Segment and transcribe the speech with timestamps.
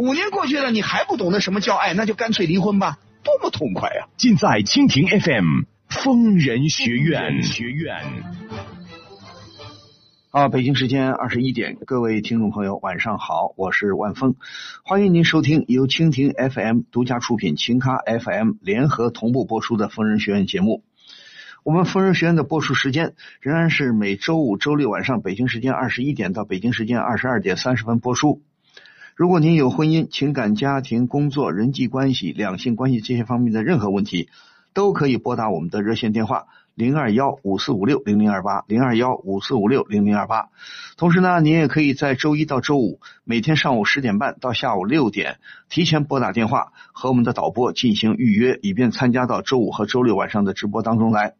[0.00, 4.08] 五年过去了，你还不懂得什么叫爱，那就干脆离婚吧，多么痛快啊！
[4.16, 7.42] 尽在蜻蜓 FM 疯人学院。
[7.42, 8.02] 学院。
[10.30, 14.36] 啊，北京时间二十一点，各位听众朋友，晚上好，我是万峰，
[14.84, 20.82] 欢迎您收听由蜻蜓 FM 独家出品、秦咖 FM 联合同步播出的《疯人学院》节目。
[21.62, 28.40] 我们《疯人学院》的播出时间仍然是每周五、周六晚上北京时间二十一点到北京时间二十二点三十分播出。
[29.16, 34.28] 如果您有婚姻、情感、家庭、工作、人际关系、两性关系这些方面的任何问题，
[34.72, 40.48] 都可以拨打我们的热线电话零二幺五四五六零零二八零二幺五四五六零零二八。
[40.96, 45.38] 同时呢，您也可以在周一到周五每天上午十点半到下午六点
[45.68, 51.34] 提前拨打电话和我们的导播进行预约，以便参加到周五和周六晚上的直播当中来。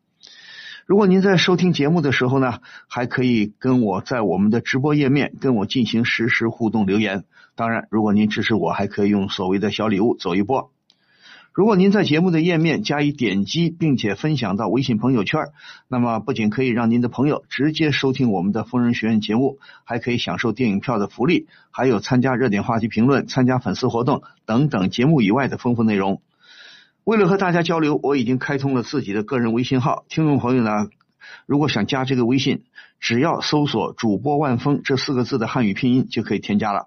[0.84, 7.24] 如果您在收听节目的时候呢，还可以跟我在我们的直播页面跟我进行实时互动留言。
[7.60, 10.70] 当然，如果您支持我，还可以用所谓的小礼物走一波。
[11.52, 15.48] 如果您在节目的页面加以点击，并且分享到微信朋友圈，
[15.86, 26.22] 那么不仅可以让您的朋友直接收听我们的疯人学院节目，还可以享受电影票的福利，还有参加热点话题评论、参加粉丝活动等等节目以外的丰富内容。
[27.04, 30.06] 为了和大家交流，我已经开通了自己的个人微信号。
[30.08, 30.88] 听众朋友呢，
[31.44, 32.62] 如果想加这个微信，
[33.00, 36.86] 只要搜索“主播万峰”这四个字的汉语拼音就可以添加了。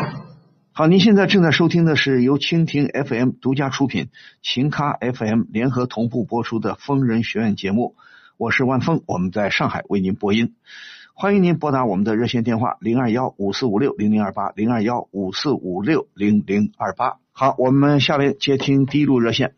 [0.73, 4.07] 好，您现在正在收听的是由蜻蜓 FM 独家出品、
[4.41, 7.95] 秦咖 FM 联合同步播出的《疯人学院》节目，
[8.37, 10.55] 我是万峰，我们在上海为您播音。
[11.13, 17.17] 欢迎您拨打我们的热线电话零二幺五四五六零零二八零二幺五四五六零零二八。
[17.33, 19.55] 好，我们下面接听第一路热线。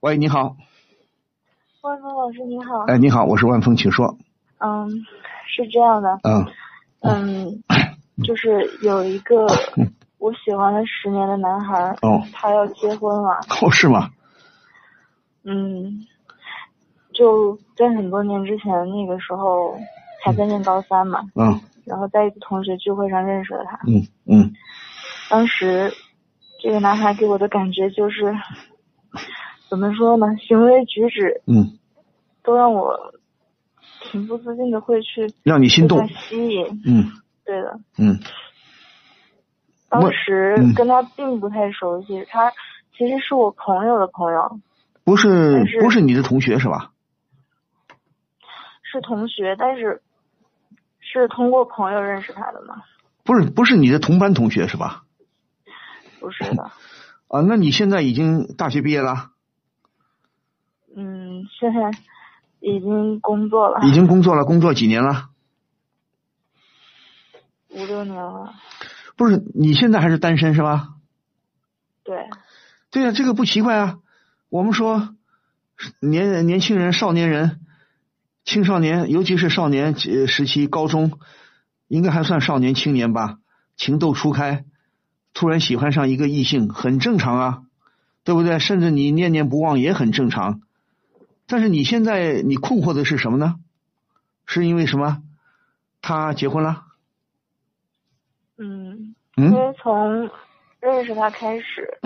[0.00, 0.56] 喂，你好，
[1.82, 4.16] 万峰老师你好，哎，你好，我是万峰，请说。
[4.56, 4.88] 嗯，
[5.46, 6.46] 是这样的，嗯
[7.02, 7.62] 嗯，
[8.24, 9.46] 就是有一个
[10.18, 12.22] 我喜欢了十年的男孩，哦。
[12.32, 14.10] 他要结婚了， 哦，是吗？
[15.44, 16.06] 嗯，
[17.12, 19.78] 就在很多年之前，那个时候
[20.24, 21.60] 还在念高三嘛，嗯。
[21.84, 24.52] 然后在一次同学聚会上认识了他，嗯嗯。
[25.30, 25.92] 当时
[26.60, 28.34] 这个男孩给我的感觉就是，
[29.70, 31.78] 怎么说呢，行为举止嗯，
[32.42, 32.98] 都让我
[34.10, 36.04] 情不自禁的会去让你心动。
[36.08, 37.04] 吸引，嗯。
[37.44, 37.78] 对的。
[37.98, 38.18] 嗯
[39.88, 42.52] 当时嗯跟他并不太熟悉，他
[42.96, 44.60] 其实是我朋友的朋友，
[45.04, 46.92] 不是是不是你的同学是吧？
[48.82, 50.02] 是同学，但是
[51.00, 52.82] 是通过朋友认识他的吗？
[53.24, 55.04] 不是不是你的同班同学是吧？
[56.20, 56.70] 不是的，
[57.28, 59.30] 啊，那你现在已经大学毕业了，
[60.96, 61.90] 嗯，现在
[62.60, 65.28] 已经工作了已经工作了，工作几年了？
[67.70, 68.54] 五六年了，
[69.16, 70.90] 不是，你现在还是单身是吧？
[72.04, 72.28] 对，
[72.90, 73.98] 对呀、这个不奇怪啊。
[74.48, 75.16] 我们说
[76.00, 77.60] 年年轻人、少年人、
[78.44, 81.18] 青少年，尤其是少年呃时期，高中
[81.88, 83.38] 应该还算少年青年吧，
[83.76, 84.64] 情窦初开，
[85.34, 87.62] 突然喜欢上一个异性，很正常啊，
[88.22, 88.58] 对不对？
[88.58, 90.60] 甚至你念念不忘也很正常。
[91.46, 93.56] 但是你现在你困惑的是什么呢？
[94.46, 95.22] 是因为什么？
[96.02, 96.85] 他结婚了？
[99.36, 100.30] 因为从
[100.80, 101.98] 认识他开始，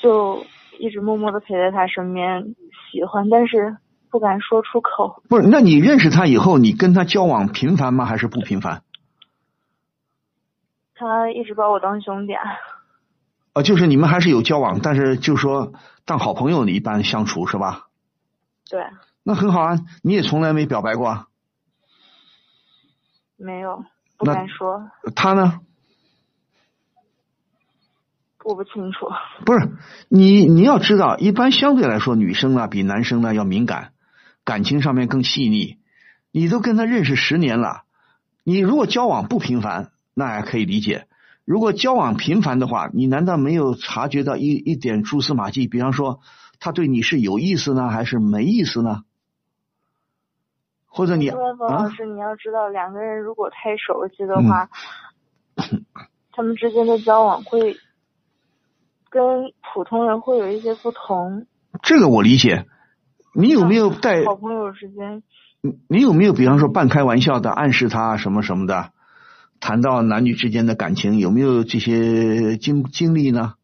[0.00, 0.44] 就
[0.78, 2.54] 一直默默的陪在他身边，
[2.90, 3.76] 喜欢，但是
[4.10, 5.22] 不敢说出口。
[5.28, 8.06] 不是，那你认识他以后，你跟他交往频繁吗？
[8.06, 8.82] 还是不频繁？
[10.94, 12.44] 他一直把我当兄弟啊，
[13.52, 15.74] 啊，就是你们还是有交往，但是就说
[16.06, 17.88] 当好朋友一般相处是吧？
[18.70, 18.86] 对，
[19.22, 21.26] 那很好啊，你也从来没表白过啊。
[23.36, 23.84] 没有，
[24.16, 25.60] 不敢说，他呢？
[28.50, 29.06] 我不清楚。
[29.46, 29.70] 不是
[30.08, 33.92] 你，你要知道，一般相对来说，女生呢比男生呢要敏感，
[34.44, 35.78] 感情上面更细腻。
[36.32, 37.82] 你都跟他认识十年了，
[38.44, 41.06] 你如果交往不频繁，那还可以理解；
[41.44, 45.66] 如果交往频繁的话，你难道没有察觉到一一点蛛丝马迹？
[45.66, 46.20] 比方说，
[46.58, 49.02] 他对你是有意思呢，还是没意思呢？
[50.86, 54.68] 或者你问冯啊老师，你要知道，两个人如果太熟悉的话，
[56.32, 57.76] 他们之间的交往会
[59.10, 61.46] 跟普通人会有一些不同。
[61.82, 62.66] 这个我理解。
[63.32, 65.22] 你有没有带好朋友之间，
[65.60, 68.90] 你你有没有比方说半开玩笑的暗示他什么什么的，
[69.60, 73.54] 谈到男女之间的感情，有没有这些经经历呢？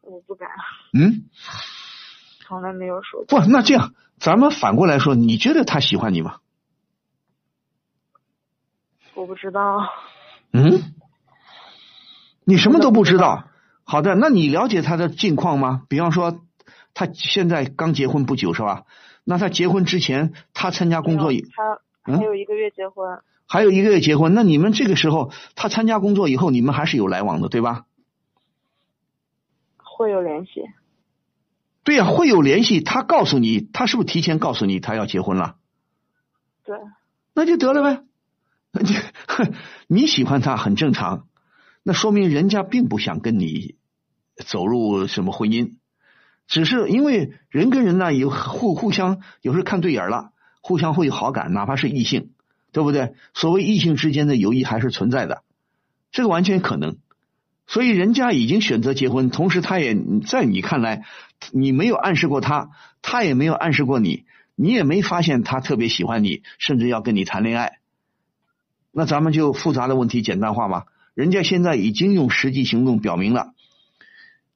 [0.00, 0.48] 我不敢，
[0.94, 1.24] 嗯，
[2.40, 3.40] 从来没有说过。
[3.40, 6.36] 不，那这样咱们反过来说，你觉得他喜欢你吗？
[9.14, 9.86] 我不知道，
[10.54, 10.94] 嗯，
[12.44, 13.48] 你什么都不知道。
[13.84, 15.82] 好的，那你了解他的近况吗？
[15.88, 16.40] 比方说，
[16.94, 18.84] 他现在刚结婚不久是吧？
[19.24, 21.80] 那他结婚之前，他参加工作没有他
[22.12, 27.86] 嗯还有一个月结婚，还有一个月结婚，那你们这个时候他参加工作以后，你们还是有来往的，对吧？
[29.78, 30.62] 会有联系。
[31.84, 32.80] 对呀、会有联系。
[32.80, 35.56] 他告诉你，他是不是提前告诉你他要结婚了？
[36.64, 36.78] 对，
[37.34, 38.02] 那就得了呗。
[38.72, 38.96] 你
[39.86, 41.26] 你喜欢他很正常，
[41.86, 43.76] 那说明人家并不想跟你
[44.44, 45.74] 走入什么婚姻，
[46.48, 50.32] 只是因为人跟人呢有互互相有时候看对眼了，
[50.62, 52.30] 互相会有好感，哪怕是异性，
[52.72, 53.14] 对不对？
[53.34, 55.42] 所谓异性之间的友谊还是存在的，
[56.10, 56.96] 这个完全可能。
[57.66, 59.94] 所以人家已经选择结婚，同时他也
[60.26, 61.04] 在你看来，
[61.52, 62.70] 你没有暗示过他，
[63.02, 67.78] 他也没有暗示过你，你也没发现他特别喜欢你，甚至要跟你谈恋爱。
[68.90, 70.86] 那咱们就复杂的问题简单化吧。
[71.14, 73.54] 人家现在已经用实际行动表明了，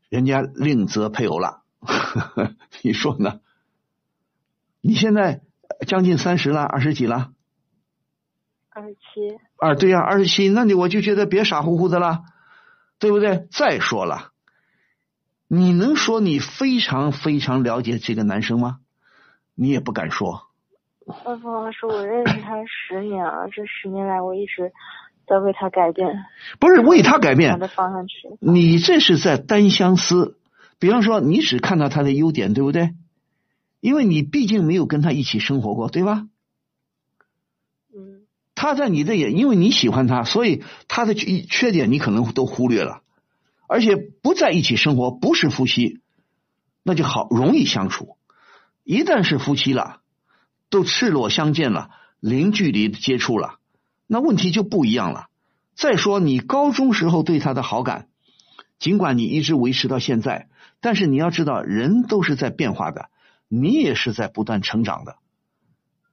[0.08, 1.62] 人家另择配偶了，
[2.82, 3.40] 你说呢？
[4.80, 5.42] 你现在
[5.86, 7.32] 将近三十了，二十几了？
[8.70, 12.22] 二十七，啊，对呀、二十七，那你我就觉得别傻乎乎的了，
[12.98, 13.48] 对不对？
[13.50, 14.32] 再说了，
[15.48, 18.78] 你能说你非常非常了解这个男生吗？
[19.54, 20.48] 你也不敢说。
[21.24, 24.72] 万峰老师，我认识他十年了，这十年来我一直
[25.28, 26.24] 在为他改变，
[26.58, 28.28] 不是为他改变，的方向去。
[28.40, 30.38] 你这是在单相思。
[30.80, 32.94] 比方说，你只看到他的优点，对不对？
[33.80, 36.26] 因为你毕竟没有跟他一起生活过，对吧？
[37.94, 38.22] 嗯，
[38.54, 43.02] 他在你的眼，因为你喜欢他，所以他的缺缺点你可能都忽略了，
[43.68, 46.00] 而且不在一起生活，不是夫妻，
[46.82, 48.16] 那就好容易相处。
[48.84, 50.00] 一旦是夫妻了，
[50.70, 51.90] 都赤裸相见了，
[52.20, 53.57] 零距离的接触了，
[54.08, 55.26] 那问题就不一样了。
[55.76, 58.08] 再说你高中时候对他的好感，
[58.80, 60.48] 尽管你一直维持到现在，
[60.80, 63.10] 但是你要知道，人都是在变化的，
[63.46, 65.18] 你也是在不断成长的。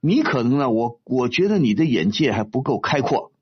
[0.00, 3.32] 你可能呢，我我觉得你的眼界还不够开阔，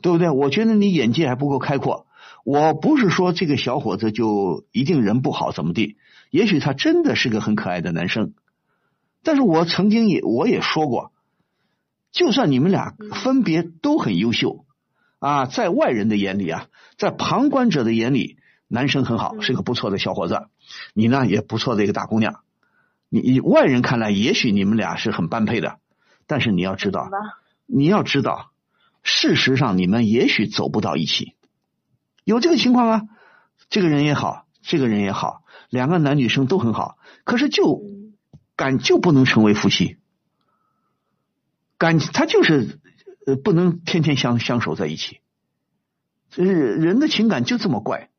[0.00, 0.30] 对不对？
[0.30, 2.06] 我觉得你眼界还不够开阔。
[2.44, 5.96] 我不是说这个小伙子就一定人不好怎么地，
[6.30, 8.34] 也许他真的是个很可爱的男生。
[9.22, 11.12] 但是我曾经也我也说过，
[12.12, 14.64] 就算你们俩分别都很优秀
[15.18, 16.66] 啊，在外人的眼里啊，
[16.98, 18.38] 在旁观者的眼里，
[18.68, 19.42] 男生很好，嗯。
[19.42, 20.48] 是个不错的小伙子，
[20.94, 22.40] 你呢也不错的一个大姑娘。
[23.08, 25.78] 你你外人看来，也许你们俩是很般配的，
[26.26, 27.08] 但是你要知道
[27.66, 28.50] 你要知道，
[29.02, 31.34] 事实上你们也许走不到一起，
[32.24, 33.02] 有这个情况啊。
[33.68, 38.00] 这个人也好，这个人也好，两个男女生都很好，可是就嗯。
[38.56, 39.96] 感就不能成为夫妻，
[41.80, 42.78] 感他就是
[43.26, 45.20] 呃不能天天相相守在一起，
[46.28, 48.10] 就是人的情感就这么怪。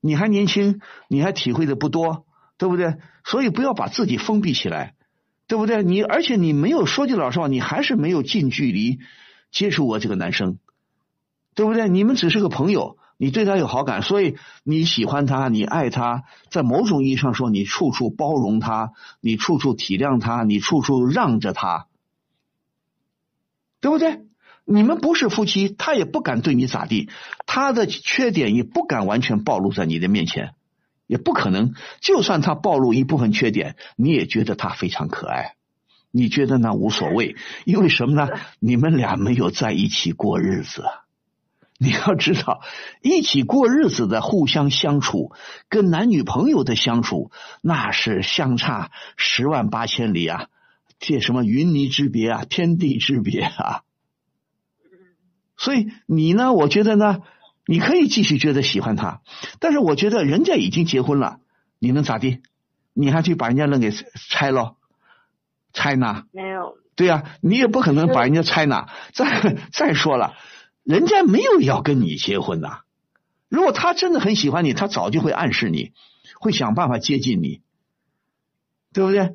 [0.00, 2.24] 你还年轻，你还体会的不多，
[2.56, 2.96] 对不对？
[3.22, 4.94] 所以不要把自己封闭起来，
[5.46, 5.82] 对不对？
[5.82, 8.98] 你而且你没有说句老实话，你还是没有近距离
[9.52, 10.56] 接触过这个男生，
[11.54, 11.86] 对不对？
[11.90, 21.88] 你们只是个朋友，你对他有好感，所以你喜欢他，你爱他，在某种意义上说，你处处包容他，你处处体谅他，你处处让着他，
[23.80, 24.20] 对不对？
[24.66, 27.08] 你们不是夫妻，他也不敢对你咋地，
[27.44, 30.54] 他的缺点也不敢完全暴露在你的面前，
[31.08, 31.74] 也不可能。
[32.00, 35.54] 就算他暴露一部分缺点，你也觉得他非常可爱，
[36.12, 37.34] 你觉得那无所谓，
[37.64, 38.28] 因为什么呢？
[38.60, 40.84] 你们俩没有在一起过日子，
[41.78, 42.60] 你要知道，
[43.02, 45.32] 一起过日子的互相相处，
[45.68, 50.46] 跟男女朋友的相处，那是相差十万八千里啊！
[51.00, 53.82] 这什么云泥之别啊，天地之别啊！
[55.56, 57.22] 所以你呢，我觉得呢，
[57.66, 59.22] 你可以继续觉得喜欢他，
[59.58, 61.40] 但是我觉得人家已经结婚了，
[61.78, 62.42] 你能咋地？
[62.92, 63.90] 你还去把人家人给
[64.28, 64.76] 拆了？
[65.72, 66.24] 拆呢？
[66.32, 66.76] 没有。
[66.96, 68.86] 对呀、你也不可能把人家拆呢。
[69.14, 70.34] 再再说了，
[70.84, 72.80] 人家没有要跟你结婚呐。
[73.48, 75.92] 如果他真的很喜欢你，他早就会暗示你，
[76.38, 77.62] 会想办法接近你，
[78.92, 79.34] 对不对？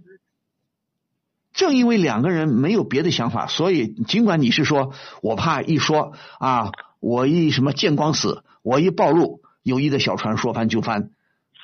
[1.56, 11.12] 正因为两个人没有别的想法，所以尽管你是说我怕一说啊，我一什么见光死，我一暴露，友谊的小船说翻就翻。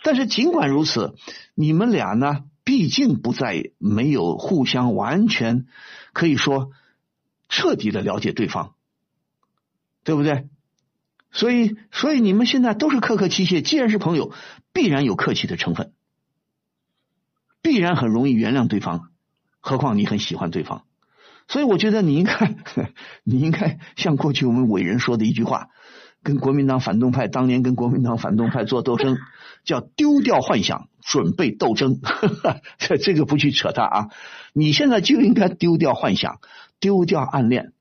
[0.03, 1.13] 但是尽管如此，
[1.53, 5.67] 你们俩呢，毕竟不在没有互相完全
[6.13, 6.71] 可以说
[7.50, 8.74] 彻底的了解对方，
[10.03, 10.48] 对不对？
[11.33, 14.33] 所以，所以你们现在都是客客气气，既然是朋友，
[14.74, 15.93] 必然有客气的成分，
[17.62, 19.11] 必然很容易原谅对方。
[19.62, 20.84] 何况你很喜欢对方，
[21.48, 22.56] 所以我觉得你应该，
[23.24, 25.70] 你应该像过去我们伟人说的一句话，
[26.24, 29.18] 跟国民党反动派当年跟国民党反动派做斗争，
[29.63, 32.00] 叫丢掉幻想，准备斗争。
[32.77, 34.10] 这这个不去扯它啊，
[34.53, 36.39] 你现在就应该丢掉幻想，
[36.80, 37.74] 丢掉暗恋，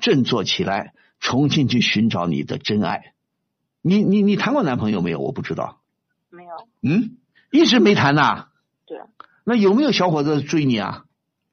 [0.00, 3.12] 振作起来，重新去寻找你的真爱。
[3.82, 5.20] 你你你谈过男朋友没有？
[5.20, 5.80] 我不知道。
[6.30, 6.50] 没有。
[6.82, 7.16] 嗯，
[7.50, 8.46] 一直没谈呐。
[8.86, 8.98] 对。
[9.44, 11.04] 那有没有小伙子追你啊？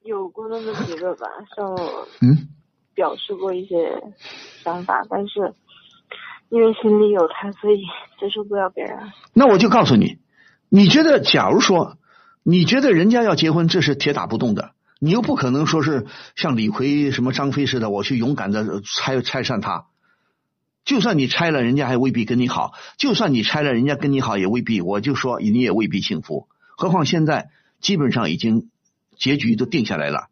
[0.04, 2.48] 有过那么几个吧，向我嗯
[2.94, 4.02] 表示过一些
[4.62, 5.54] 想法，但是
[6.48, 7.82] 因为心里有他，所以
[8.18, 8.98] 接受不了别人。
[9.32, 10.18] 那我就告诉你，
[10.68, 11.96] 你觉得，假如说
[12.42, 19.86] 你觉得人家要结婚，这是铁打不动的，你又不可能说是像李逵、什么张飞似的，我去勇敢的拆拆散他。
[20.84, 24.80] 就算你拆了，人家还未必跟你好；就算你拆了，人家跟你好也未必。
[24.80, 26.48] 我就说你也未必幸福。
[26.76, 28.68] 何况现在基本上已经。
[29.22, 30.30] 结局都定下来了，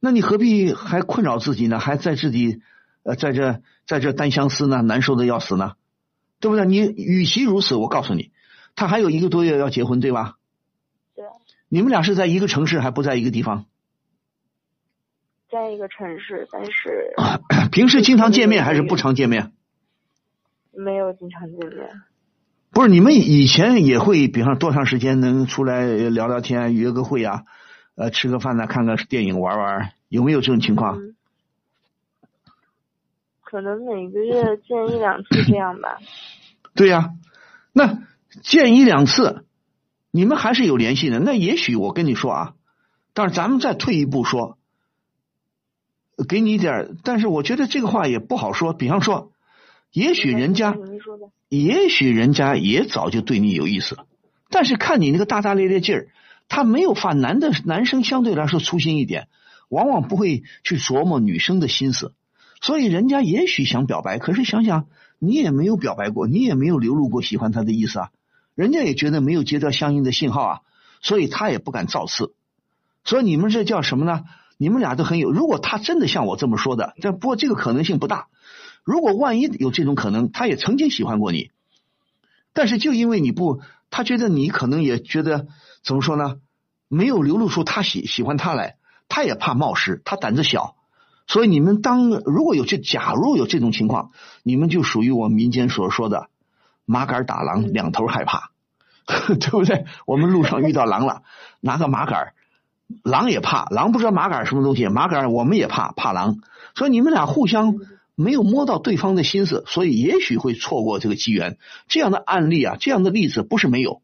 [0.00, 1.78] 那你何必还困扰自己呢？
[1.78, 2.62] 还在自己
[3.02, 4.80] 呃在这在这单相思呢？
[4.80, 5.74] 难受的要死呢，
[6.40, 6.64] 对不对？
[6.64, 8.32] 你与其如此，我告诉你，
[8.74, 10.36] 他还有一个多月要结婚，对吧？
[11.14, 11.26] 对。
[11.68, 13.66] 你们俩是在一个城市，还不在一个地方？
[15.50, 17.12] 在一个城市，但是
[17.70, 19.52] 平时经常见面还是不常见面？
[20.72, 21.86] 没有经常见面。
[22.70, 27.42] 不是，你们以前也会，比方多长时间能出来聊聊天、约个会啊？
[27.94, 30.96] 呃，吃个饭呢，看个电影，玩玩，有没有这种情况？
[30.98, 31.14] 嗯、
[33.44, 35.98] 可能每个月见一两次这样吧。
[36.74, 37.10] 对呀、啊，
[37.74, 37.98] 那
[38.42, 39.44] 见一两次，
[40.10, 41.20] 你们还是有联系的。
[41.20, 42.54] 那也许我跟你说啊，
[43.12, 44.56] 但是咱们再退一步说，
[46.26, 48.72] 给你一点，但是我觉得这个话也不好说。
[48.72, 49.32] 比方说，
[49.92, 50.74] 也许人家，
[51.50, 53.98] 也许人家也早就对你有意思，
[54.48, 56.08] 但是看你那个大大咧咧劲儿。
[56.48, 59.28] 他没有发男的男生相对来说粗心一点，
[59.70, 62.12] 往往不会去琢磨女生的心思，
[62.60, 64.86] 所以人家也许想表白，可是想想
[65.18, 68.10] 你也没有表白过，你也没有流露过喜欢他的意思啊，
[68.54, 70.60] 人家也觉得没有接到相应的信号啊，
[71.00, 72.34] 所以他也不敢造次。
[73.04, 74.24] 所以你们这叫什么呢？
[74.58, 75.32] 你们俩都很有。
[75.32, 78.26] 如果他真的像我这么说的，但不过这个可能性不大。
[78.84, 81.50] 如果万一有这种可能，他也曾经喜欢过你，
[82.52, 85.46] 但是就因为你不，他觉得你可能也觉得。
[85.82, 86.36] 怎么说呢？
[86.88, 88.76] 没有流露出他喜喜欢他来，
[89.08, 90.76] 他也怕冒失，他胆子小，
[91.26, 94.10] 所以你们当如果有这假如有这种情况，
[94.42, 96.28] 你们就属于我们民间所说的
[96.84, 98.50] 麻杆打狼，两头害怕，
[99.06, 99.86] 对不对？
[100.06, 101.22] 我们路上遇到狼了，
[101.60, 102.34] 拿个麻杆，
[103.02, 106.40] 狼也怕，狼不知道麻杆什么东西，麻杆我们也怕，怕狼，
[106.74, 107.74] 所以你们俩互相
[108.14, 111.56] 没有摸到对方的心思，所以也许会错过这个机缘。
[111.88, 114.02] 这样的案例啊，这样的例子不是没有。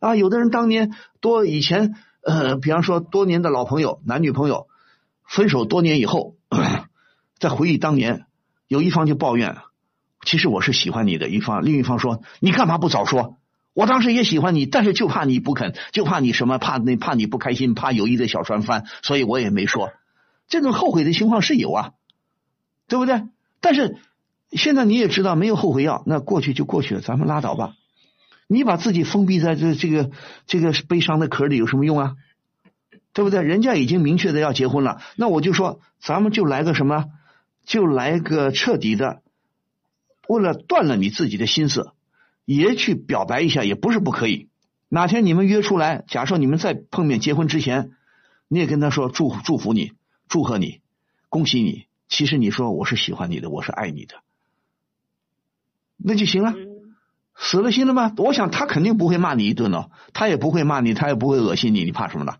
[0.00, 4.68] 啊，有的人当年多以前，呃，比方说多年的老朋友、男女朋友
[5.26, 6.36] 分手多年以后，
[7.38, 8.26] 在回忆当年，
[8.66, 9.56] 有一方就抱怨，
[10.24, 13.38] 其实我是喜欢你的，一方另一方说你干嘛不早说？
[13.74, 19.92] 我当时也喜欢你，但是就怕你不肯，就怕你什么，怕那怕你不开心，怕友谊的小船翻，所以我也没说。
[20.48, 21.92] 这种后悔的情况是有啊，
[22.88, 23.22] 对不对？
[23.60, 23.98] 但是
[24.50, 27.74] 现在你也知道，没有后悔药，那过去就过去了，咱们拉倒吧。
[28.48, 30.10] 你把自己封闭在这这个
[30.46, 32.16] 这个悲伤的壳里有什么用啊？
[33.12, 33.42] 对不对？
[33.42, 37.06] 人家已经明确的要结婚了，那我就说，咱们就来个什么，
[37.64, 39.22] 就来个彻底的，
[40.28, 41.90] 为了断了你自己的心思，
[42.44, 44.48] 也去表白一下，也不是不可以。
[44.88, 47.90] 哪天你们约出来，假设你们在碰面结婚之前，
[48.46, 49.94] 你也跟他说祝祝福你，
[50.28, 50.80] 祝贺你，
[51.28, 51.86] 恭喜你。
[52.08, 54.14] 其实你说我是喜欢你的，我是爱你的。
[55.96, 56.54] 那就行了。
[57.38, 58.12] 死了心了吗？
[58.16, 62.34] 我想他肯定不会骂你一顿哦，他也不会骂你，他也不会恶心你，你怕什么呢？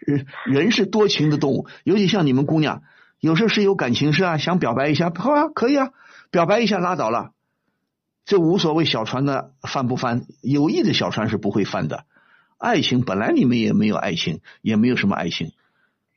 [0.00, 2.82] 人 人是多情的动物，尤其像你们姑娘，
[3.18, 5.90] 有时候是有感情是啊，想表白一下，好啊，可以啊，
[6.30, 7.30] 表白一下拉倒了，
[8.26, 12.04] 这无所谓小船的翻不翻，有意的小船是不会翻的。
[12.58, 15.52] 爱情本来你们也没有爱情，也没有什么爱情，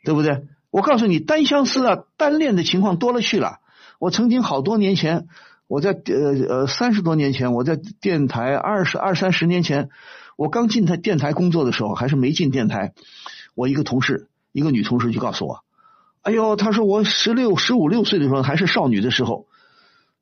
[0.03, 0.43] 对不对？
[0.71, 3.59] 我告诉你，单相思啊，单恋的情况多了去了。
[3.99, 5.27] 我曾经好多年前，
[5.69, 9.89] 我在呃呃三十多年前，我在电台二十二三十年前，
[10.35, 12.93] 我刚进台电台工作的时候，还是没进电台，
[13.53, 15.63] 我一个同事，一个女同事就告诉我，
[16.23, 19.45] 哎呦，她说我十六十五六岁的时候还是少女的时候，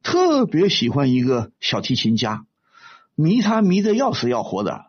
[0.04, 2.46] 特别喜欢一个小提琴家，
[3.16, 4.88] 迷他迷得要死要活的，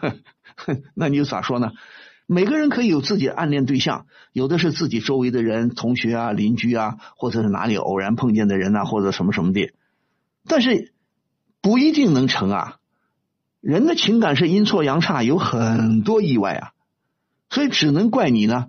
[0.92, 1.72] 那你就咋说呢？
[2.26, 9.72] 每个人可以有自己的暗恋对象，有的是自己周围的人、同学啊、邻居啊，或者是哪里偶然碰见的人呐、或者什么什么的，
[10.48, 10.92] 但是
[11.60, 12.78] 不一定能成啊。
[13.60, 16.72] 人的情感是阴错阳差，有很多意外啊，
[17.50, 18.68] 所以只能怪你呢，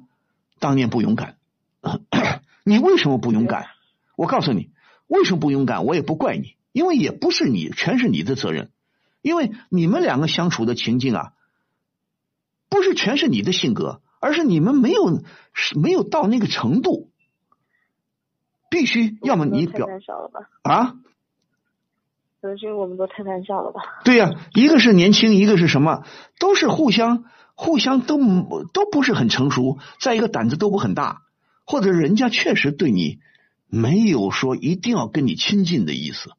[0.59, 1.37] 当年不勇敢。
[2.65, 3.67] 你为什么不勇敢？
[4.15, 4.71] 我告诉你，
[5.05, 5.85] 为什么不勇敢？
[5.85, 8.71] 我也不怪你，因为也不是你，全是你的责任。
[9.21, 11.33] 因为你们两个相处的情境啊，
[12.69, 15.21] 不是全是你的性格，而是你们没有
[15.53, 17.11] 是没有到那个程度，
[18.69, 19.85] 必须要么你表？
[20.63, 20.95] 啊，
[22.47, 23.81] 可能是因为我们都太胆小了吧？
[24.05, 26.05] 对呀、一个是年轻，一个是什么，
[26.39, 27.25] 都是互相
[27.55, 28.17] 互相都
[28.71, 31.23] 都不是很成熟，再一个胆子都不很大，
[31.65, 33.19] 或者人家确实对你
[33.67, 36.31] 没有说一定要跟你亲近的意思，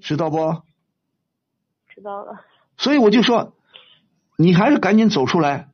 [0.00, 0.62] 知道不？
[1.88, 2.42] 知道了。
[2.76, 3.54] 所以我就说，
[4.36, 5.70] 你还是赶紧走出来，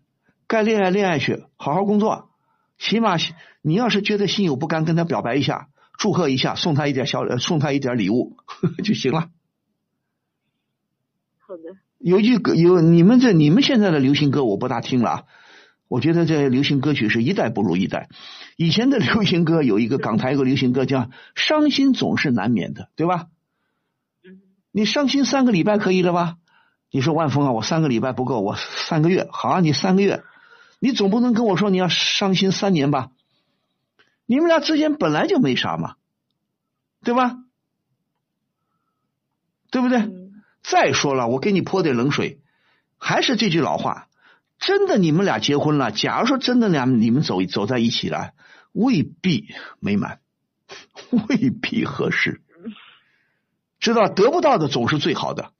[0.47, 2.31] 该恋爱恋爱去，好好工作。
[2.79, 3.17] 起码
[3.61, 8.37] 你要是觉得心有不甘，跟他表白一下，祝贺一下，送他一点小，呃送他一点礼物
[8.83, 9.28] 就行了。
[11.38, 15.25] 好的，有一句歌，有你们这你们现在的流行歌我不大听了啊，
[15.88, 18.09] 我觉得这流行歌曲是一代不如一代。
[18.57, 23.27] 以前的流行歌有一个港台一个流行歌叫“伤心总是难免的”，对吧？
[24.25, 24.38] 嗯，
[24.70, 26.37] 你伤心三个礼拜可以了吧？
[26.90, 30.23] 你说万峰啊，我三个礼拜不够，我三个月好啊，你三个月，
[30.81, 33.11] 你总不能跟我说你要伤心三年吧？
[34.29, 35.97] 你们俩之间本来就没啥嘛，
[37.03, 37.38] 对吧？
[39.71, 39.99] 对不对？
[39.99, 40.27] 嗯
[40.61, 42.43] 再说了，我给你泼点冷水，
[42.99, 44.09] 还是这句老话，
[44.59, 48.33] 真的你们俩结婚了，假如说真的俩你们走走在一起了，
[48.73, 49.47] 未必
[49.79, 50.21] 美满，
[51.11, 52.43] 未必合适，
[53.81, 55.53] 知道得不到的总是最好的。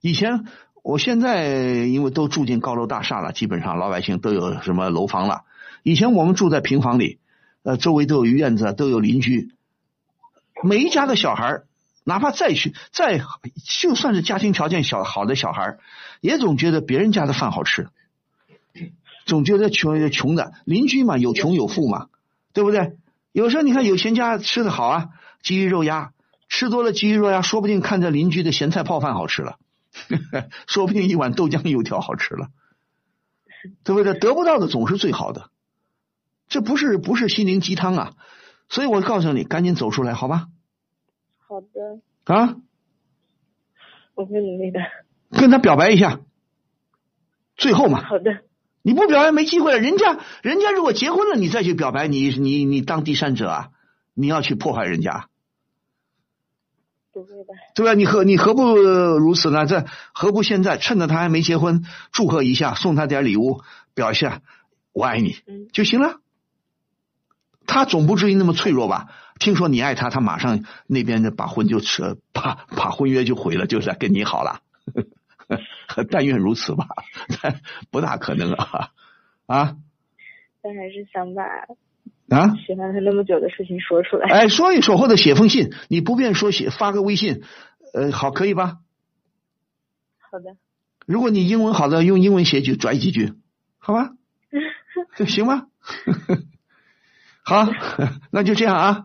[0.00, 0.46] 以前，
[0.82, 1.46] 我现在
[1.84, 5.42] 因为都住进高楼大厦了，基本上老百姓都有什么楼房了。
[5.84, 7.19] 以前我们住在平房里，
[7.62, 9.50] 呃，周围都有院子，都有邻居，
[10.62, 11.66] 每一家的小孩儿
[12.04, 13.20] 哪怕再去再
[13.80, 15.80] 就算是家庭条件小好的小孩儿
[16.20, 17.88] 也总觉得别人家的饭好吃，
[19.26, 22.08] 总觉得穷穷的邻居嘛，有穷有富嘛，
[22.52, 22.96] 对不对？
[23.32, 25.08] 有时候你看有钱家吃的好啊，
[25.42, 26.12] 鸡鱼肉鸭，
[26.48, 29.58] 吃多了鸡鱼肉鸭，说不定看着邻居的咸菜泡饭好吃了，
[30.66, 32.48] 说不定一碗豆浆油条好吃了，
[33.84, 34.14] 对不对？
[34.14, 35.50] 得不到的总是最好的，
[36.50, 38.12] 这不是不是心灵鸡汤啊！
[38.68, 40.48] 所以我告诉你，赶紧走出来，好吧？
[41.38, 42.56] 好的，啊，
[44.14, 44.80] 我会努力的。
[45.30, 46.20] 跟他表白一下，
[47.56, 48.42] 最后嘛，好的，
[48.82, 49.78] 你不表白没机会了。
[49.78, 53.70] 人家人家如果结婚了，你再去表白，你你你当第三者啊？
[54.14, 55.28] 你要去破坏人家，
[57.12, 57.54] 不会的。
[57.76, 57.94] 对吧？
[57.94, 59.66] 你何你何不如此呢？
[59.66, 63.62] 这何不现在趁着他还没结婚，祝贺一下，送他点礼物，
[63.94, 64.42] 表一下
[64.92, 66.20] 我爱你嗯，就行了。
[67.70, 69.06] 他总不至于那么脆弱吧？
[69.38, 74.60] 听说你爱他，他马上那边的把婚就扯，把把婚约就毁了，就是跟你好了。
[76.10, 76.88] 但愿如此吧，
[77.40, 78.90] 但 不大可能啊
[79.46, 79.76] 啊
[80.60, 81.42] 但还是想把
[82.36, 82.54] 啊！
[82.66, 84.28] 喜欢他那么久的事情说出来。
[84.28, 87.42] 哎，说一说或者写封信，你不便说写发个微信，
[87.94, 88.78] 呃，好可以吧？
[90.18, 90.56] 好的，
[91.06, 93.32] 如果你英文好的，用英文写句拽几句，
[93.78, 94.10] 好吧？
[95.16, 95.66] 这 行吗？
[97.50, 97.66] 好，
[98.30, 99.02] 那就这样啊。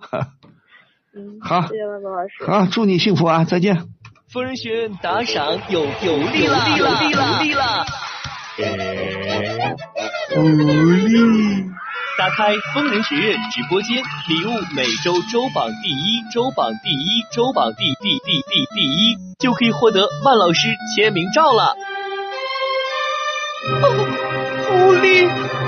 [1.16, 2.46] 嗯，好谢谢万峰老师。
[2.46, 3.44] 好，祝你幸福啊！
[3.44, 3.88] 再见。
[4.32, 7.86] 疯人学院打赏有有利了，有利了，有利了！
[10.30, 10.44] 福
[11.08, 11.66] 利！
[12.20, 13.98] 打开疯人学院直播间，
[14.30, 21.76] 礼物每周周榜第一，周榜第一，周榜第第第第第一，就可以获得万老师签名照了。
[23.82, 23.90] 哦，
[24.68, 25.65] 福利！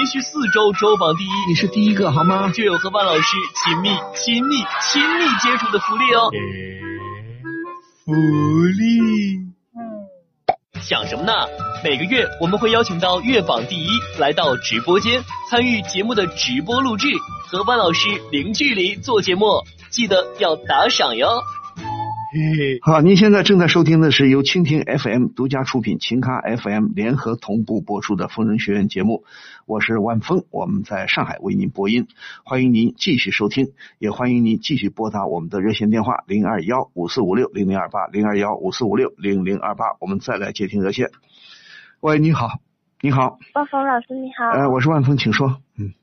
[0.00, 2.50] 连连续四周周榜第一，你是第一个好吗？
[2.54, 6.30] 就有和万老师亲密、亲密、亲密接触的福利哦。
[8.06, 8.12] 福
[8.78, 9.40] 利。
[10.80, 11.32] 想什么呢？
[11.84, 17.06] 每个月我们会邀请到月榜第一来到直播间参与节目的直播录制，
[17.50, 19.44] 和万老师零距离做节目，
[19.90, 21.42] 记得要打赏哟。
[22.82, 29.24] 好，您现在正在收听的是由蜻蜓 FM 独家出品、秦咖 FM 联合同步播出的《疯人学院》节目，
[29.66, 32.06] 我是万峰，我们在上海为您播音，
[32.44, 41.10] 欢迎您继续收听，也欢迎您继续拨打我们的热线电话零二幺五四五六零零二八零二幺五四五六零零二八，我们再来接听热线。
[41.98, 42.60] 喂，你好，
[43.00, 45.56] 你好，万峰老师你好，呃，我是万峰，请说。
[45.76, 45.94] 嗯。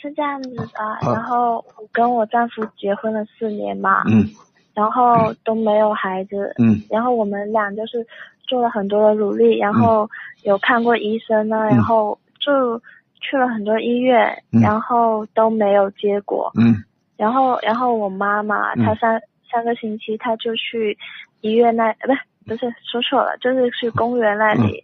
[0.00, 0.66] 是这样子的，
[1.02, 4.30] 然后我跟我丈夫结婚了四年嘛，嗯
[4.74, 6.82] 然后都没有孩子，嗯。
[6.90, 8.06] 然后我们俩就是
[8.46, 10.08] 做了很多的努力，然后
[10.42, 12.78] 有看过医生呢，然后就
[13.20, 14.60] 去了很多医院，嗯。
[14.60, 16.82] 然后都没有结果，嗯。
[17.16, 18.84] 然后然后我妈妈嗯。
[18.84, 20.96] 她上上个星期她就去
[21.42, 24.82] 医院那呃不是不是说错了，就是去公园那里，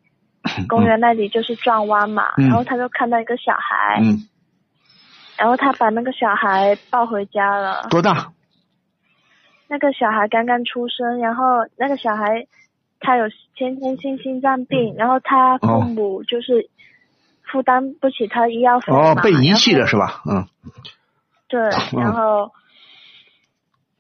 [0.69, 2.47] 公园那里就是转弯嘛，嗯。
[2.47, 4.29] 然后她就看到一个小孩，嗯，
[5.39, 7.87] 然后她把那个小孩抱回家了。
[7.91, 8.31] 多大？
[9.69, 11.45] 那个小孩刚刚出生，然后
[11.77, 12.47] 那个小孩
[13.01, 13.27] 他有
[13.57, 16.69] 先天性心脏病，然后他父母就是
[17.45, 20.23] 负担不起他医药费嘛哦，被遗弃了是吧？
[20.27, 20.47] 嗯
[21.49, 22.51] 对，嗯然后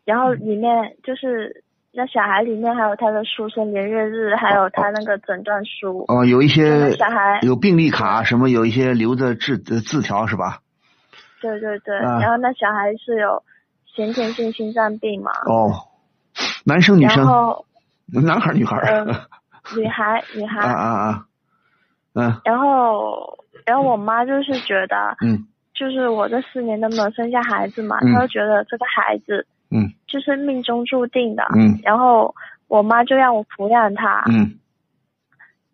[0.05, 6.05] 然后里面就是那小孩里面还有他的出生年月日，还有他那个诊断书。
[6.09, 10.61] 哦，有一些小孩有病历卡，什么有一些留的字呃字条是吧？
[11.41, 13.43] 对对对，啊然后那小孩是有
[13.99, 15.89] 先天性心脏病嘛，哦，
[16.65, 17.67] 男生女然生，后
[18.07, 19.05] 男孩女孩儿？
[19.05, 19.15] 嗯
[19.77, 21.27] 女孩女孩，啊啊啊，
[22.15, 25.17] 嗯然后然后我妈就是觉得。
[25.21, 32.35] 嗯就是我这四年都没有生下孩子嘛，嗯她就觉得这个孩子嗯就是命中注定的，嗯然后
[32.67, 34.59] 我妈就让我抚养他，嗯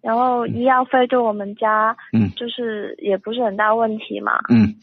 [0.02, 4.38] 然后医药费对我们家嗯就是也不是很大问题嘛。
[4.50, 4.74] 嗯，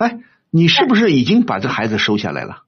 [0.00, 0.18] 哎，
[0.50, 2.64] 你是不是已经把这孩子收下来了？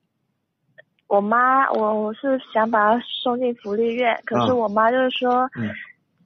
[1.09, 5.71] 我妈我我是想把她送进福利院，可是啊我妈就是说，嗯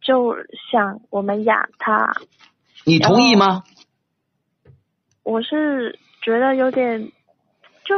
[0.02, 0.36] 就
[0.70, 2.12] 想我们养她，
[2.84, 3.62] 你同意吗？
[5.22, 7.00] 我是觉得有点，
[7.84, 7.94] 就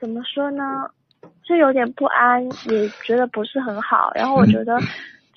[0.00, 0.64] 怎么说呢，
[1.44, 4.10] 就有点不安，也觉得不是很好。
[4.16, 4.76] 然后我觉得，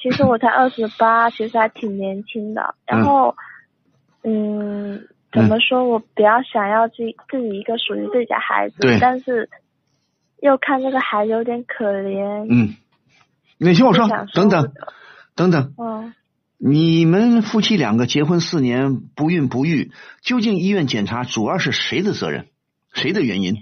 [0.02, 2.74] 其实我才二十八，其实还挺年轻的。
[2.88, 3.36] 然后，
[4.24, 9.48] 嗯，怎么说，我比较想要自己自己一个属于自己的孩子，但是
[10.44, 12.46] 又看这个孩子有点可怜。
[12.50, 12.76] 嗯，
[13.58, 14.74] 你听我说，等等
[15.36, 16.14] 等等，嗯，
[16.58, 22.48] 你们夫妻两个结婚四年不孕不育，究竟医院检查主要是谁的责任？
[22.92, 23.56] 谁的原因？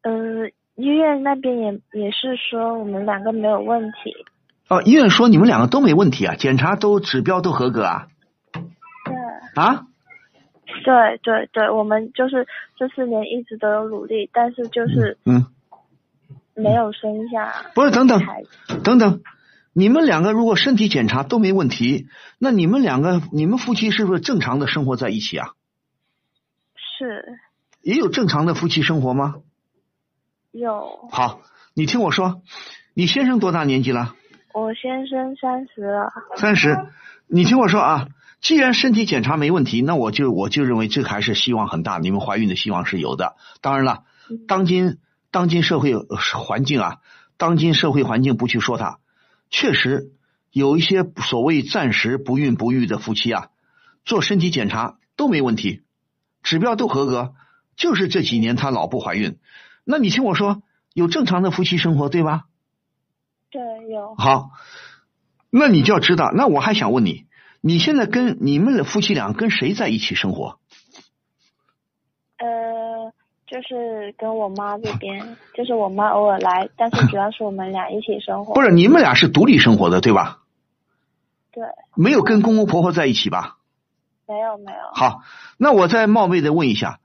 [0.00, 4.14] 呃，医院那边也也是说我们两个没有问题。
[4.68, 8.06] 哦，医院说你们两个都没问题啊，检查都指标都合格啊
[9.04, 9.62] 对。
[9.62, 9.84] 啊？
[10.84, 15.46] 对对对，我们就是这四年一直都有努力，但是就是嗯，
[16.54, 18.20] 没有生下不是，等等。
[18.82, 19.22] 等等，
[19.72, 22.08] 你们两个如果身体检查都没问题，
[22.38, 25.50] 那你们两个你们夫妻是不是正常的生活在一起啊？
[26.74, 27.38] 是
[27.80, 29.36] 也有正常的夫妻生活吗？
[30.52, 31.40] 有，好，
[31.74, 32.42] 你听我说，
[32.94, 34.14] 你先生多大年纪了？
[34.52, 36.76] 我先生三十了，三十。
[37.26, 38.08] 你听我说啊，
[38.42, 43.36] 既然身体检查没问题，那我就我就认为这还是希望很大，你们怀孕的希望是有的。
[43.60, 44.02] 当然了，
[44.48, 44.98] 当今
[45.30, 46.96] 当今社会呃环境啊，
[47.36, 48.98] 当今社会环境不去说它，
[49.48, 50.10] 确实
[50.50, 53.50] 有一些所谓暂时不孕不育的夫妻啊，
[54.04, 55.82] 做身体检查都没问题，
[56.42, 57.34] 指标都合格，
[57.76, 59.38] 就是这几年他老不怀孕。
[59.84, 60.62] 那你听我说，
[60.94, 62.46] 有正常的夫妻生活对吧？
[63.50, 64.50] 对，有，好，
[65.48, 67.26] 那你就要知道，那我还想问你，
[67.62, 70.58] 你现在跟你们的夫妻俩跟谁在一起生活？
[72.38, 73.12] 呃，
[73.46, 78.54] 就是跟我妈这边， 就是我妈偶尔来，但是主要是我们俩一起生活。
[78.54, 80.40] 不是，你们俩是独立生活的，对吧？
[81.52, 81.62] 对，
[81.94, 83.58] 没有跟公公婆婆在一起吧？
[84.26, 85.22] 没有没有，好，
[85.56, 86.98] 那我再冒昧的问一下，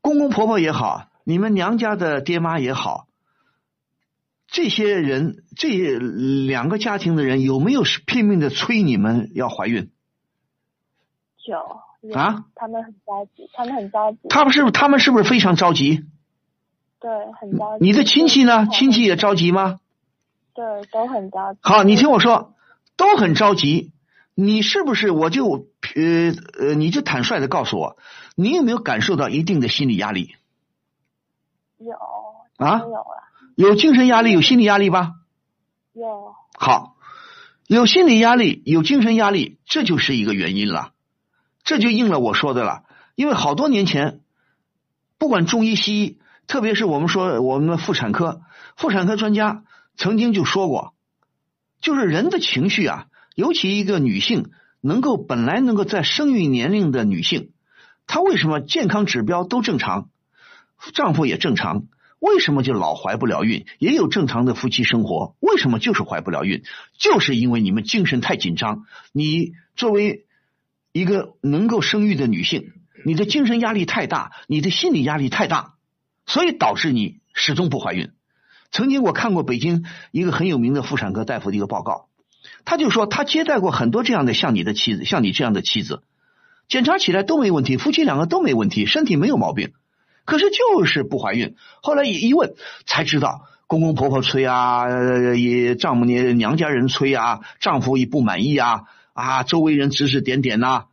[0.00, 3.03] 公公婆婆也好，你们娘家的爹妈也好，
[4.54, 9.90] 这些人这两个家庭的人有没有是拼命的催你们要怀孕？
[11.44, 11.58] 有
[12.08, 16.04] 有啊，他们很着急，他们很着急，他们是不是他们是不是非常着急？
[17.00, 17.84] 对，很着急。
[17.84, 18.68] 你的亲戚呢？
[18.68, 19.80] 亲戚也着急吗？
[20.54, 21.58] 对，都很着急。
[21.60, 22.54] 好，你听我说，
[22.96, 23.90] 都很着急。
[24.36, 27.96] 你是不是我就呃呃，你就坦率的告诉我，
[28.36, 30.36] 你有没有感受到一定的心理压力？
[31.78, 31.96] 有
[32.56, 33.24] 啊都有了，
[33.56, 35.12] 有精神压力，有心理压力吧？
[35.92, 36.96] 有好，
[37.66, 40.92] 有心理压力，有精神压力，这就是一个原因了，
[41.62, 42.82] 这就应了我说的了。
[43.14, 44.20] 因为好多年前，
[45.18, 48.42] 不管中医西医，特别是我们说我们的妇产科，
[48.76, 49.62] 妇产科专家
[49.96, 50.94] 曾经就说过，
[51.80, 57.52] 就是人的情绪啊，尤其一个女性能够本来能够在生育年龄的女性，
[58.08, 60.08] 她为什么健康指标都正常，
[60.92, 61.84] 丈夫也正常，
[62.24, 63.66] 为什么就老怀不了孕？
[63.78, 66.62] 也有正常的夫妻生活，为什么就是怀不了孕？
[66.98, 68.86] 就是因为你们精神太紧张。
[69.12, 70.24] 你作为
[70.90, 72.72] 一个能够生育的女性，
[73.04, 75.74] 你的精神压力太大，你的心理压力太大，
[76.24, 78.12] 所以导致你始终不怀孕。
[78.70, 82.08] 曾经我看过北京一个很有名的妇产科大夫的一个报告，
[82.64, 86.02] 他就说他接待过很多这样的像你的妻子，像你这样的妻子，
[86.68, 89.74] 检查起来都没问题，夫妻两个都没问题，身体没有毛病。
[90.24, 91.54] 可是就是不怀孕。
[91.82, 92.54] 后来一一问
[92.86, 94.86] 才知道，公公婆婆催啊，
[95.36, 98.82] 也丈母娘娘家人催啊，丈夫也不满意啊，
[99.12, 100.84] 啊，周围人指指点点呐、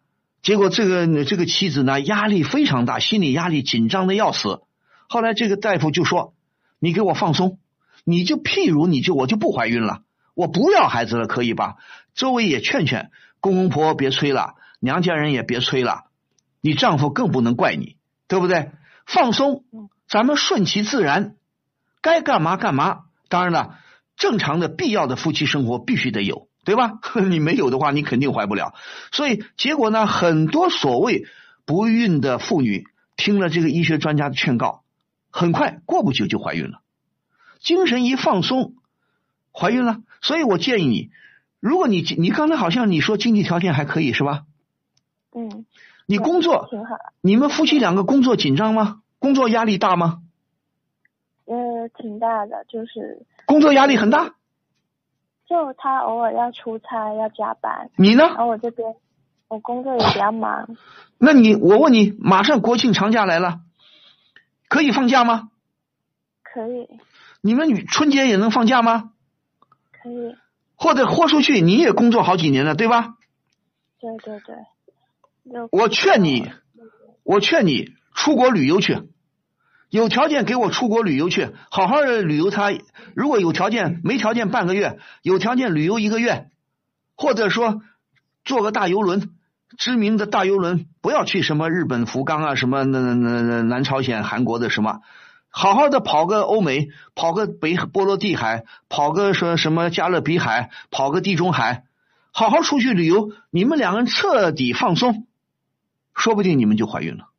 [0.41, 4.61] 结果这个这个妻子呢，压力非常大，心理压力紧张的要死。
[5.07, 6.33] 后来这个大夫就说
[6.79, 7.59] ：“你给我放松，
[8.05, 10.01] 你就譬如你就我就不怀孕了，
[10.33, 11.75] 我不要孩子了，可以吧？”
[12.15, 16.05] 周围也劝劝公公婆婆别催了，娘家人也别催了，
[16.61, 18.71] 你丈夫更不能怪你，对不对？
[19.13, 19.65] 放松，
[20.07, 21.35] 咱们顺其自然，
[22.01, 23.03] 该干嘛干嘛。
[23.27, 23.77] 当然了，
[24.15, 26.99] 正常的必要的夫妻生活必须得有，对吧？
[27.29, 28.73] 你没有的话，你肯定怀不了。
[29.11, 31.25] 所以结果呢，很多所谓
[31.65, 32.85] 不孕的妇女
[33.17, 34.83] 听了这个医学专家的劝告，
[35.29, 36.81] 很快过不久就怀孕了，
[37.59, 38.75] 精神一放松，
[39.53, 40.01] 怀孕了。
[40.21, 41.09] 所以我建议你，
[41.59, 44.43] 如果你你刚才好像你说经济条件还可以是吧？
[45.33, 45.65] 嗯，
[46.11, 49.01] 你工作，挺好，你们夫妻两个工作紧张吗？
[49.17, 50.19] 工作压力大吗？
[51.45, 54.35] 呃，挺大的，就是工作压力很大。
[55.47, 58.35] 就他偶尔要出差要加班，你呢然？
[58.35, 58.93] 后我这边
[59.47, 60.75] 我工作也比较忙，
[61.17, 63.61] 那你我问你，马上国庆长假来了，
[64.67, 65.49] 可以放假吗？
[66.43, 66.89] 可以
[67.39, 69.13] 你们女春节也能放假吗？
[70.03, 70.35] 可以，
[70.75, 73.15] 或者豁出去，你也工作好几年了，对吧？
[74.01, 74.80] 对对对，就
[75.71, 76.49] 我劝你，
[77.23, 79.01] 我劝你出国旅游去，
[79.89, 82.71] 有条件给我出国旅游去，好好的旅游他。
[83.15, 86.49] 如果有条件，没条件半个月，有条件旅游一个月，
[87.15, 87.81] 或者说
[88.45, 89.29] 坐个大游轮，
[89.77, 94.99] 知名的大游轮，不要去什么日本福冈啊，什么那那那南朝鲜、韩国的什么。
[95.53, 101.83] 好好的跑个欧美，跑个北波罗的海，跑个说什么加勒比海，跑个地中海，
[102.31, 105.27] 好好出去旅游，你们两个人彻底放松，
[106.21, 107.29] 说不定你们就怀孕了，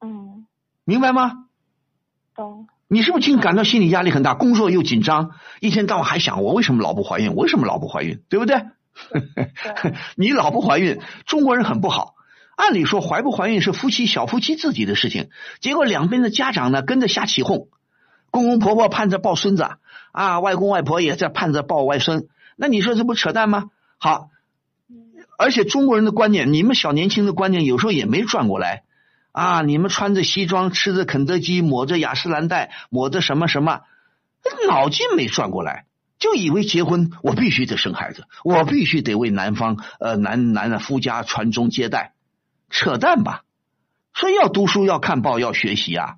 [0.00, 0.46] 嗯
[0.84, 1.46] 明白吗？
[2.34, 8.56] 懂，你是不是经感到心理压力很大，工作又紧张，一天到晚还想我为什么老不怀孕，为什么老不怀孕，对不对？
[9.12, 12.14] 对 你老不怀孕，中国人很不好。
[12.56, 17.68] 按理说怀不怀孕是夫妻小夫妻自己的事情，结果两边的家长呢跟着瞎起哄，
[18.30, 19.68] 公公婆婆盼着抱孙子
[20.10, 23.70] 啊，外公外婆也在盼着抱外孙，那你说这不扯淡吗？
[23.98, 24.30] 好，
[25.38, 28.84] 而且中国人的观念，你们小年轻的观念有时候也没转过来
[29.32, 29.62] 啊！
[29.62, 33.82] 你们穿着西装，吃着肯德基，抹着雅诗兰黛，抹着什么什么，
[34.68, 35.84] 脑筋没转过来，
[36.18, 42.14] 就以为结婚我必须得生孩子，我必须得为男方呃男男的夫家传宗接代，
[42.70, 43.42] 扯淡吧！
[44.14, 46.16] 所以要读书，要看报，要学习啊！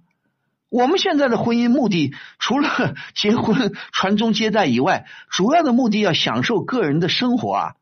[0.70, 7.74] 我们现在的婚姻目的，除了结婚、传宗接代以外，主要的目的要享受个人的生活啊，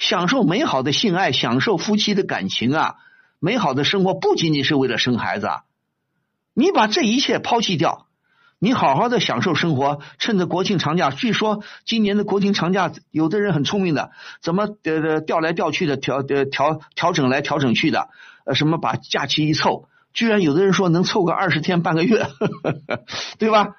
[0.00, 2.94] 享受美好的性爱，享受夫妻的感情啊，
[3.38, 5.60] 美好的生活不仅仅是为了生孩子啊。
[6.54, 8.06] 你把这一切抛弃掉，
[8.58, 14.10] 你好好的享受生活，趁着国庆长假，据说今年的国庆长假，有的人很聪明的，
[14.40, 18.08] 怎么呃调来调去的，调呃调调整来调整去的，
[18.46, 19.86] 呃什么把假期一凑。
[20.14, 22.26] 居然有的人说能凑个二十天半个月，
[23.38, 23.76] 对吧？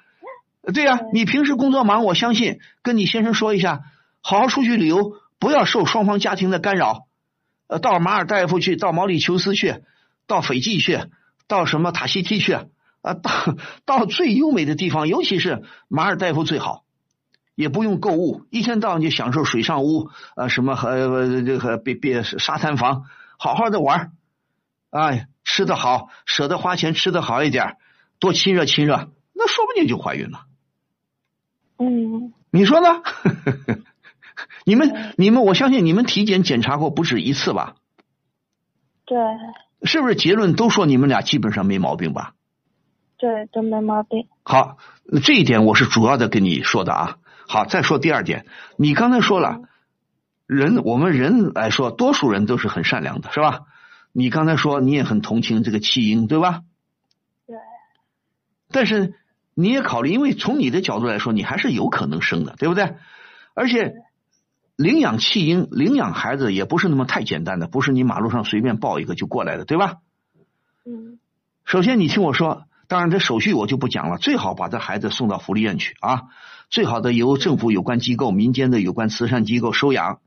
[0.71, 3.81] 对呀、你平时工作忙，我相信跟你先生说一下，
[4.21, 7.08] 好好出去旅游，不要受双方家庭的干扰。
[7.65, 9.82] 呃，到马尔代夫去，到毛里求斯去，
[10.27, 10.99] 到斐济去，
[11.47, 13.32] 到什么塔希提去，啊，到
[13.86, 16.84] 到最优美的地方，尤其是马尔代夫最好，
[17.56, 23.06] 也不用购物，一天到晚就享受水上屋，呃，什么和呃这个别别沙滩房，
[23.39, 24.12] 好好的玩儿
[24.91, 27.77] 哎，吃的好，舍得花钱吃的好一点，
[28.19, 30.45] 多亲热亲热，那说不定就怀孕了。
[31.80, 33.01] 嗯你说呢？
[34.65, 37.76] 你们你们，我相信你们体检检查过不止一次吧？
[39.06, 39.17] 对
[39.84, 42.34] 是不是结论都说你们俩基本上没毛病吧？
[43.17, 44.28] 对，都没毛病。
[44.43, 44.78] 好，
[45.24, 47.17] 这一点我是主要的跟你说的啊。
[47.47, 48.45] 好，再说第二点，
[48.78, 49.62] 你刚才说了，
[50.47, 53.62] 人我们人来说，多数人都是很善良的，是吧？
[54.13, 56.62] 你刚才说你也很同情这个弃婴，对吧？
[57.47, 57.58] 对
[58.71, 59.15] 但是
[59.54, 62.95] 你也考虑，因为从你的角度来说，你还是有可能生的，对不对？
[63.54, 63.95] 而且
[64.81, 69.97] 领养弃婴、领养孩子也不是那么太简单的，不是你马路上随便抱一个就过来的，对吧？
[70.85, 71.19] 嗯
[71.63, 76.23] 首先，你听我说，当然这手续我就不讲了，最好把这孩子送到福利院去啊，
[76.69, 80.19] 最好的由政府有关机构、民间的有关慈善机构收养。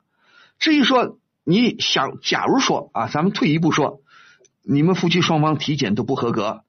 [0.61, 4.01] 至于说你想，假如说啊，咱们退一步说，
[4.63, 6.63] 你们夫妻双方体检都不合格，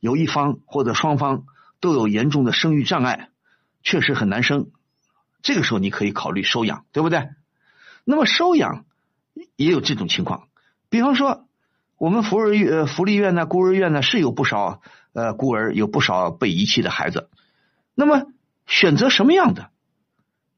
[0.00, 1.44] 有一方或者双方
[1.80, 3.28] 都有严重的生育障碍，
[3.82, 4.66] 确实很难生，
[5.48, 7.30] 这个时候你可以考虑收养，对不对？
[8.04, 8.84] 那么收养
[9.56, 10.48] 也有这种情况，
[10.90, 11.46] 比方说。
[12.00, 14.80] 我们福儿呃福利院呢、孤儿院呢是有不少
[15.14, 17.28] 呃孤儿，有不少被遗弃的孩子。
[17.96, 18.26] 那么
[18.66, 19.70] 选择什么样的，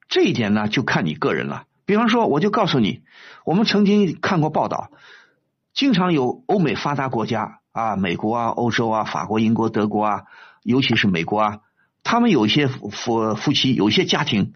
[0.07, 1.65] 这一点呢就看你个人了。
[1.87, 3.01] 比方说，我就告诉你，
[3.47, 4.91] 我们曾经看过报道，
[5.73, 10.25] 经常有欧美发达国家啊，美国啊、欧洲啊、法国、英国、德国啊，
[10.63, 11.61] 尤其是美国啊，
[12.03, 14.53] 他们有一些夫夫妻，有一些家庭，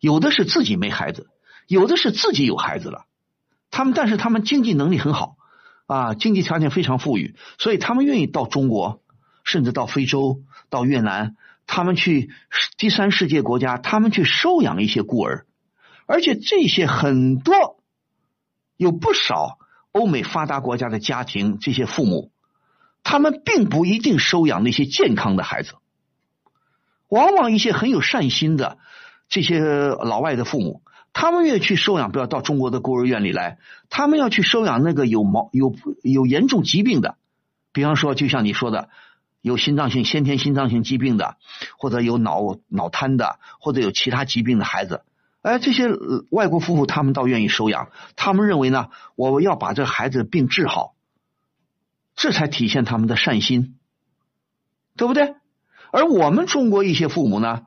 [0.00, 1.28] 有的是自己没孩子，
[1.66, 3.06] 有的是自己有孩子了，
[3.70, 5.36] 他们但是他们经济能力很好。
[5.86, 9.00] 啊，经济条件非常富裕，所以他们愿意到中国，
[9.42, 11.34] 甚至到非洲、到越南，
[11.66, 12.28] 他们去
[12.76, 15.46] 第三世界国家，他们去收养一些孤儿，
[16.04, 17.80] 而且这些很多
[18.76, 19.58] 有不少
[19.92, 22.32] 欧美发达国家的家庭，这些父母，
[23.02, 25.72] 他们并不一定收养那些健康的孩子，
[27.08, 28.76] 往往一些很有善心的
[29.28, 30.82] 这些老外的父母。
[31.12, 33.58] 他们愿意去收养，不要到中国的孤儿院里来。
[33.88, 37.16] 他们要去收养那个有毛有有严重疾病的，
[37.72, 38.88] 比方说，就像你说的，
[39.40, 41.36] 有心脏性先天心脏性疾病的，
[41.76, 45.02] 或者有脑脑瘫的，或者有其他疾病的孩子。
[45.42, 45.88] 哎，这些
[46.30, 47.88] 外国夫妇他们倒愿意收养。
[48.14, 50.94] 他们认为呢，我要把这孩子病治好，
[52.14, 53.78] 这才体现他们的善心，
[54.96, 55.34] 对不对？
[55.90, 57.62] 而我们中国一些父母呢，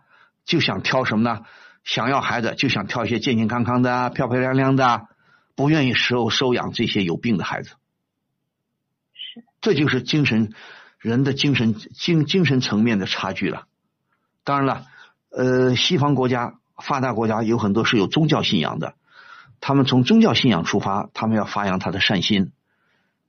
[0.51, 1.45] 就想挑什么呢？
[1.85, 5.07] 想要孩子就想挑一些健健康康的、漂漂亮亮的，
[5.55, 7.69] 不愿意收收养这些有病的孩子。
[9.13, 10.51] 是，这就是精神
[10.99, 13.63] 人的精神精精神层面的差距了。
[14.43, 14.85] 当然了，
[15.29, 18.95] 呃，西方国家、发达国家有很多是有宗教信仰的，
[19.61, 22.51] 他们从宗教信仰出发，他们要发扬他的善心。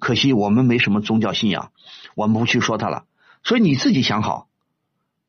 [0.01, 1.71] 可惜我们没什么宗教信仰，
[2.17, 3.05] 我们不去说他了。
[3.45, 4.49] 所以你自己想好。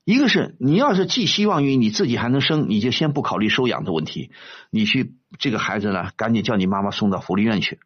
[0.05, 4.31] 一个是你要是寄希望于你自己还能生，你就先不考虑收养的问题，
[4.69, 7.79] 你去这个孩子呢，赶紧叫你妈妈送到福利院去，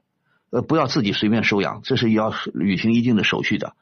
[0.50, 3.76] 呃，不要自己随便收养，这是要履行一定的手续的。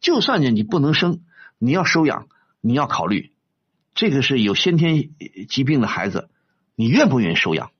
[0.00, 1.20] 就算是你不能生，
[1.58, 2.28] 你要收养，
[2.60, 3.32] 你要考虑
[3.94, 5.10] 这个是有先天
[5.48, 6.28] 疾病的孩子，
[6.74, 7.70] 你愿不愿意收养？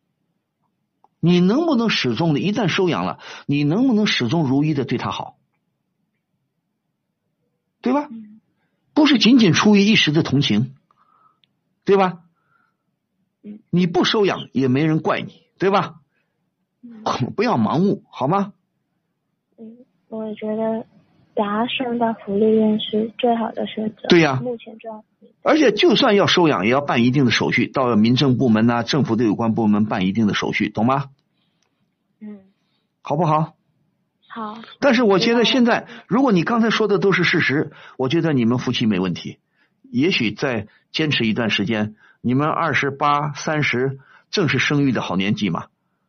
[1.20, 5.36] 你能不能始终的，一旦收养了，你能不能始终如一的对他好？
[7.82, 8.08] 对吧？
[8.94, 10.74] 不是仅仅出于一时的同情，
[11.84, 12.20] 对吧？
[13.70, 15.96] 你不收养也没人怪你，对吧？
[17.34, 18.52] 不要盲目，好吗？
[19.58, 19.78] 嗯，
[20.08, 20.86] 我也觉得
[21.34, 24.08] 把他送到福利院是最好的选择。
[24.08, 24.76] 对呀，目前。
[25.42, 31.10] 而且，就算要收养，也要办一定的手续，到民政部门呐、政府的有关部门办一定的手续，懂吗？
[32.20, 32.40] 嗯，
[33.00, 33.54] 好不好？
[34.32, 34.58] 好。
[34.80, 39.38] 但是我觉得现在，如果你刚才说的都是事实，我觉得你们夫妻没问题。
[39.90, 43.98] 也许再坚持一段时间，你们二十八、三十
[44.30, 45.66] 正是生育的好年纪嘛，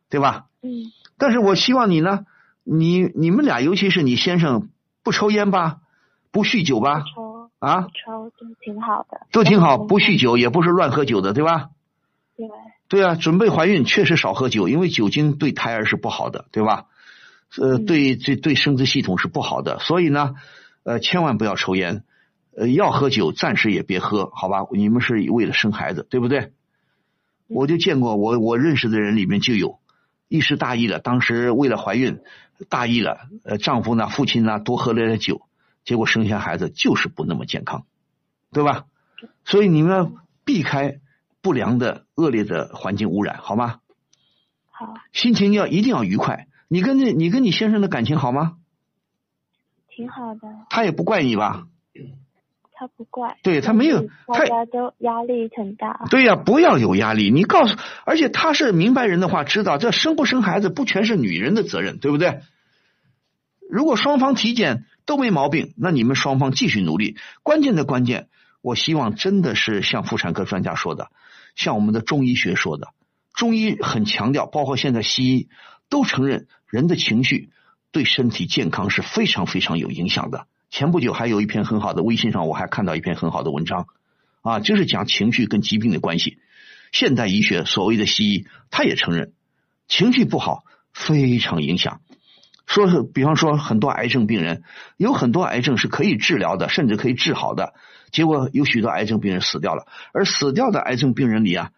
[0.08, 0.46] 对吧？
[0.62, 0.90] 嗯。
[1.18, 2.24] 但是我希望你呢，
[2.64, 4.70] 你你们俩，尤其是你先生，
[5.02, 5.80] 不抽烟吧，
[6.32, 7.02] 不酗酒吧？
[7.14, 7.50] 抽。
[7.58, 7.88] 啊。
[8.04, 9.20] 抽都挺好的。
[9.30, 11.68] 都挺好，不酗酒，也不是乱喝酒的，对吧？
[12.36, 12.48] 对。
[12.88, 16.86] 对啊，准备怀孕确实少喝酒，因为酒精对胎儿是不好的，对吧？
[17.60, 20.34] 呃，对，这对生殖系统是不好的，所以呢，
[20.82, 22.04] 呃，千万不要抽烟，
[22.56, 24.66] 呃，要喝酒暂时也别喝，好吧？
[24.72, 26.52] 你们是为了生孩子，对不对？
[27.46, 29.78] 我就见过，我我认识的人里面就有
[30.28, 32.20] 一时大意了，当时为了怀孕
[32.68, 35.42] 大意了，呃，丈夫呢，父亲呢，多喝了点酒，
[35.84, 37.84] 结果生下孩子就是不那么健康，
[38.52, 38.86] 对吧？
[39.44, 40.12] 所以你们要
[40.44, 41.00] 避开
[41.40, 43.78] 不良的恶劣的环境污染，好吗？
[44.70, 44.94] 好。
[45.12, 46.48] 心情要一定要愉快。
[46.68, 48.56] 你跟你你跟你先生的感情好吗？
[49.88, 50.40] 挺好的。
[50.70, 51.66] 他也不怪你吧？
[52.72, 53.36] 他不怪。
[53.44, 56.06] 对他没有，大家都压力很大。
[56.10, 57.30] 对呀，不要有压力。
[57.30, 62.40] 你告诉，而且他是明白人的话，知道这生不生孩子不全是女人的责任，对不对？
[63.70, 67.16] 如果双方体检都没毛病，那你们双方继续努力。
[67.44, 68.28] 关键的关键，
[68.60, 71.10] 我希望真的是像妇产科专家说的，
[71.54, 72.88] 像我们的中医学说的，
[73.32, 75.48] 中医很强调，包括现在西医
[75.94, 77.50] 都承认，人的情绪
[77.92, 80.48] 对身体健康是非常非常有影响的。
[80.68, 83.86] 前不久还有一篇很好的微信上，我还看到一篇很好的文章，
[84.42, 86.38] 啊，就是讲情绪跟疾病的关系。
[86.90, 89.34] 现代医学所谓的西医，他也承认，
[89.86, 92.00] 情绪不好非常影响。
[92.66, 94.64] 说是，比方说很多癌症病人，
[94.96, 97.72] 有很多癌症是可以治疗的，甚至可以治好的。
[98.10, 101.70] 结果有许多癌症病人死掉了，而死掉的癌症病人里啊，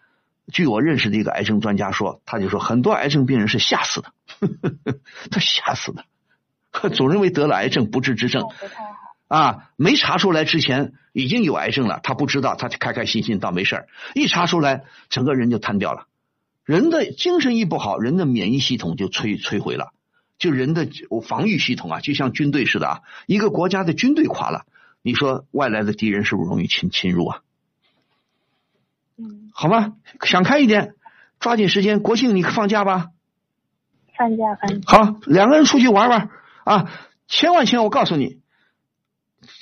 [0.52, 4.48] 据我认识的一个癌症专家说，他就说很多癌症病人是吓死的，呵
[4.92, 4.98] 呵
[5.30, 6.04] 他吓死的，
[6.90, 8.44] 总认为得了癌症不治之症，
[9.28, 16.06] 啊，没查出来之前已经有癌症了，他不知道，他就开开心心当没事儿，一查出来，整个人就瘫掉了。
[16.64, 19.92] 人的精神一不好，人的免疫系统就摧摧毁了。
[20.38, 20.86] 就人的
[21.26, 24.66] 防御系统啊，就像军队似的啊，一个国家的军队垮了，
[25.00, 27.40] 你说外来的敌人是不是容易侵侵入啊？
[29.18, 29.94] 嗯，好吗？
[30.22, 30.94] 想开一点，
[31.40, 33.08] 抓紧时间，国庆你放假吧。
[34.16, 34.86] 放假放假。
[34.86, 36.30] 好，两个人出去玩玩
[36.64, 36.90] 啊！
[37.28, 38.40] 千万千万，我告诉你，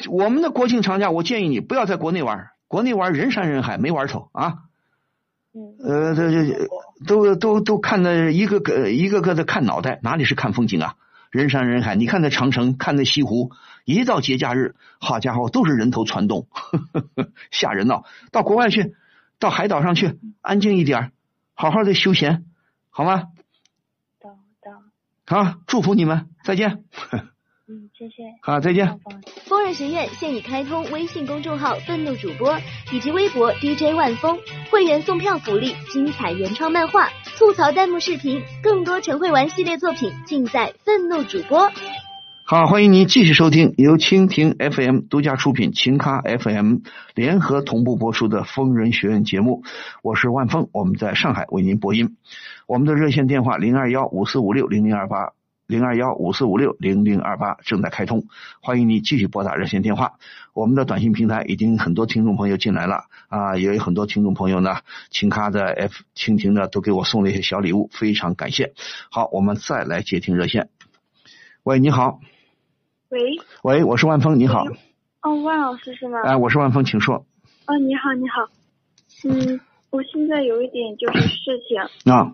[0.09, 4.55] 我们的国庆长假，我建议你不要在国内玩，国内玩人山人海，没玩头啊。
[5.55, 5.77] 嗯。
[5.83, 6.69] 呃，这这。
[7.07, 10.95] 都都都看的一个个一个个的看脑袋，哪里是看风景啊？
[11.31, 13.51] 人山人海，你看那长城，看那西湖，
[13.85, 16.47] 一到节假日，好家伙，都是人头攒动，
[17.51, 18.05] 吓人呐！
[18.31, 18.95] 到国外去，
[19.45, 21.13] 到海岛上去，安静一点，
[21.53, 22.47] 好好的休闲，
[22.89, 23.25] 好吗？
[24.19, 24.73] 懂懂。
[25.27, 26.83] 好，祝福你们，再见。
[27.69, 28.23] 嗯，谢谢。
[28.41, 28.99] 好，再见。
[29.45, 32.59] 疯人学院现已开通微信公众号“愤怒主播”
[32.91, 34.39] 以及微博 DJ 万峰，
[34.71, 41.71] 会员送票福利、精彩原创漫画、吐槽弹幕视频，更多陈慧玩系列作品尽在愤怒主播。
[42.47, 46.81] 好，欢迎您继续收听由蜻蜓 FM 独家出品、秦咖 FM
[47.15, 49.63] 联合同步播出的疯人学院节目，
[50.03, 52.19] 我是万峰，我们在上海为您播音，
[52.67, 55.33] 我们的热线电话零二幺五四五六零零二八。
[55.67, 58.27] 零二幺五四五六零零二八正在开通，
[58.61, 60.13] 欢迎你继续拨打热线电话。
[60.53, 64.77] 我们的短信平台已经很多听众朋友进来了啊，也有很多听众朋友呢，
[65.09, 68.75] 请咖的 F 蜻蜓的都给我送了一些小礼物，非常感谢。
[69.11, 70.69] 好，我们再来接听热线。
[71.63, 72.21] 喂，你好。
[73.15, 73.39] 喂。
[73.63, 74.65] 喂，我是万峰，你好。
[75.23, 76.21] 哦，万老师是吗？
[76.25, 77.25] 哎，我是万峰，请说。
[77.67, 78.43] 哦，你好，你好。
[79.23, 79.61] 嗯，
[79.91, 82.13] 我现在有一点就是事情。
[82.13, 82.33] 啊。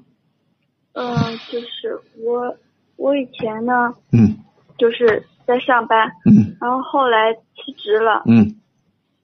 [0.94, 1.06] 嗯，
[1.52, 2.56] 就是我。
[2.96, 4.36] 我以前呢，嗯，
[4.76, 8.60] 就是在上班，嗯，然后后来辞职了，嗯，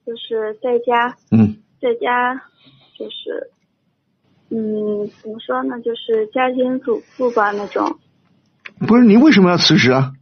[0.03, 2.33] 就是在家，嗯，在家，
[2.97, 3.51] 就是，
[4.49, 7.99] 嗯，怎么说呢，就是家庭主妇吧那种。
[8.87, 10.13] 不是你为什么要辞职啊？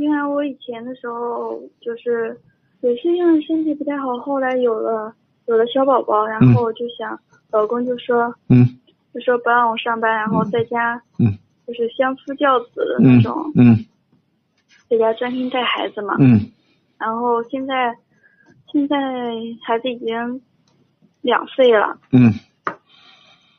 [0.00, 2.38] 因为我以前的时候就是
[2.80, 5.14] 也是因为身体不太好，后来有了
[5.46, 7.18] 有了小宝宝，然后我就想，
[7.50, 8.66] 老公就说，嗯，
[9.12, 11.38] 就说不让我上班，然后在家，嗯。
[11.66, 13.86] 就是相夫教子的那种，嗯，
[14.88, 16.50] 在家专心带孩子嘛，嗯，
[16.98, 17.96] 然后现在
[18.72, 18.96] 现在
[19.62, 20.42] 孩子已经
[21.20, 22.34] 两岁了，嗯，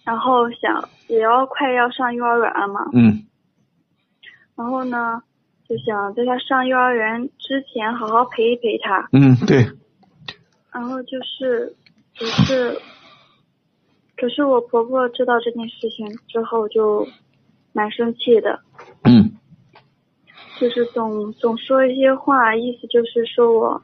[0.04, 3.26] 然后想也要快要上幼儿园了嘛，嗯，
[4.58, 5.24] 然后呢
[5.72, 9.66] 就想在他上幼儿园之前好好陪一陪他，嗯，对，
[10.74, 11.74] 然后就是
[12.14, 12.78] 只是，
[14.18, 17.08] 可是我婆婆知道这件事情之后就。
[17.74, 18.60] 蛮生气的，
[19.06, 19.32] 嗯，
[20.60, 23.82] 就是总总说一些话，意思就是说我，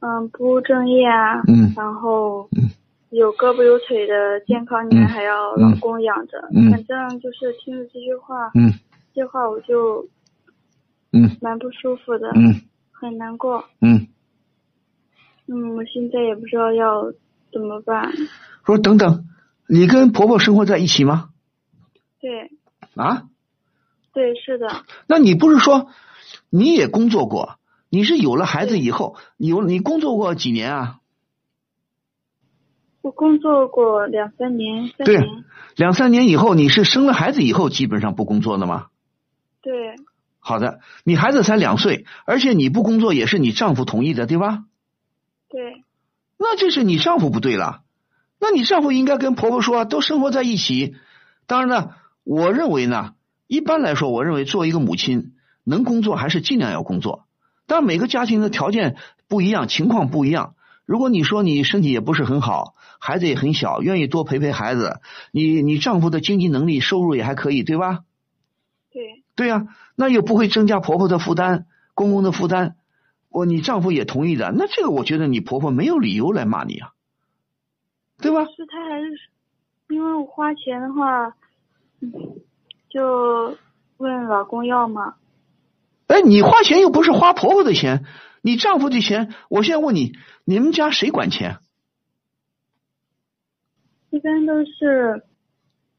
[0.00, 2.68] 嗯，不务正业啊，嗯，然后，嗯，
[3.08, 8.70] 有胳膊有腿的健康女人还要老公养着，嗯，反正就是听着这句话，嗯，
[9.14, 10.06] 这话我就，
[11.12, 14.06] 嗯，蛮不舒服的，嗯，很难过，嗯，
[15.46, 17.12] 嗯，我现在也不知道要
[17.52, 18.12] 怎么办。
[18.64, 19.26] 说等等，
[19.66, 21.30] 你跟婆婆生活在一起吗？
[22.20, 22.52] 对。
[22.94, 23.28] 啊，
[24.12, 24.84] 对，是的。
[25.06, 25.88] 那你不是说
[26.50, 27.58] 你也工作过？
[27.88, 31.00] 你是有了孩子以后，有你工作过几年啊？
[33.02, 35.20] 我工作过两三年，三年。
[35.22, 35.28] 对，
[35.76, 38.88] 两三年以后，你是生了孩子以后基本上不工作的吗？
[39.62, 39.96] 对。
[40.40, 44.64] 好的，你孩子才两岁，而且你不工作也是你丈夫同意的，对吧？
[45.48, 45.84] 对。
[46.38, 47.82] 那这是你丈夫不对了，
[48.40, 50.96] 那你丈夫应该跟婆婆说，都生活在一起。
[51.46, 51.96] 当然了。
[52.22, 53.14] 我认为呢，
[53.46, 55.32] 一般来说，我认为作为一个母亲
[55.64, 57.24] 能工作还是尽量要工作。
[57.66, 60.54] 但每个家庭的条件不一样，情况不一样。
[60.84, 65.00] 如果你说你身体也不是很好，孩子也很小，愿意多陪陪孩子，
[65.32, 68.00] 你你丈夫的经济能力、收入也还可以，对吧？
[68.92, 69.24] 对。
[69.34, 69.66] 对呀、
[70.00, 72.76] 那又不会增加婆婆的负担、公公的负担。
[73.28, 76.92] 我你丈夫也同意的，那这个我觉得你婆婆没有理由来骂你啊，
[78.16, 78.46] 对吧？
[78.46, 79.10] 是他还是
[79.90, 81.36] 因为我花钱的话，
[82.00, 82.10] 嗯，
[82.88, 83.58] 就
[83.98, 85.16] 问老公要嘛。
[86.06, 88.06] 哎，你花钱又不是花婆婆的钱，
[88.40, 89.34] 你丈夫的钱。
[89.50, 90.14] 我现在问你，
[90.46, 91.58] 你们家谁管钱？
[94.08, 95.24] 一般都是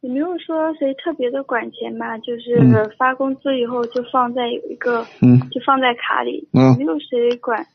[0.02, 7.66] 也没有说谁特别的管钱吧，就是嗯发工资以后就放在有一个，嗯就放在卡里，嗯没有谁管。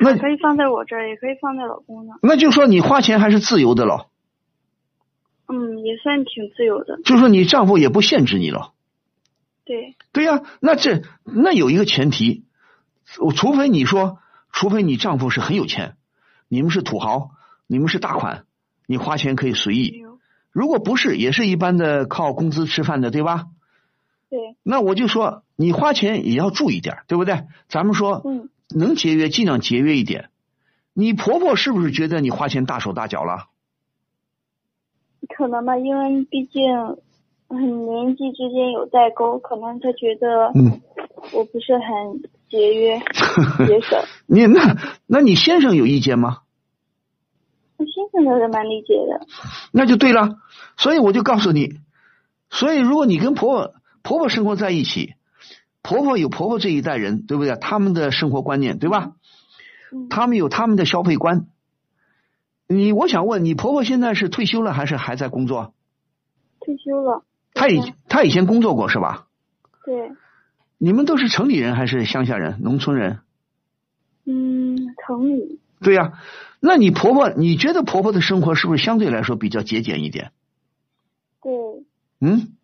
[0.00, 2.18] 那可以放在我这儿，也可以放在老公那儿。
[2.22, 4.08] 那就说你花钱还是自由的了，
[5.46, 6.98] 嗯，也算挺自由的。
[7.04, 8.72] 就说你丈夫也不限制你了。
[9.64, 12.44] 对，对呀、那这那有一个前提，
[13.20, 14.18] 我除非你说，
[14.52, 15.96] 除非你丈夫是很有钱，
[16.48, 17.30] 你们是土豪，
[17.66, 18.46] 你们是大款，
[18.86, 20.03] 你花钱可以随没意。
[20.54, 20.60] 有。
[20.60, 23.46] 如果不是，也是一般的靠工资吃饭的，对吧？
[24.30, 27.44] 对，那我就说，你花钱也要注意点，对不对？
[27.68, 30.30] 咱们说嗯，能节约尽量节约一点。
[30.92, 33.46] 你婆婆是不是觉得你花钱大手大脚了？
[35.28, 36.62] 可能吧，因为毕竟，
[37.48, 40.80] 嗯，年纪之间有代沟，可能她觉得，嗯，
[41.32, 42.98] 我不是很节约
[43.66, 43.98] 节省。
[44.26, 44.76] 你那
[45.06, 46.43] 那你先生有意见吗？
[47.84, 49.26] 我先生都是蛮理解的。
[49.72, 50.38] 那就对了。
[50.76, 51.80] 所以我就告诉你，
[52.50, 55.14] 所以如果你跟婆婆婆婆生活在一起，
[55.82, 57.56] 婆婆有婆婆这一代人，对不对？
[57.56, 59.12] 他们的生活观念，对吧？
[59.92, 61.46] 嗯，他们有他们的消费观。
[62.66, 65.74] 你我想问你，婆婆现在是退休了还是还在工作？
[66.60, 67.22] 退休了。
[67.52, 69.26] 她以她以前工作过是吧？
[69.84, 70.12] 对，
[70.78, 73.18] 你们都是城里人还是乡下人、农村人？
[74.24, 75.60] 嗯，城里。
[75.84, 76.14] 对呀、
[76.60, 80.32] 那你婆婆，你觉得婆婆的生活是不是相对来说比较节俭一点？
[81.42, 81.52] 对。
[82.20, 82.56] 嗯，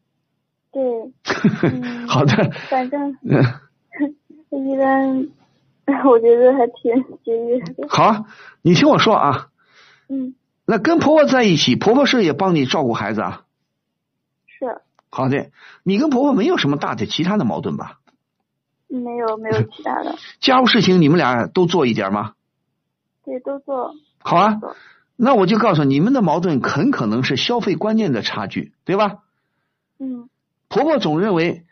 [0.72, 0.82] 对，
[1.70, 2.08] 嗯。
[2.08, 3.44] 好的，反正嗯，
[4.50, 5.28] 一般，
[6.06, 7.86] 我觉得还挺节约的。
[7.88, 8.24] 好啊，
[8.62, 9.48] 你听我说啊，
[10.08, 13.44] 嗯，那跟婆婆在一起，婆婆是也帮你照顾孩子啊。
[14.46, 15.50] 是，好的，
[15.82, 17.98] 你跟婆婆没有什么大的其他的矛盾吧？
[18.88, 22.32] 没有没有其他的，家务事情你们俩都做一点吗？
[23.24, 23.94] 对，都做。
[24.18, 24.60] 好啊，
[25.16, 29.18] 那我就告诉你你们的矛盾很可能是消费观念的差距，对吧？
[29.98, 30.28] 嗯，
[30.68, 31.64] 婆婆总认为，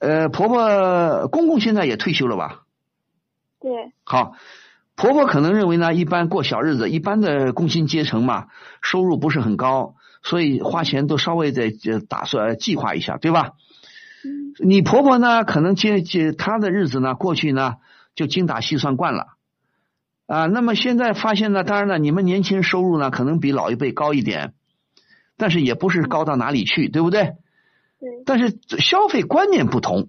[0.00, 2.62] 呃，婆婆公公现在也退休了吧？
[3.60, 4.32] 对，好，
[4.96, 8.46] 婆婆可能认为呢，一般过小日子，一般的工薪阶层嘛，
[8.80, 13.52] 收入不是很高，所以花钱都稍微的呃打算计划一下，对吧？
[14.24, 17.74] 嗯你婆婆呢，可能接接她的日子呢，过去呢
[18.14, 19.34] 就精打细算惯了，
[20.26, 24.54] 啊，那么现在发现呢，当然了，你们年轻人收入呢可能比老一辈高一点，
[25.36, 27.34] 但是也不是高到哪里去，对不对？
[28.00, 30.08] 对，但是消费观念不同，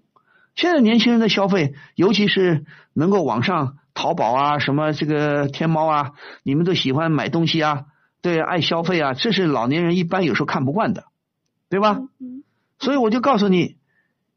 [0.55, 6.11] 现在年轻人的消费，尤其是能够网上淘宝啊、什么这个天猫啊，
[6.43, 7.86] 你们都喜欢买东西啊，
[8.22, 11.05] 对，爱消费啊，这是老年人一般有时候看不惯的，
[11.70, 11.99] 对吧？
[11.99, 12.43] 嗯嗯
[12.78, 13.78] 所以我就告诉你，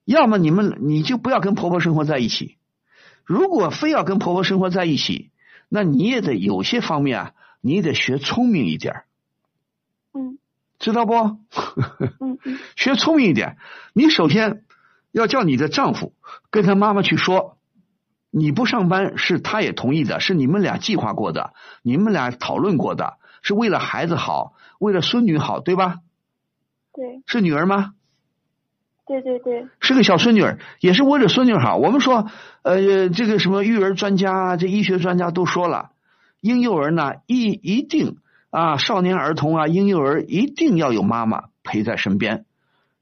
[0.04, 2.56] 要么你们你就不要跟婆婆生活在一起，
[3.24, 5.30] 如果非要跟婆婆生活在一起，
[5.68, 9.04] 那你也得有些方面啊，你也得学聪明一点儿，
[10.14, 10.38] 嗯
[10.78, 11.14] 知道不？
[12.20, 13.56] 嗯嗯 学聪明一点，
[13.92, 14.64] 你首先
[15.12, 16.12] 要叫你的丈夫
[16.50, 17.58] 跟他妈妈去说，
[18.30, 21.52] 你不上班是他也同意的，是你们俩计划过的，
[21.82, 25.96] 你们俩讨论过的，是为了孩子好，为了孙女好，对吧？
[26.92, 27.94] 对是女儿吗？
[29.06, 31.76] 对对对，是个小孙女儿，也是为了孙女好。
[31.76, 32.28] 我们说，
[32.68, 35.92] 呃，这个什么育儿专家啊，这医学专家都说了，
[36.42, 38.18] 婴幼儿呢一一定
[38.50, 42.44] 啊，少年儿童啊，婴幼儿一定要有妈妈陪在身边，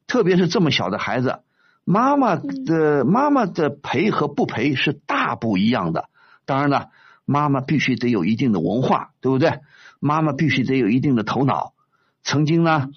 [0.06, 1.40] 特别是这么小的孩子，
[1.84, 6.10] 妈妈的妈妈的陪和不陪是大不一样的。
[6.44, 6.90] 当然了，
[7.24, 9.58] 妈妈必须得有一定的文化，对不对？
[9.98, 11.72] 妈妈必须得有一定的头脑。
[12.22, 12.90] 曾经呢，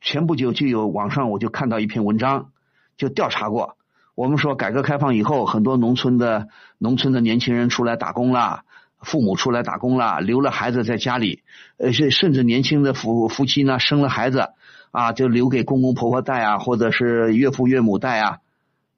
[0.00, 2.52] 前不久就有网上我就看到一篇文章，
[2.96, 3.76] 就调查过。
[4.16, 6.48] 我们说改革开放以后，很多农村的
[6.78, 8.64] 农村的年轻人出来打工啦，
[8.98, 11.42] 父母出来打工啦，留了孩子在家里，
[11.76, 14.48] 呃，甚甚至年轻的夫夫妻呢生了孩子
[14.90, 18.38] 啊，就留给公公婆婆带啊，或者是岳父岳母带啊。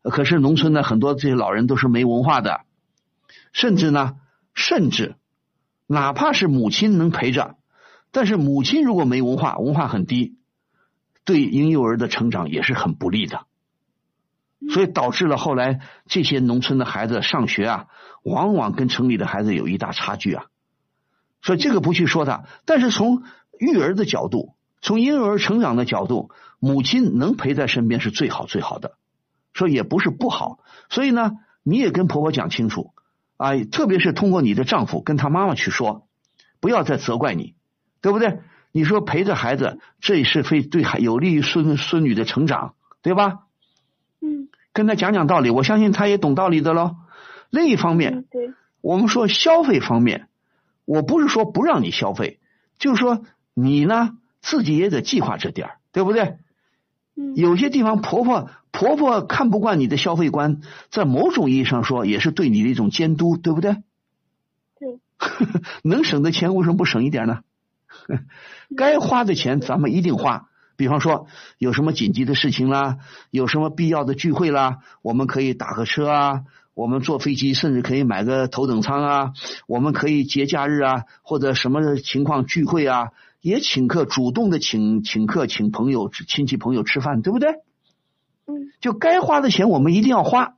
[0.04, 2.60] 可是农村的很多这些老人都是没文化的，
[3.52, 4.14] 甚至呢，
[4.54, 5.16] 甚至
[5.88, 7.56] 哪怕是母亲能陪着，
[8.12, 10.36] 但是母亲如果没文化，文化很低，
[11.24, 13.47] 对婴幼儿的成长也是很不利的。
[14.70, 17.86] 所以导致了后来这些农村的孩子上学啊，
[18.22, 20.46] 往往跟城里的孩子有一大差距啊。
[21.42, 23.22] 所以这个不去说他，但是从
[23.59, 28.96] 育儿的角度，从婴儿成长的角度，母亲能陪在身边是最好最好的，
[29.54, 30.59] 说也不是不好，
[30.90, 31.32] 所以呢，
[31.62, 32.92] 你也跟婆婆讲清楚
[33.36, 36.09] 啊，特别是通过你的丈夫跟他妈妈去说，
[36.61, 37.54] 不要再责怪你，
[38.00, 38.40] 对不对？
[38.72, 43.44] 你说陪着孩子，这也是非对孩有利于孙孙女的成长，对吧？
[44.20, 44.47] 嗯
[44.79, 46.95] 跟他讲讲道理，我相信他也懂道理的喽。
[47.51, 50.29] 另一方面，嗯对，我们说消费方面，
[50.85, 52.39] 我不是说不让你消费，
[52.79, 53.24] 就是说
[53.55, 56.37] 你呢自己也得计划着点儿，对不对？
[57.16, 60.61] 嗯有些地方婆婆婆婆看不惯你的消费观，
[60.91, 63.79] 在某种意义上说也是对你的一种监督，对不对？
[64.79, 65.01] 对，
[65.83, 67.41] 能省的钱为什么不省一点呢？
[68.76, 70.49] 该花的钱咱们一定花。
[70.79, 71.26] 比方说
[71.59, 72.99] 有什么紧急的事情啦，
[73.33, 79.33] 有什么必要的聚会啦，我们可以打个车啊，我们坐飞机甚至可以买个头等舱啊，
[79.66, 83.09] 我们可以节假日啊或者什么情况聚会啊，
[83.41, 87.51] 也请客，主动的请请客，请朋友亲戚朋友吃饭，对不对？
[88.47, 90.55] 嗯就该花的钱我们一定要花，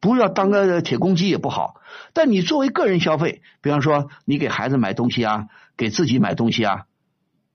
[0.00, 1.74] 不要当个铁公鸡也不好。
[2.14, 6.86] 但你作为个人消费，比方说你给孩子买东西啊，给自己买东西啊，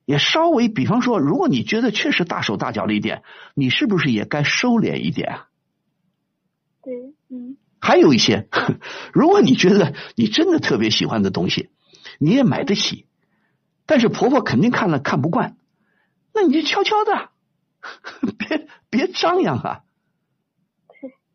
[0.08, 3.24] 也稍微，比方说，如果你觉得确实大手大脚了一点，
[3.56, 5.48] 你是不是也该收敛一点啊？
[6.82, 6.94] 对，
[7.30, 8.48] 嗯还有一些，
[9.12, 11.70] 如果你觉得你真的特别喜欢的东西，
[12.20, 13.06] 你也买得起，
[13.86, 15.58] 但是婆婆肯定看了看不惯，
[16.34, 17.30] 那你就悄悄的，
[18.40, 19.84] 别别张扬啊，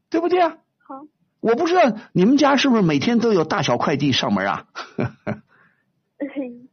[0.08, 0.56] 对不对啊？
[0.78, 1.06] 好，
[1.40, 4.66] 我不知道你们家是不是每天都有大小快递上门啊？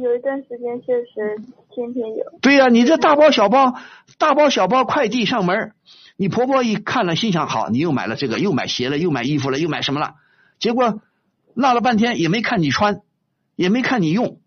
[0.00, 1.36] 有一段时间确实
[1.74, 3.74] 天天有，对呀、你这大包小包、
[4.18, 5.72] 大包小包快递上门，
[6.16, 10.14] 你婆婆一看了，心想好，你又买了这个，又买鞋了，又买衣服了，又买什么了？
[10.58, 11.00] 结果
[11.54, 13.00] 落了半天也没看你穿，
[13.54, 14.40] 也没看你用，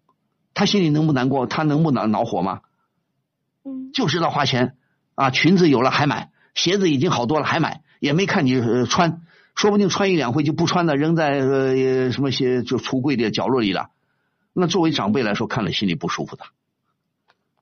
[0.53, 1.47] 她心里能不难过？
[1.47, 2.61] 她能不恼恼火吗？
[3.65, 4.75] 嗯就知道花钱
[5.15, 9.21] 啊，裙子有了还买，鞋子已经好多了还买，也没看你、呃、穿，
[9.55, 13.89] 说不定穿一两回就不穿了，扔在呃什么鞋就橱柜的角落里了。
[14.53, 16.43] 那作为长辈来说，看了心里不舒服的。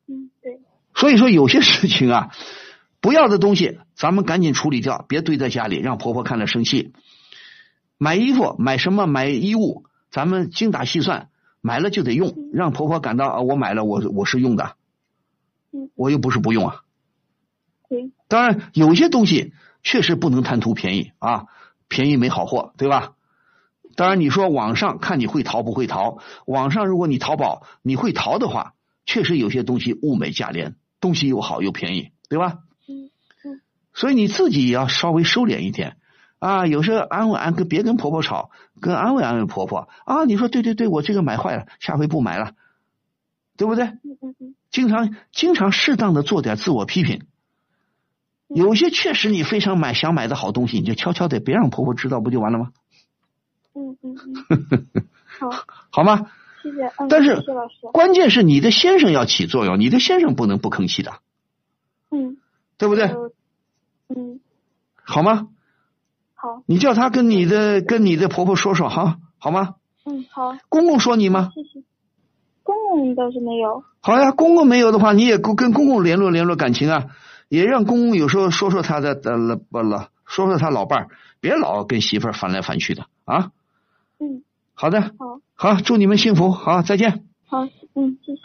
[0.08, 0.60] 嗯对，
[0.96, 2.32] 所以说有些事情啊，
[3.02, 6.94] 不要的东西咱们赶紧处理掉，别堆在家里，让婆婆看了生气。
[7.98, 11.30] 买衣服买什么买衣物，咱们精打细算，
[11.62, 14.76] 买了就得用，让婆婆感到啊，我买了我我是用的，
[15.74, 16.84] 嗯我又不是不用啊。
[17.90, 21.48] 对，当然有些东西确实不能贪图便宜啊，
[21.90, 23.14] 便宜没好货，对吧？
[23.98, 28.76] 当然你说网上看你会淘不会淘，网上如果你淘宝你会淘的话，
[29.08, 32.60] 确实有些东西物美价廉，东西又好又便宜，对吧？
[32.88, 33.10] 嗯
[33.44, 33.62] 嗯
[33.96, 35.98] 所以你自己也要稍微收敛一点
[36.38, 36.68] 啊。
[36.68, 40.26] 有时候安慰安跟别跟婆婆吵，跟安慰安慰婆婆啊。
[40.26, 42.52] 你说对对对，我这个买坏了，下回不买了，
[43.58, 43.86] 对不对？
[43.86, 47.24] 嗯嗯嗯经常经常适当的做点自我批评。
[48.48, 52.70] 有些确实你非常买想买的好东西，你就悄悄的别让婆婆知道，不就完了吗？
[53.78, 54.18] 嗯嗯
[54.50, 55.08] 嗯，
[55.40, 55.52] 好，
[55.92, 56.32] 好吗？
[56.64, 61.20] 谢谢，嗯，但是谢谢老师，关键是你的先生要起作用，你的先生不能不吭气的，
[62.10, 62.38] 嗯，
[62.80, 63.06] 对不对？
[64.10, 64.40] 嗯，
[65.04, 65.50] 好吗？
[66.34, 69.76] 好，你叫他跟你的跟你的婆婆说说哈，好吗？
[70.06, 71.52] 嗯好，公公说你吗？
[71.54, 71.86] 谢谢。
[72.64, 77.06] 公公倒是没有，好呀，公公没有的话，你也跟跟公公联络联络感情啊，
[77.48, 81.10] 也让公公有时候说说他的呃不了，说说他老伴儿，
[81.40, 83.52] 别老跟媳妇儿翻来翻去的啊。
[84.20, 84.44] 嗯，
[84.74, 87.24] 好的，好，好，祝你们幸福，好，再见。
[87.48, 87.64] 好，
[87.96, 88.42] 嗯，谢谢。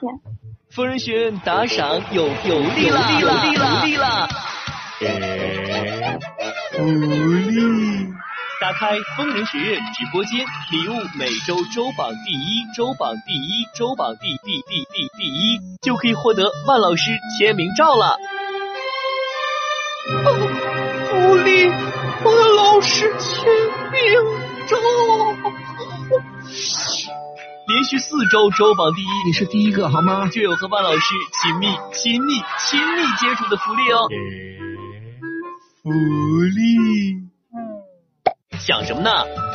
[0.70, 4.28] 疯人学院打赏有有利了，有利了，有利啦！
[6.72, 8.06] 福利！
[8.60, 18.16] 打开疯人学院直播间，礼物每周周榜第一，周榜第一，周榜第第第第第一，就可以获得万老师签名照了。
[20.24, 20.28] 哦，
[21.10, 21.68] 福利！
[22.24, 23.44] 万老师签
[23.90, 24.00] 名
[24.68, 24.76] 照。
[26.52, 30.28] 连续四周周榜第一，你是第一个好吗？
[30.28, 34.06] 就有和万老师亲密、亲密、亲密接触的福利哦。
[35.82, 37.16] 福利，
[38.58, 39.10] 想什么呢？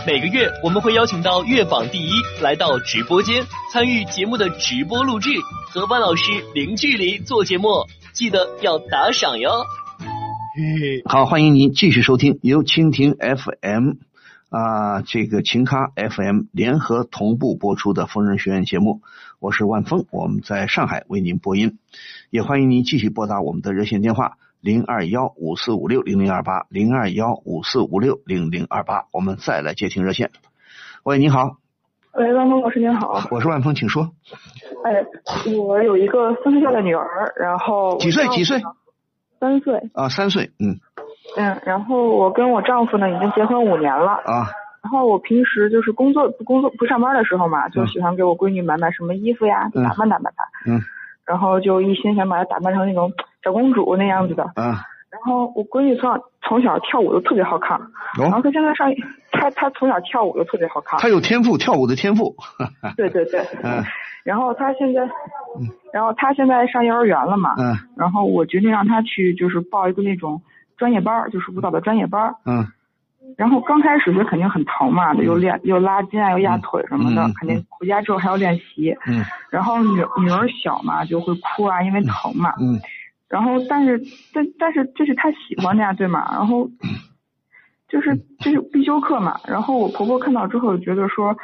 [0.07, 5.29] 每个月我们会邀请到月榜第一来到直播间参与节目的直播录制，
[5.69, 7.67] 和万老师零距离做节目，
[8.13, 9.51] 记得要打赏哟。
[11.05, 13.91] 好，欢迎您继续收听由蜻蜓 FM
[14.49, 19.01] 啊、这个秦咖 FM 联合同步播出的疯人学院节目，
[19.39, 21.77] 我是万峰，我们在上海为您播音，
[22.29, 30.31] 也欢迎您继续拨打我们的热线电话零二幺五四五六零零二八零二幺五四五六零零二八，我们再来接听热线。
[31.03, 31.57] 喂，你好，
[32.13, 33.27] 喂，万峰老师您好。
[33.29, 34.13] 我是万峰，请说。
[34.85, 35.05] 哎，
[35.57, 38.25] 我有一个三岁的女儿，然后几岁？
[38.29, 38.61] 几岁？？
[39.41, 39.89] 三岁。
[39.93, 40.79] 啊，三岁，嗯，
[41.35, 44.13] 嗯，然后我跟我丈夫呢已经结婚五年了。
[44.25, 44.47] 啊。
[44.83, 50.43] 然后我平时就是工作不工作不上班的时候嘛，就喜欢给我闺女买买什么衣服呀，打扮打扮她。
[50.65, 50.79] 嗯。
[51.25, 53.11] 然后就一心想把她打扮成那种
[53.43, 54.43] 小公主那样子的。
[54.55, 54.71] 嗯。
[55.09, 57.77] 然后我闺女从小从小跳舞都特别好看，
[58.17, 58.89] 然后她现在上
[59.31, 60.97] 她她从小跳舞都特别好看。
[60.99, 62.35] 她有天赋，跳舞的天赋。
[62.95, 63.41] 对对对。
[63.63, 63.83] 嗯。
[64.23, 65.01] 然后她现在，
[65.91, 67.55] 然后她现在上幼儿园了嘛。
[67.57, 67.75] 嗯。
[67.97, 70.41] 然后我决定让她去就是报一个那种
[70.77, 72.33] 专业班，就是舞蹈的专业班。
[72.45, 72.65] 嗯。
[73.35, 78.95] 然后刚开始学肯定很疼嘛，又练又拉筋啊，又压腿什么的，肯定回家之后还要练习。
[79.05, 79.23] 嗯。
[79.49, 82.53] 然后女女儿小嘛，就会哭啊，因为疼嘛。
[82.61, 82.79] 嗯。
[83.29, 84.01] 然后，但是，
[84.33, 86.25] 但但是这是她喜欢的呀，对吗？
[86.31, 86.69] 然后，
[87.89, 89.37] 就是这是必修课嘛。
[89.45, 91.35] 然后我婆婆看到之后觉得说，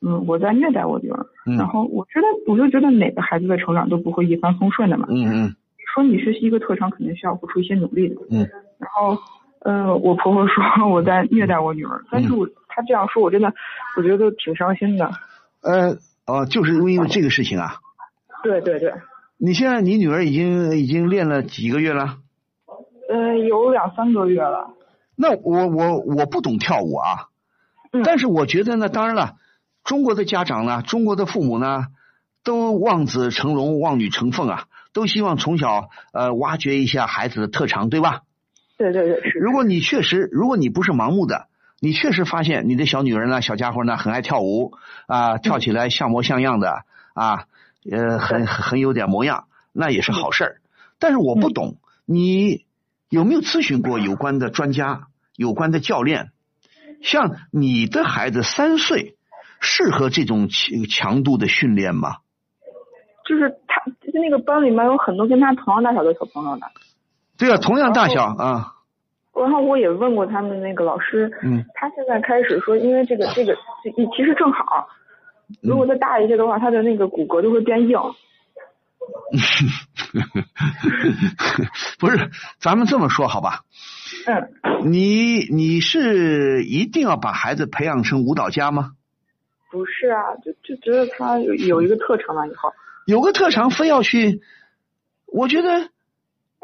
[0.00, 1.26] 嗯，我在虐待我女儿。
[1.58, 5.08] 然后我觉得，我就觉得哪个孩子的成长都不会一帆风顺的嘛。
[5.10, 5.56] 嗯嗯。
[5.92, 8.14] 说你学习一个特长，肯定需要付出一些努力的。
[8.30, 8.48] 嗯。
[8.82, 9.16] 然后，
[9.64, 13.54] 嗯，我婆婆说 我在虐待我女儿，但是我她这样说，我真的
[13.96, 15.08] 我觉得挺伤心的。
[15.62, 17.76] 呃，哦，就是因为这个事情啊。
[18.42, 18.92] 对对对。
[19.38, 22.18] 你现在你女儿已经已经练了几个月了？
[23.08, 24.70] 呃，有两三个月了。
[25.14, 27.28] 那我我我不懂跳舞啊，
[28.04, 29.36] 但是我觉得呢，当然了，
[29.84, 31.86] 中国的家长呢，中国的父母呢，
[32.42, 38.22] 都望子成龙，望女成凤啊，都希望从小呃挖掘一下孩子的特长，对吧？
[38.90, 41.46] 对对对，如果你确实，如果你不是盲目的，
[41.80, 44.72] 你确实发现你的小女人呢，小家伙呢，很爱跳舞
[45.06, 47.44] 啊，跳起来像模像样的啊。
[47.90, 50.60] 呃，很很有点模样，那也是好事儿。
[51.00, 52.64] 但是我不懂，你
[53.08, 56.30] 有没有咨询过有关的专家、有关的教练？
[57.02, 59.16] 像你的孩子三岁，
[59.60, 62.18] 适合这种强强度的训练吗？
[63.28, 66.62] 就是他，就是那个班里面有很多跟他同样大小的小朋友的。
[67.38, 68.74] 对啊，同样大小啊。
[69.34, 73.54] 然后我也问过他们那个老师，嗯，他现在开始说，因为这个这个，
[74.16, 74.88] 其实正好。
[75.62, 77.98] 如果再大一些的话，他的那个骨骼就会变硬。
[81.98, 82.30] 不是，
[82.60, 83.62] 咱们这么说好吧？
[84.26, 84.90] 嗯。
[84.90, 88.92] 你你是一定要把孩子培养成舞蹈家吗？
[89.70, 92.72] 不是啊，就就觉得他有有一个特长了以后。
[93.06, 94.40] 有个特长非要去？
[95.26, 95.88] 我觉得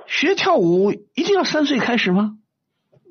[0.09, 2.39] 学跳舞一定要三岁开始吗？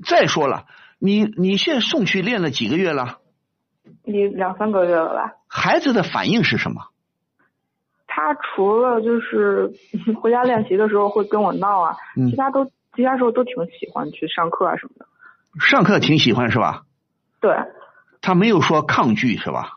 [0.06, 0.66] 再说了，
[1.00, 3.20] 你你现在送去练了几个月了？
[4.04, 5.34] 你两三个月了吧？
[5.48, 6.82] 孩子的反应是什么？
[8.08, 9.72] 他除了就是
[10.20, 11.96] 回家练习的时候会跟我闹啊，
[12.30, 15.06] 其他都其他时候都挺喜欢去上课啊什么的。
[15.60, 16.84] 上课挺喜欢是吧？
[17.40, 17.56] 对。
[18.20, 19.70] 他没有说抗拒是吧？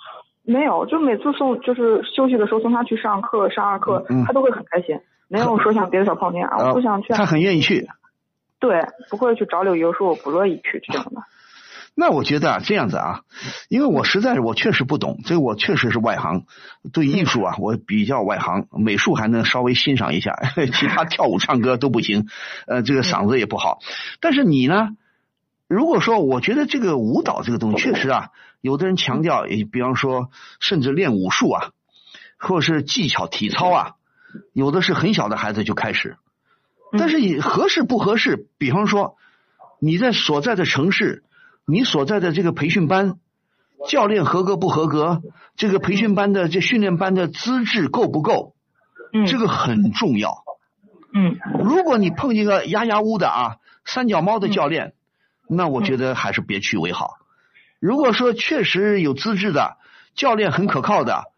[0.43, 4.99] 没有，就每次送就是休息的时候送他去上课上二课，他都会很开心，
[5.31, 7.13] 没有说像别的小泡面啊我不想去。
[7.13, 7.89] 他很愿意去。
[8.59, 11.23] 对，不会去找理由说我不乐意去这样的。
[11.95, 13.23] 那我觉得啊，这样子啊，
[13.69, 16.45] 因为我实在是我确实不懂，所以我确实是外行，
[16.93, 20.35] 对艺术啊我比较外行，美术还能稍微欣赏一下，
[20.75, 22.27] 其他跳舞唱歌都不行，
[22.67, 23.79] 呃，这个嗓子也不好。
[24.21, 24.91] 但是你呢，
[25.69, 28.29] 如果说我觉得这个舞蹈这个东西确实啊，
[28.61, 31.71] 有的人强调，比方说甚至练武术啊，
[32.39, 33.95] 或者是技巧体操啊，
[34.53, 36.17] 有的是很小的孩子就开始，
[36.99, 38.49] 但是你合适不合适？
[38.59, 39.17] 比方说
[39.79, 41.25] 你在所在的城市。
[41.67, 43.21] 你所在的这个培训班，
[43.87, 45.23] 教练合格不合格？
[45.55, 48.57] 这个培训班的这训练班的资质够不够？
[49.13, 50.43] 嗯，这个很重要。
[51.15, 54.95] 嗯，如果你碰见个丫丫乌的啊，三脚猫的教练，
[55.49, 57.19] 那我觉得还是别去为好。
[57.79, 59.77] 如果说确实有资质的
[60.17, 61.30] 教练很可靠的。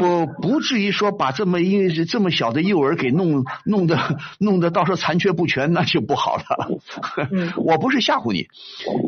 [0.00, 6.42] 我不至于说把这么因为是这么小的幼儿给弄 弄得弄得到时候残缺不全，那就不好了。
[7.56, 8.48] 我不是吓唬你，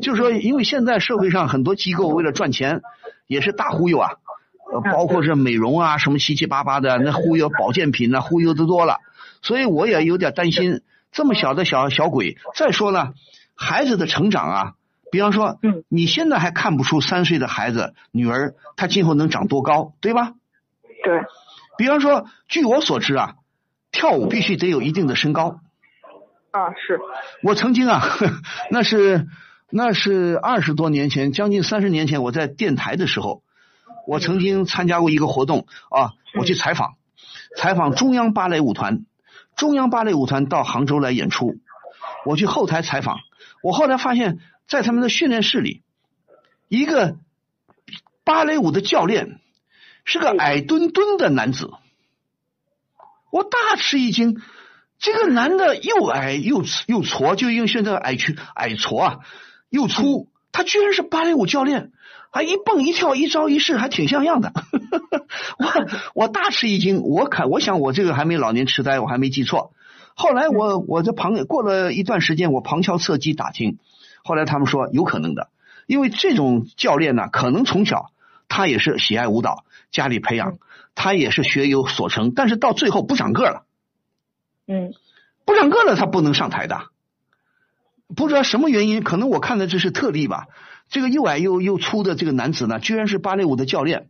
[0.01, 2.81] 就是说，因为现在社会上很多机构为了赚钱，
[3.27, 4.13] 也是大忽悠啊，
[4.93, 8.99] 包括这美容啊什么七七八八的，那忽悠保健品呢，忽悠的多了。
[9.43, 10.81] 所以我也有点担心，
[11.13, 12.39] 这么小的小小鬼。
[12.55, 13.13] 再说了，
[13.55, 14.73] 孩子的成长啊，
[15.13, 15.59] 比方说，
[15.89, 20.35] 你现在还看不出三岁的孩子女儿她今后能长多高，对吧？
[21.03, 21.23] 对，
[21.79, 23.37] 比方说，据我所知啊，
[23.91, 25.61] 跳舞必须得有一定的身高。
[26.51, 27.01] 啊，是。
[27.43, 28.03] 我曾经啊，
[28.71, 29.27] 那是
[29.71, 33.43] 那是二十多年前，将近三十年前，我在电台的时候，
[34.07, 36.95] 我曾经参加过一个活动啊，我去采访，
[37.57, 39.05] 采访中央芭蕾舞团，
[39.57, 41.57] 中央芭蕾舞团到杭州来演出，
[42.27, 43.19] 我去后台采访，
[43.63, 44.39] 我后来发现，
[44.69, 45.83] 在他们的训练室里，
[46.69, 47.17] 一个
[48.25, 49.41] 芭蕾舞的教练。
[50.13, 51.71] 是个矮墩墩的男子，
[53.31, 54.43] 我大吃一惊。
[54.99, 59.19] 这个男的又矮又又矬，就用现在矮区矮矬啊，
[59.69, 61.93] 又粗，他居然是芭蕾舞教练，
[62.33, 64.53] 还一蹦一跳一招一式还挺像样的，
[65.61, 69.73] 我我大吃一惊，我看我想我这个还没老年痴呆，我还没记错。
[70.17, 73.79] 后来我我这旁过了一段时间，我旁敲侧击打听，
[74.25, 75.51] 后来他们说有可能的，
[75.87, 78.11] 因为这种教练呢，可能从小
[78.49, 80.59] 他也是喜爱舞蹈，家里培养，
[80.95, 83.67] 他也是学有所成，但是到最后不长个了。
[84.67, 84.93] 嗯，
[85.45, 86.89] 不长个了，他不能上台的。
[88.17, 90.47] 不知道什么原因，可能我看的这是特例吧。
[90.89, 94.09] 这个又矮又又粗的这个男子呢，居然是芭蕾舞的教练。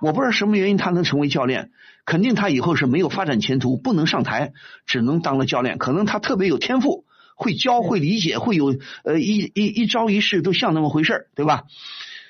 [0.00, 1.72] 我不知道什么原因他能成为教练，
[2.04, 4.52] 肯定他以后是没有发展前途，不能上台，
[4.86, 5.78] 只能当了教练。
[5.78, 7.04] 可能他特别有天赋，
[7.34, 11.64] 会教，会理解，会有呃一一一招一式都像那么回事儿对吧？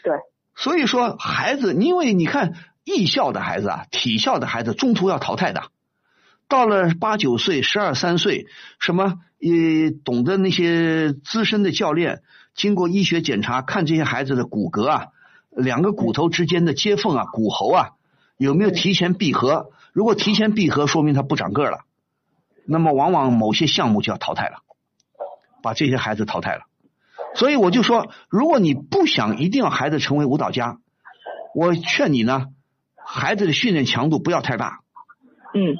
[0.02, 0.14] 对。
[0.56, 5.64] 所以说，孩子，因为你看艺校的孩子啊，体校的孩子中途要淘汰的。
[6.48, 8.46] 到了八九岁、十二三岁，
[8.80, 12.22] 什么也懂得那些资深的教练，
[12.54, 15.06] 经过医学检查，看这些孩子的骨骼啊，
[15.50, 17.90] 两个骨头之间的接缝啊，骨喉啊，
[18.36, 19.70] 有没有提前闭合？
[19.92, 21.84] 如果提前闭合，说明他不长个了，
[22.64, 24.62] 那么往往某些项目就要淘汰了，
[25.62, 26.62] 把这些孩子淘汰了。
[27.36, 30.78] 所以我就说，如果你不想一定要孩子成为舞蹈家，
[31.54, 32.48] 我劝你呢，
[33.12, 34.80] 孩子的训练强度不要太大。
[35.54, 35.76] 嗯。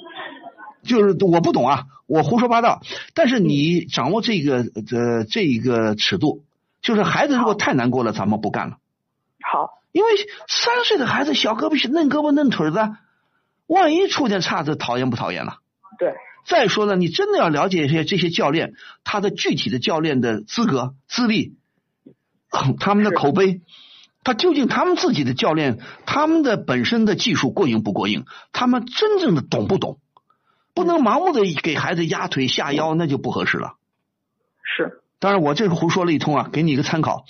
[0.83, 2.81] 就是我不懂啊，我胡说八道。
[3.13, 6.43] 但是你掌握这个呃这一个尺度，
[6.81, 8.79] 就是孩子如果太难过了，咱们不干了。
[9.43, 10.11] 好，因为
[10.49, 12.97] 三岁的孩子小胳膊嫩胳膊嫩腿的，
[13.67, 15.59] 万一出点岔子，讨厌不讨厌了？
[15.99, 16.15] 对。
[16.47, 18.73] 再说了，你真的要了解一些这些教练
[19.05, 21.59] 他的具体的教练的资格资历，
[22.81, 23.61] 他们的口碑，
[24.23, 29.99] 他究竟他们自己的教练他们的本身的技术过硬不过硬，他们真正的懂不懂？
[30.73, 33.75] 不能盲目的给孩子压腿下腰，那就不合适了。
[34.63, 37.25] 是，当然我这是胡说了一通啊，给你一个参考。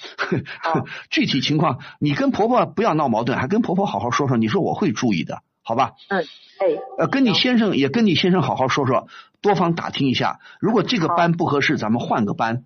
[1.11, 4.37] 具体情况，你跟婆婆不要闹矛盾，还跟婆婆好好说说。
[4.37, 5.93] 你说我会注意的，好吧？
[6.09, 6.67] 嗯，哎。
[6.99, 9.09] 呃，跟你先生也跟你先生好好说说，
[9.41, 10.39] 多方打听一下。
[10.61, 12.65] 如果这个班不合适，咱们换个班。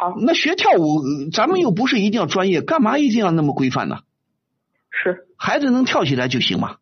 [0.00, 0.14] 好。
[0.18, 4.00] 那学跳舞，咱们又不是一定要专业，干嘛一定要那么规范呢？
[4.90, 5.26] 是。
[5.36, 6.76] 孩子能跳起来就行嘛。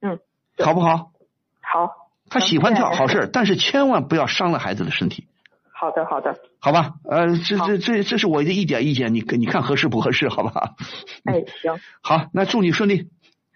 [0.00, 0.18] 嗯。
[0.58, 1.12] 好不好？
[1.60, 5.28] 好，他喜欢跳好事，但是千万不要伤了孩子的身体。
[5.70, 10.28] 好的，好的，好吧，呃，这这这这是我的一点意见，你你看合适不合适？
[10.28, 10.74] 好不好？
[11.22, 11.78] 哎，行。
[12.00, 13.08] 好，那祝你顺利。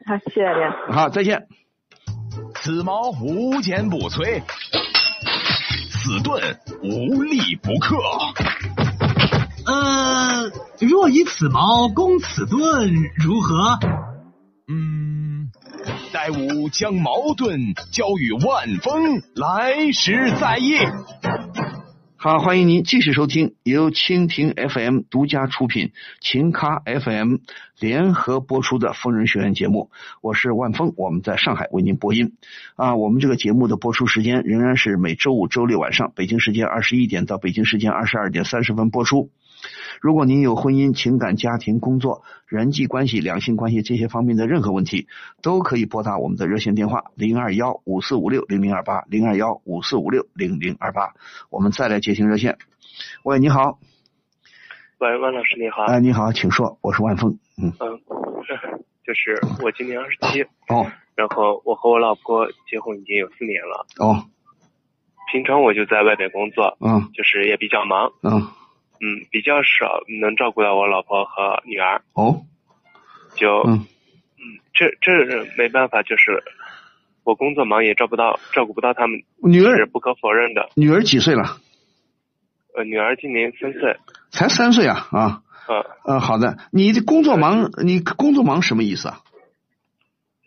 [0.06, 0.94] 好，谢谢您。
[0.94, 1.48] 好，再见。
[2.54, 4.42] 此矛无坚不摧，
[6.02, 7.96] 此盾无力不克。
[9.64, 10.50] 呃，
[10.80, 12.92] 若以此矛攻此盾，
[13.24, 13.78] 如何？
[14.68, 15.50] 嗯
[16.12, 20.74] 待吾将矛盾交与万峰，来时再议。
[22.22, 27.38] 好，欢迎您继续收听由蜻蜓 FM 独家出品、秦咖 FM
[27.80, 29.90] 联合播出的《疯人学院》节目。
[30.20, 32.34] 我是万峰，我们在上海为您播音。
[32.76, 39.30] 啊，我们这个节目的播出时间仍然是每周五、周六晚上，北京时间二十一点到北京时间二十二点三十分播出。
[40.00, 45.06] 如果您有婚姻、情感、家庭、工作、人际关系、两性关系这些方面的任何问题，
[45.42, 51.14] 都可以拨打我们的热线电话零二幺五四五六零零二八零二幺五四五六零零二八。
[51.50, 52.58] 我们再来接听热线。
[53.22, 53.78] 喂，你好。
[54.98, 55.84] 喂，万老师你好。
[55.84, 57.38] 哎，你好，请说，我是万峰。
[57.56, 57.72] 嗯。
[57.78, 58.00] 嗯，
[59.06, 60.42] 就是我今年二十七。
[60.68, 60.90] 哦。
[61.14, 63.86] 然后我和我老婆结婚已经有四年了。
[63.98, 64.26] 哦。
[65.32, 66.76] 平常我就在外边工作。
[66.80, 67.10] 嗯。
[67.14, 68.12] 就是也比较忙。
[68.22, 68.48] 嗯。
[69.04, 72.02] 嗯，比较少能照顾到我老婆和女儿。
[72.12, 72.46] 哦，
[73.34, 73.84] 就嗯
[74.38, 76.44] 嗯，这这没办法，就是
[77.24, 79.24] 我工作忙也照不到，照顾不到他们。
[79.42, 80.70] 女儿是不可否认的。
[80.76, 81.58] 女儿几岁了？
[82.76, 83.96] 呃，女儿今年三岁。
[84.30, 85.42] 才三岁啊啊。
[85.68, 85.84] 嗯。
[86.04, 89.18] 呃，好的，你的工作忙，你工作忙什么意思啊？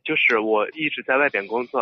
[0.05, 1.81] 就是我一直在外边工作。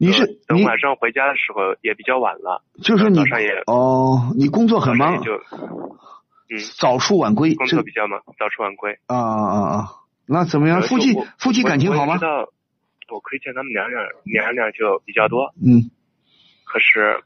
[0.00, 9.84] 你是等晚上回家的时候也比较晚了，就是你早上也哦，你工作很忙，就嗯早出晚归，工作比较忙，早出晚归啊啊啊！
[10.24, 10.80] 那怎么样？
[10.80, 12.14] 夫妻夫妻感情好吗？
[12.14, 12.48] 我知道，
[13.10, 15.90] 我可以见他们娘俩娘俩就比较多，嗯，
[16.64, 17.22] 可是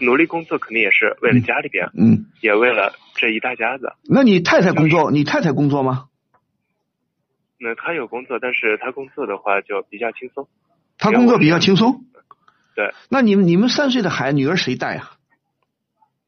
[0.00, 3.92] 努力工作肯定也是为了家里边，嗯，也为了这一大家子。
[4.08, 5.10] 那你太太工作？
[5.10, 6.06] 你太太工作吗？
[7.58, 10.46] 那她有工作，但是她工作的话就比较轻松。
[11.00, 12.04] 他工作比较轻松，
[12.74, 12.92] 对。
[13.08, 15.12] 那你们你们三岁的孩女儿谁带啊？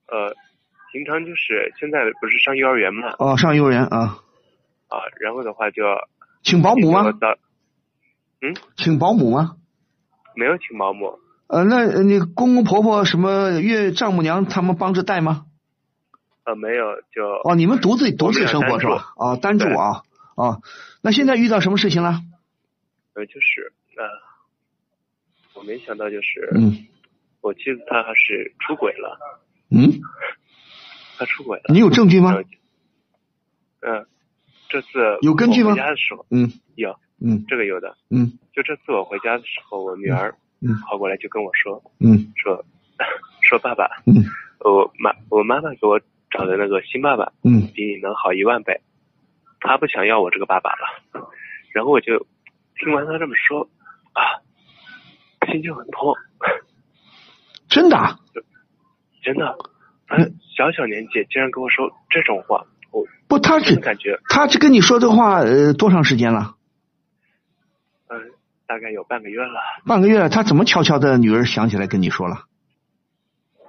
[0.07, 0.35] 呃，
[0.93, 3.15] 平常就是现在不是上幼儿园嘛？
[3.19, 4.19] 哦，上幼儿园啊。
[4.89, 5.83] 啊，然后的话就
[6.43, 7.05] 请保姆吗？
[8.41, 9.57] 嗯，请保姆吗？
[10.35, 11.19] 没有请保姆。
[11.47, 15.47] 呃，那你公公婆婆什么岳丈母娘他们帮着带吗？
[16.45, 19.13] 呃，没有，就哦，你们独自独自生活是吧？
[19.17, 20.03] 啊，单住啊
[20.35, 20.59] 啊。
[21.03, 22.21] 那现在遇到什么事情了？
[23.15, 24.05] 呃，就是呃，
[25.63, 26.87] 我没想到就是，嗯
[27.41, 29.17] 我妻子她还是出轨了，
[29.71, 29.93] 嗯，
[31.17, 31.67] 她出轨了。
[31.69, 32.35] 你有证据吗？
[33.81, 34.05] 嗯，
[34.69, 34.89] 这次
[35.21, 37.97] 有根据吗回家的时候嗯有，嗯这个有的。
[38.11, 42.65] 嗯就这次我回家的时候，我女儿嗯跑过来就跟我说嗯说
[43.49, 44.25] 说爸爸，嗯
[44.59, 48.81] 我妈我妈妈给我找的那个新爸爸嗯比你能好一万倍，
[49.61, 51.31] 她不想要我这个爸爸了。
[51.73, 52.27] 然后我就
[52.75, 53.69] 听完她这么说
[54.13, 54.42] 啊，
[55.53, 56.15] 心情很痛，
[57.69, 58.19] 真的啊？
[59.23, 59.57] 真的。
[60.09, 60.17] 她
[60.57, 66.55] 小小年纪竟然跟我说这种话，我不，他真是感觉他是跟你说这话呃多长时间了？
[68.09, 68.19] 嗯、
[68.67, 69.61] 大概有半个月了。
[69.87, 72.45] 半个月了，他怎么悄悄的女儿想起来跟你说了？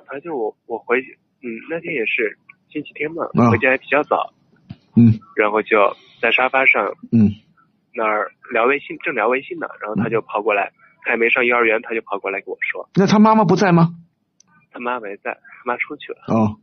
[0.07, 2.37] 他就我我回嗯那天也是
[2.69, 4.33] 星期天嘛，啊回家也比较早，
[4.95, 5.77] 嗯然后就
[6.21, 7.31] 在沙发上嗯
[7.95, 13.95] 那儿聊微信，正聊微信呢，然后他就跑过来，他还没上幼儿园，他就跑过来跟我说，那他妈妈不在吗？
[14.71, 16.23] 他妈没在，他妈出去了。
[16.27, 16.59] 哦，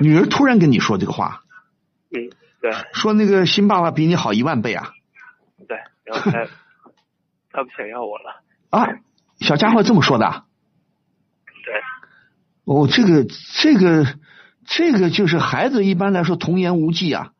[0.00, 1.42] 女儿突然跟你说这个话，
[2.10, 2.30] 嗯，
[2.60, 4.92] 对说那个新爸爸比你好一万倍啊
[5.66, 6.46] 对，然后他
[7.50, 8.86] 他不想要我了，啊！
[9.40, 10.44] 小家伙这么说的啊？
[11.64, 11.74] 对，
[12.64, 13.24] 哦，这个
[13.60, 14.18] 这个
[14.66, 17.32] 这个就是孩子一般来说童言无忌啊，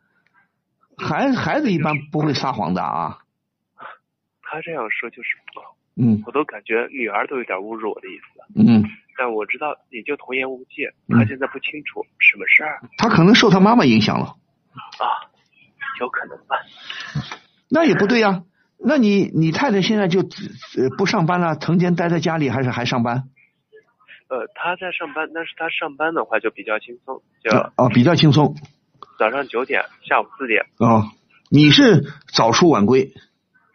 [0.97, 3.18] 孩孩子一般不会撒谎的啊。
[4.53, 5.64] 他这样说就是，哦
[5.96, 6.22] 嗯。
[6.26, 8.84] 我都感觉女儿都有点侮辱我的意思，嗯，
[9.16, 11.16] 但我知道也就童言无忌，嗯。
[11.16, 12.80] 他现在不清楚什么事儿。
[12.98, 14.36] 他可能受他妈妈影响了，
[15.00, 15.05] 啊，
[16.00, 16.57] 有可能吧。
[17.70, 18.42] 那也不对呀、
[18.78, 23.24] 那你你太太现在就呃不上班了，成天待在家里，还是还上班？
[24.28, 28.55] 呃，他在上班，但是他上班的话就比较轻松，就哦，比较轻松。
[29.18, 31.05] 早上九点，下午四点，哦。
[31.50, 33.12] 你是早出晚归，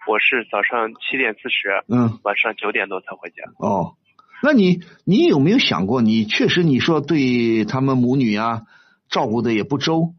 [0.08, 3.44] 我是早上七点四十，嗯晚上九点多才回家。
[3.58, 3.96] 哦。
[4.42, 8.68] 那你你有没有想过，你确实你说对他们母女啊
[9.10, 10.14] 照顾的也不周，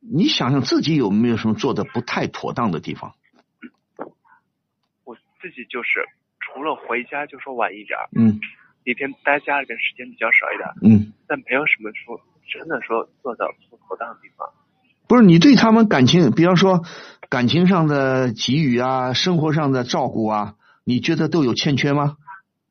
[0.00, 3.14] 你想想自己有没有什么做的不太妥当的地方？
[5.04, 6.04] 我自己就是
[6.40, 8.40] 除了回家就说晚一点，嗯
[8.84, 12.18] 一天待家里边时间比较少一点，嗯，但没有什么说
[12.50, 14.48] 真的说做的不妥当的地方。
[15.08, 16.82] 不是你对他们感情，比方说
[17.28, 22.16] 感情上的给予啊，生活上的照顾啊，你觉得都有欠缺吗？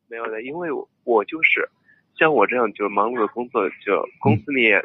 [0.10, 1.70] 没有的，因为我我就是
[2.18, 4.82] 像我这样就忙碌的工作，就工资也、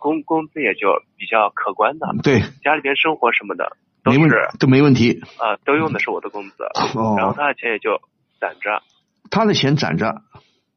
[0.00, 5.20] 工工资也就比较可观的，对，家里边生活什么的都没问是都没问题。
[5.38, 6.64] 啊、都用的是我的工资，
[6.94, 7.14] 哦。
[7.16, 8.00] 然后他的钱也就
[8.40, 8.82] 攒着，
[9.30, 10.22] 他的钱攒着，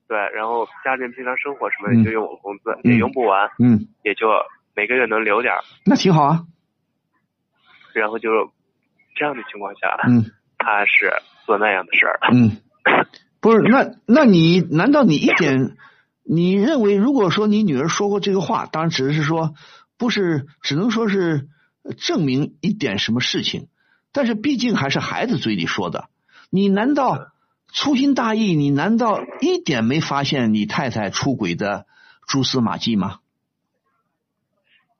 [0.08, 2.00] 对，然后家里人平常生活什么嗯。
[2.00, 4.28] 的就用我工资，也用不完，嗯，也就
[4.78, 6.44] 每个月能留点儿，那挺好啊。
[7.96, 8.30] 然后就
[9.16, 11.12] 这样的情况下，嗯他是
[11.48, 12.58] 做那样的事儿，嗯，
[13.42, 15.76] 不是，那那你难道你一点，
[16.24, 19.56] 你认为如果说你女儿说过这个话，当然只是说
[19.98, 21.48] 不是，只能说是
[21.98, 23.70] 证明一点什么事情，
[24.12, 26.10] 但是毕竟还是孩子嘴里说的，
[26.52, 27.32] 你难道
[27.74, 28.56] 粗心大意？
[28.56, 31.88] 你难道一点没发现你太太出轨的
[32.28, 33.22] 蛛丝马迹吗？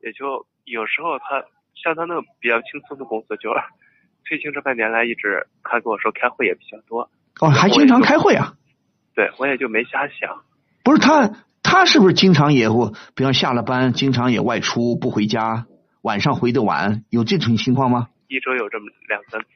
[0.08, 1.44] 也就有时候他
[1.74, 3.50] 像他那种比较轻松的工作，就
[4.24, 8.54] 最近这半年来一直他跟我说开会也比较多，哦，还经常开会啊？
[9.14, 10.44] 对我也就没瞎想。
[10.82, 15.66] 不是他，他是不是经常也会，比方下了班，经常也外出不回家，
[16.00, 18.08] 晚上回的晚，有这种情况吗？
[18.28, 19.48] 一周有这么两三次，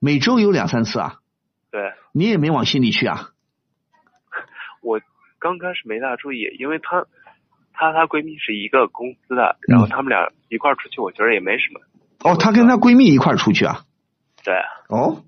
[0.00, 1.20] 每周有两三次啊？
[1.70, 3.30] 对你也没往心里去啊？
[4.82, 5.00] 我
[5.38, 7.06] 刚开始没大注意，因为她
[7.78, 11.80] 她她闺蜜是一个公司的，然后她们俩一块儿出去，我觉得也没什么。
[12.24, 13.84] 哦，她跟她闺蜜一块儿出去啊？
[14.42, 14.54] 对，
[14.88, 15.22] 哦，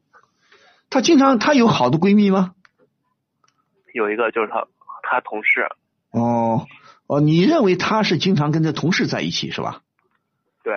[0.91, 2.55] 她经常她有好的闺蜜吗？
[3.95, 4.67] 有一个就是她
[5.03, 5.69] 她同事，
[6.11, 6.67] 哦
[7.07, 9.83] 哦，你认为她是经常跟这同事在一起是吧？
[10.65, 10.75] 对，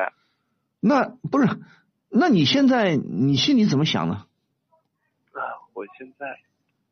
[0.80, 1.48] 那不是？
[2.10, 4.28] 那你现在你心里怎么想呢？
[5.32, 5.42] 啊，
[5.74, 6.38] 我现在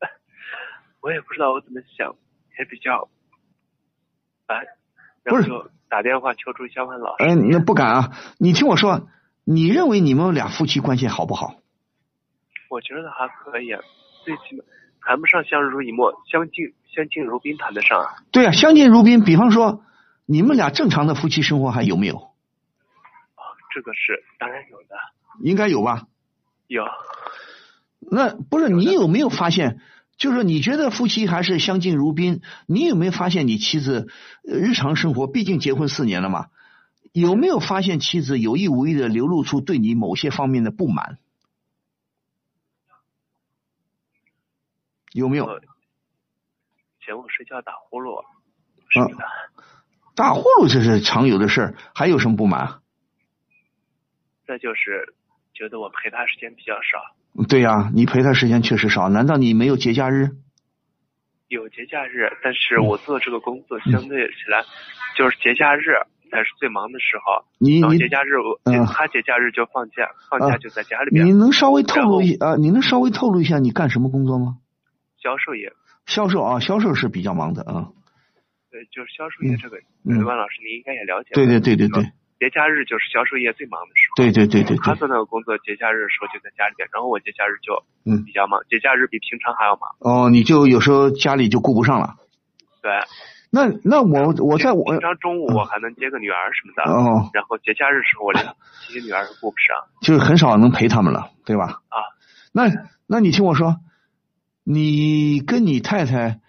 [1.01, 2.15] 我也不知道我怎么想，
[2.57, 3.07] 也比较
[4.51, 4.67] 烦，
[5.23, 7.23] 然后就打电话求助肖万老师。
[7.23, 8.11] 哎、那不敢啊！
[8.37, 9.07] 你听我说，
[9.45, 11.55] 你认为你们俩夫妻关系好不好？
[12.69, 13.81] 我觉得还可以，啊，
[14.25, 14.63] 最起码
[15.01, 18.15] 谈不上相濡以沫，相敬相敬如宾谈得上啊。
[18.31, 19.23] 对啊，相敬如宾。
[19.23, 19.83] 比方说，
[20.25, 22.29] 你们俩正常的夫妻生活还有没有？
[23.73, 24.95] 这个是当然有的，
[25.41, 26.03] 应该有吧？
[26.67, 26.83] 有。
[27.99, 29.79] 那不是你有没有发现？
[30.21, 34.07] 就是你觉得夫妻还是相敬如宾，你有没有发现你妻子
[34.43, 35.25] 日常生活？
[35.25, 36.49] 毕竟结婚四年了嘛，
[37.11, 41.17] 有没有发现妻子有意无意的流露出对你某些方面的不满？
[45.11, 45.59] 有没有？
[47.03, 48.23] 嫌我睡觉打呼噜，
[48.89, 49.25] 是的。
[50.13, 52.81] 打呼噜这是常有的事儿，还有什么不满？
[54.45, 55.15] 再就是
[55.55, 57.15] 觉得我陪他时间比较少。
[57.47, 59.09] 对呀，你陪他时间确实少。
[59.09, 60.31] 难道你没有节假日？
[61.47, 64.63] 有节假日，但是我做这个工作相对起来，
[65.17, 65.81] 就是节假日
[66.29, 67.45] 才是最忙的时候。
[67.57, 71.25] 你你节假日我他节假日就放假，放假就在家里边。
[71.25, 72.55] 你能稍微透露一啊？
[72.55, 74.57] 你能稍微透露一下你干什么工作吗？
[75.21, 75.73] 销售业。
[76.05, 77.89] 销售啊，销售是比较忙的啊。
[78.71, 79.77] 对，就是销售业这个，
[80.25, 81.31] 万老师您应该也了解。
[81.33, 82.11] 对对对对对。
[82.41, 84.17] 节假日就是销售业最忙的时候。
[84.17, 84.75] 对对对对。
[84.81, 89.93] 他做那个工作，节假日的时候就在家里边，然后我节假日就嗯比较忙，节假日比平常还要忙。
[90.01, 92.15] 哦，你就有时候家里就顾不上了。
[92.81, 92.89] 对。
[93.51, 96.81] 那那我我在我平常中午我还能接个女儿什么的。
[96.89, 97.29] 哦。
[97.31, 98.43] 然后节假日时候我连
[98.89, 99.77] 接女儿都顾不上。
[100.01, 101.81] 就是很少能陪他们了，对吧？
[101.93, 101.97] 啊。
[102.51, 102.71] 那
[103.05, 103.77] 那你听我说，
[104.63, 106.39] 你跟你太太，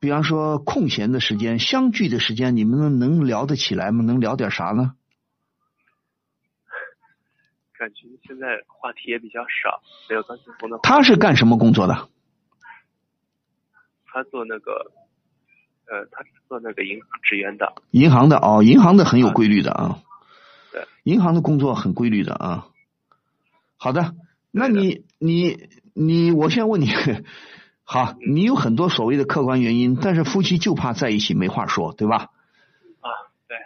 [0.00, 4.02] 比方说空闲的时间、相聚的时间，你们能聊得起来吗？
[4.02, 4.92] 能聊点啥呢？
[7.78, 10.78] 感觉现在话题也比较少，没有刚才说的。
[10.82, 12.08] 他是干什么工作的？
[14.06, 14.92] 他做那个，
[15.86, 17.74] 呃，他是做那个银行职员的。
[17.90, 19.98] 银行的哦，银行的很有规律的啊。
[20.72, 20.86] 对。
[21.04, 22.68] 银行的工作很规律的啊。
[23.76, 24.14] 好的，
[24.50, 26.88] 那你你你，我先问你，
[27.84, 32.30] 好，你有很多所谓的客观原因，但是夫妻就怕在一起没话说，对吧？
[33.00, 33.08] 啊，
[33.46, 33.58] 对。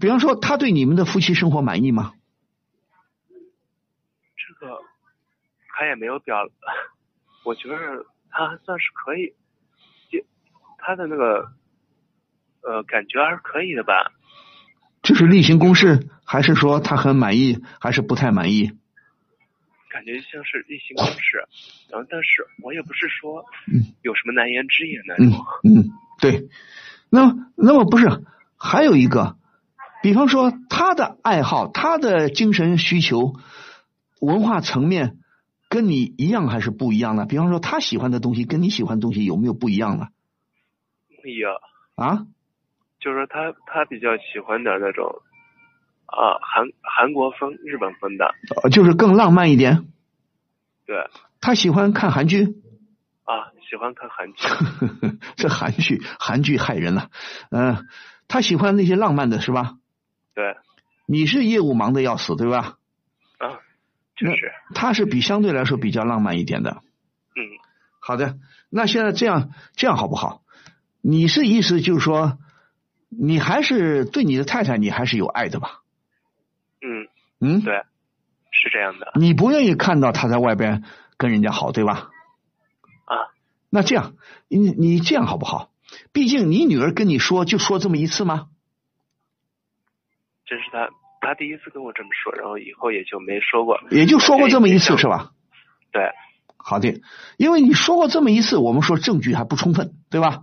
[0.00, 2.12] 比方说，他对你们的夫妻生活满意吗？
[5.76, 6.36] 他也没有表，
[7.44, 7.76] 我觉得
[8.30, 9.34] 他还算是可以，
[10.78, 11.48] 他的那个
[12.62, 14.12] 呃感觉还是可以的吧。
[15.02, 18.70] 就是例行公事，还是说他很满意，还是不太满意？
[19.90, 21.46] 感觉像是例行公事，
[21.90, 23.44] 然后但是我也不是说
[24.02, 25.44] 有什么难言之隐那种。
[25.64, 26.48] 嗯嗯，对。
[27.10, 28.24] 那么那么不是
[28.56, 29.36] 还有一个，
[30.02, 33.34] 比方说他的爱好，他的精神需求，
[34.20, 35.18] 文化层面。
[35.68, 37.26] 跟你一样还是不一样呢？
[37.26, 40.08] 比方说，他喜欢的东西跟你喜欢的东西有没有不一样的？
[41.24, 41.48] 有
[41.96, 42.26] 啊，
[43.00, 45.22] 就是说他他比较喜欢点那种
[46.06, 48.34] 啊韩韩国风、日本风的，
[48.70, 49.86] 就是更浪漫一点。
[50.86, 50.96] 对，
[51.40, 52.44] 他喜欢看韩剧
[53.24, 54.46] 啊，喜欢看韩剧。
[55.36, 57.08] 这韩剧韩剧害人了，
[57.50, 57.86] 嗯，
[58.28, 59.76] 他喜欢那些浪漫的是吧？
[60.34, 60.56] 对，
[61.06, 62.76] 你是业务忙的要死，对吧？
[64.14, 64.16] 啊。
[64.16, 66.82] 就是，他是比相对来说比较浪漫一点的。
[67.36, 67.42] 嗯，
[68.00, 68.38] 好的，
[68.70, 70.42] 那现在这样这样好不好？
[71.00, 72.38] 你是意思就是说，
[73.08, 75.82] 你还是对你的太太，你还是有爱的吧？
[76.80, 77.08] 嗯
[77.40, 77.82] 嗯，对，
[78.50, 79.12] 是这样的。
[79.16, 80.84] 你不愿意看到他在外边
[81.16, 82.10] 跟人家好，对吧？
[83.04, 83.34] 啊，
[83.68, 84.14] 那这样，
[84.48, 85.70] 你你这样好不好？
[86.12, 88.48] 毕竟你女儿跟你说就说这么一次吗？
[90.46, 90.88] 这是他。
[91.24, 95.32] 他第一次跟我这么说，然后以后也就没说过，也就说过这么一次是吧？
[95.90, 96.10] 对，
[96.56, 97.00] 好的，
[97.36, 100.42] 因为你说过这么一次，我们说证据还不充分，对吧？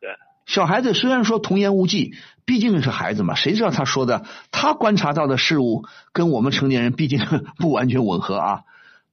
[0.00, 0.10] 对，
[0.46, 2.14] 小孩子虽然说童言无忌，
[2.44, 7.20] 毕竟是孩子嘛，谁知道他说的，他观察到的事物跟我们成年人毕竟
[7.58, 8.62] 不完全吻合啊，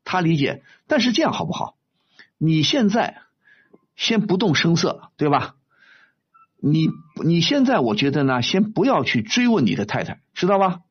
[0.04, 1.76] 他理解，但是这样好不好？
[2.38, 3.22] 你现在
[3.96, 5.56] 先不动声色，对吧？
[6.62, 6.90] 你
[7.24, 10.82] 你现在我觉得呢，先不要去追问你的太太，知道吧？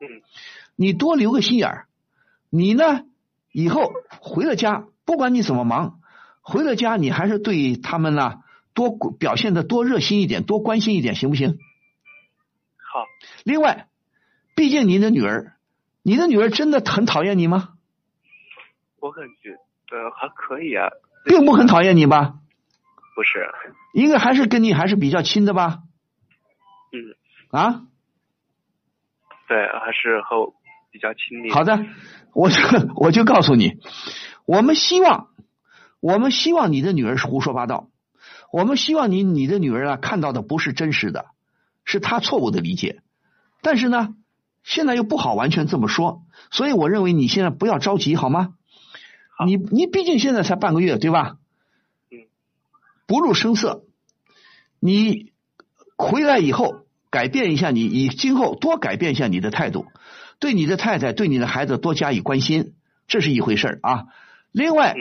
[0.00, 0.22] 嗯。
[0.76, 1.86] 你多留个心眼儿。
[2.48, 3.04] 你呢，
[3.50, 6.00] 以后回了家，不管你怎么忙，
[6.40, 8.42] 回了家你还是对他们呢
[8.74, 11.58] 多表现的多热心一点，多关心一点，行不行？
[12.76, 13.04] 好。
[13.44, 13.88] 另外，
[14.54, 15.56] 毕竟您的女儿，
[16.02, 17.74] 你的女儿真的很讨厌你吗？
[19.00, 19.52] 我感觉
[19.90, 20.88] 呃还可以啊。
[21.24, 22.34] 并不很讨厌你吧？
[23.14, 23.48] 不是。
[23.94, 25.82] 应该还是跟你还是比较亲的吧？
[26.92, 27.16] 嗯。
[27.50, 27.86] 啊？
[29.52, 30.54] 对，还是和
[30.90, 31.50] 比较亲密。
[31.50, 31.84] 好的，
[32.32, 32.56] 我就
[32.96, 33.80] 我就告诉你，
[34.46, 35.28] 我们希望，
[36.00, 37.90] 我们希望你的女儿是胡说八道，
[38.50, 41.26] 我们希望你你的女儿啊看到的不是真实的，
[41.84, 43.02] 是她错误的理解。
[43.60, 44.14] 但是呢，
[44.62, 48.54] 现在又不好完全这么说，所以我认为你现在不要着急，好吗？
[49.44, 51.36] 你你毕竟现在才半个月，对吧？
[52.10, 52.24] 嗯
[53.06, 53.84] 不露声色，
[54.80, 55.32] 你
[55.98, 59.86] 回来以后改变一下你，你今后多改变一下你的态度，
[60.40, 62.72] 对你的太太、对你的孩子多加以关心，
[63.06, 64.06] 这是一回事儿啊。
[64.50, 64.96] 另外，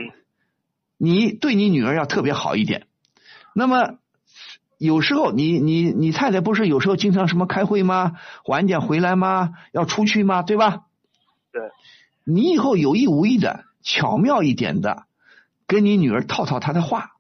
[0.98, 2.86] 你对你女儿要特别好一点。
[3.56, 3.98] 那么
[4.78, 8.18] 有时候你你你太太不是有时候经常什么开会吗？
[8.46, 9.54] 晚点回来吗？
[9.72, 10.44] 要出去吗？
[10.44, 10.84] 对吧？
[11.54, 11.62] 对。
[12.26, 15.06] 你以后有意无意的巧妙一点的
[15.66, 17.12] 跟你女儿套套她的话，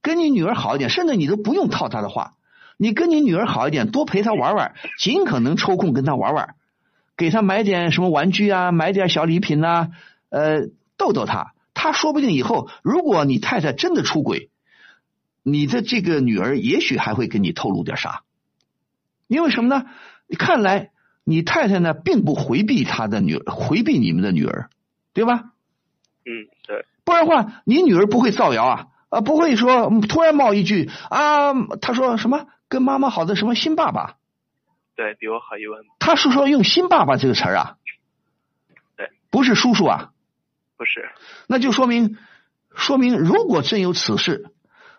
[0.00, 2.36] 跟你女儿好一点，甚至你都不用套她的话，
[2.80, 6.54] 你跟你女儿好一点，多陪她玩玩，尽可能抽空跟她玩玩，
[7.14, 9.90] 给她买点什么玩具啊，买点小礼品呐，
[10.30, 11.52] 呃，逗逗她。
[11.74, 14.48] 她说不定以后，如果你太太真的出轨。
[15.42, 18.24] 你的这个女儿也许还会跟你透露点啥，
[19.26, 19.86] 因为什么呢？
[20.38, 20.90] 看来
[21.24, 24.68] 你太太呢并不回避她的女儿，回避你们的女儿，
[25.14, 25.52] 对吧？
[26.26, 26.84] 嗯，对。
[27.04, 34.16] 不然的话，你女儿不会造谣啊，啊，不会说突然冒一句啊，她说什么跟妈妈好的什么新爸爸，
[34.94, 35.82] 对比我好一万。
[35.98, 37.76] 他是说用新爸爸这个词儿啊？
[38.96, 40.12] 对，不是叔叔啊？
[40.78, 41.10] 不是。
[41.48, 42.16] 那就说明，
[42.74, 44.54] 说明如果真有此事。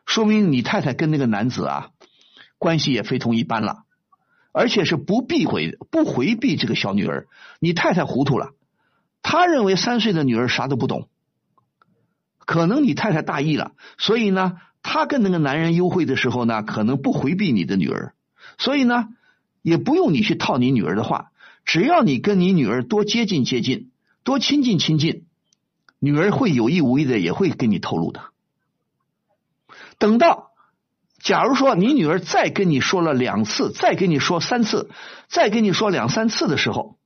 [0.06, 1.92] 说明你太太跟那个男子啊
[2.58, 3.84] 关系也非同一般了，
[4.52, 7.28] 而且是不避讳、不回避这个小女儿。
[7.60, 8.52] 你太太糊涂了，
[9.22, 11.08] 他认为三岁的女儿啥都不懂，
[12.40, 18.14] 可能你太太大意了，所以呢，他跟那个男人幽会的时候呢，可能不回避你的女儿，
[18.58, 19.10] 所以呢，
[19.62, 21.32] 也不用你去套你女儿的话，
[21.66, 23.92] 只要你跟你女儿多接近接近，
[24.24, 25.26] 多亲近亲近，
[26.00, 28.22] 女儿会有意无意的也会跟你透露的。
[29.98, 30.52] 等到，
[31.20, 34.90] 假如说你女儿再跟你说了两次，再跟你说三次，
[35.28, 36.98] 再跟你说两三次的时候，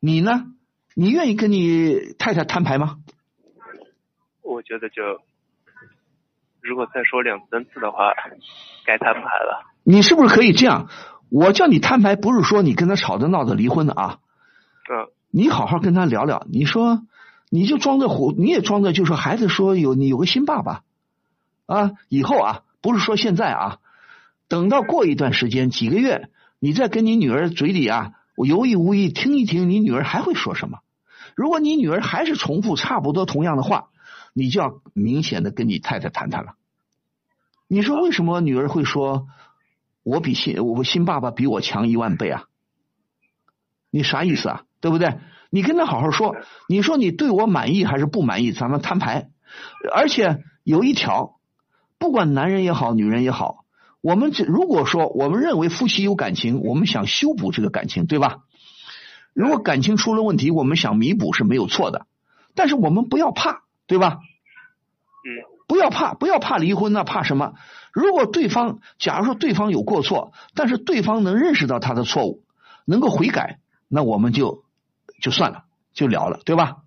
[0.00, 0.46] 你呢？
[0.94, 2.98] 你愿意跟你太太摊牌吗？
[4.42, 5.02] 我觉得就，
[6.62, 8.12] 如果再说两三次的话，
[8.86, 9.66] 该摊牌了。
[9.82, 10.88] 你是不是可以这样？
[11.28, 14.18] 我叫你摊牌，不是说你跟他吵着闹着离婚的啊。
[14.88, 15.10] 嗯。
[15.30, 16.46] 你好好跟他聊聊。
[16.48, 17.02] 你说，
[17.50, 20.82] 你就装着虎，你也装着，就说孩子说有你有个新爸爸。
[21.66, 23.78] 啊，以后啊，不是说现在啊，
[24.46, 26.28] 等到过一段时间，几个月，
[26.60, 30.78] 你再跟你女儿嘴里啊，我有意无意听一听，你女儿还会说什么？
[31.34, 33.88] 如果你女儿还是重复差不多同样的话，
[34.32, 36.54] 你就要明显的跟你太太谈谈了。
[37.68, 39.26] 你说为什么女儿会说，
[40.02, 42.44] 我比新我新爸爸比我强一万倍啊？
[43.90, 44.64] 你啥意思啊？
[44.80, 45.18] 对不对？
[45.50, 46.36] 你跟他好好说，
[46.68, 48.52] 你说你对我满意还是不满意？
[48.52, 49.30] 咱们摊牌，
[49.94, 51.38] 而且有一条。
[51.98, 53.64] 不管男人也好，女人也好，
[54.00, 58.38] 我们如果说我们认为夫妻有感情，我们想修补这个感情，对吧？
[59.34, 62.06] 如果感情出了问题，我们想弥补是没有错的，
[62.56, 64.18] 但是我们不要怕，对吧？
[65.24, 65.28] 嗯，
[65.68, 67.54] 不要怕，不要怕离婚，那怕什么？
[67.92, 72.44] 如果对方，假如说对方有过错，但是对方能认识到他的错误，
[72.86, 74.64] 能够悔改，那我们就
[75.20, 76.78] 就算了，就了了，对吧？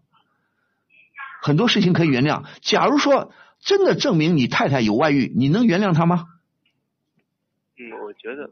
[1.41, 2.43] 很多事情可以原谅。
[2.61, 3.31] 假如说。
[3.61, 6.25] 真的证明你太太有外遇，你能原谅她吗？
[7.79, 8.51] 嗯，我觉得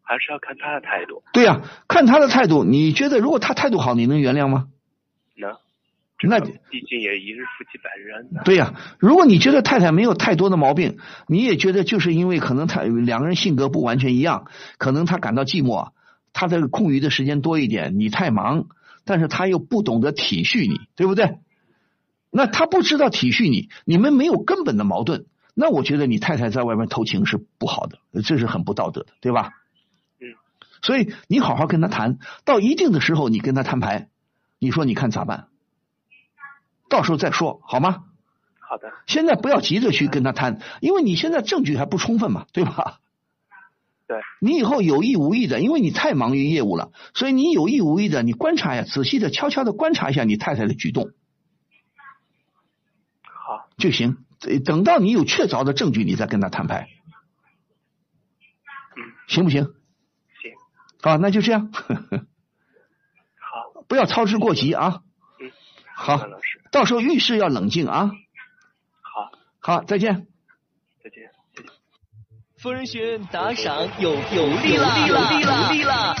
[0.00, 1.22] 还是要看他的态度。
[1.34, 2.64] 对呀，看他的态度。
[2.64, 4.68] 你觉得如果他态度好，你能原谅吗？
[5.36, 5.58] 能。
[6.26, 8.44] 那毕竟也一日夫妻百日恩。
[8.44, 15.92] 对呀，如果你觉得太太没有太多的毛病，你也觉得就是因为可能他两个人性格不完全一样，可能他感到寂寞，
[16.32, 18.66] 他的空余的时间多一点，你太忙，
[19.04, 21.38] 但是他又不懂得体恤你，对不对？
[22.30, 29.52] 那他不知道体恤你，你们没有根本的矛盾，那我觉得你太太在外面偷情是不好的，这是很不道德的，对吧？
[30.20, 30.34] 嗯。
[30.82, 34.08] 所以你好好跟他谈，到一定的时候你跟他摊牌，
[34.58, 35.46] 你说你看咋办？
[36.88, 38.04] 到时候再说好吗？
[38.60, 38.92] 好的。
[39.06, 42.98] 现在不要急着去跟他谈，因为你现在证据还不充分嘛，对吧？
[44.06, 44.20] 对。
[44.40, 51.10] 你以后有意无意的，因为你太忙于业务了，所以你有意无意的，你观察一下，仔细的、悄悄的观察一下你太太的举动。
[53.22, 54.18] 好就行，
[54.64, 56.88] 等到你有确凿的证据，你再跟他摊牌，
[58.96, 59.64] 嗯，行不行？
[59.64, 59.72] 行，
[61.02, 61.72] 好，那就这样。
[63.40, 65.02] 好，不要操之过急啊。
[65.98, 66.20] 嗯，好，
[66.70, 68.10] 到时候遇事要冷静啊。
[69.00, 69.30] 好，
[69.60, 70.26] 好，再见。
[71.02, 71.30] 再见。
[72.62, 76.14] 疯人学院打赏有有利了，有利了，有利了。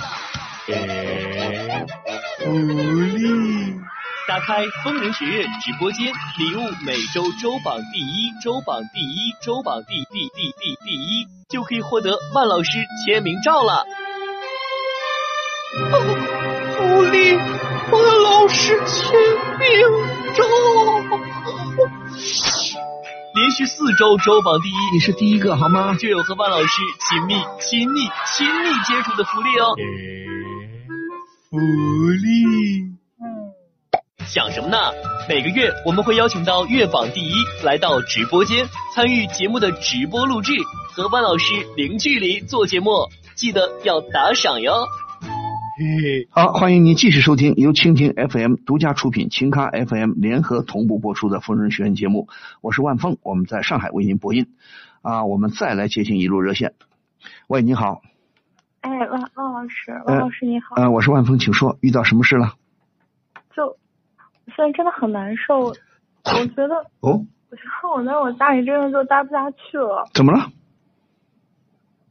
[2.38, 2.52] 福
[3.16, 3.74] 利。
[4.26, 13.86] 打开疯人学院直播间，礼物每周周榜第一，周榜第一，周榜第第第第第一，就可以获得万老师签名照了。
[15.92, 16.00] 哦
[16.76, 17.38] 福利，
[17.90, 19.12] 万老师签
[19.58, 19.68] 名
[20.34, 20.44] 照。
[23.34, 25.94] 连续四周周榜第一，你是第一个好吗？
[25.94, 29.74] 就有和万老师亲密、亲密、亲密接触的福利哦。
[31.50, 32.88] 福利。
[34.26, 34.76] 想什么呢？
[35.28, 37.32] 每个月我们会邀请到月榜第一
[37.62, 40.52] 来到直播间参与节目的直播录制，
[40.94, 42.90] 和万老师零距离做节目，
[43.34, 44.86] 记得要打赏哟。
[46.30, 52.26] 好，欢迎您继续收听由蜻蜓 FM 独家出品、秦咖 FM 联合同步播出的《疯人学院》节目。
[52.60, 54.48] 我是万峰，我们在上海为您播音。
[55.02, 56.74] 啊，我们再来接听一路热线。
[57.46, 58.02] 喂，你好。
[58.80, 60.74] 哎，万万老师，万老师你好。
[60.74, 62.54] 呃，我是万峰，请说，遇到什么事了？
[63.54, 63.76] 就
[64.46, 65.74] 现在真的很难受，我
[66.56, 70.08] 觉得哦，我觉得我在我家里真的就待不下去了。
[70.12, 70.50] 怎么了？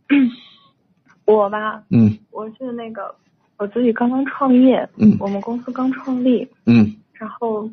[1.26, 3.14] 我吧，嗯，我是那个。
[3.58, 7.70] 我自己刚刚创业，嗯，我们公司刚创立，嗯，然后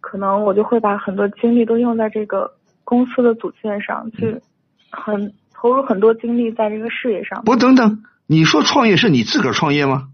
[0.00, 2.52] 可能我就会把很多精力都用在这个
[2.82, 4.40] 公司的组建上，去
[4.90, 7.44] 很投入很多精力在这个事业上。
[7.44, 10.08] 不，等等，你说创业是你自个儿创业吗？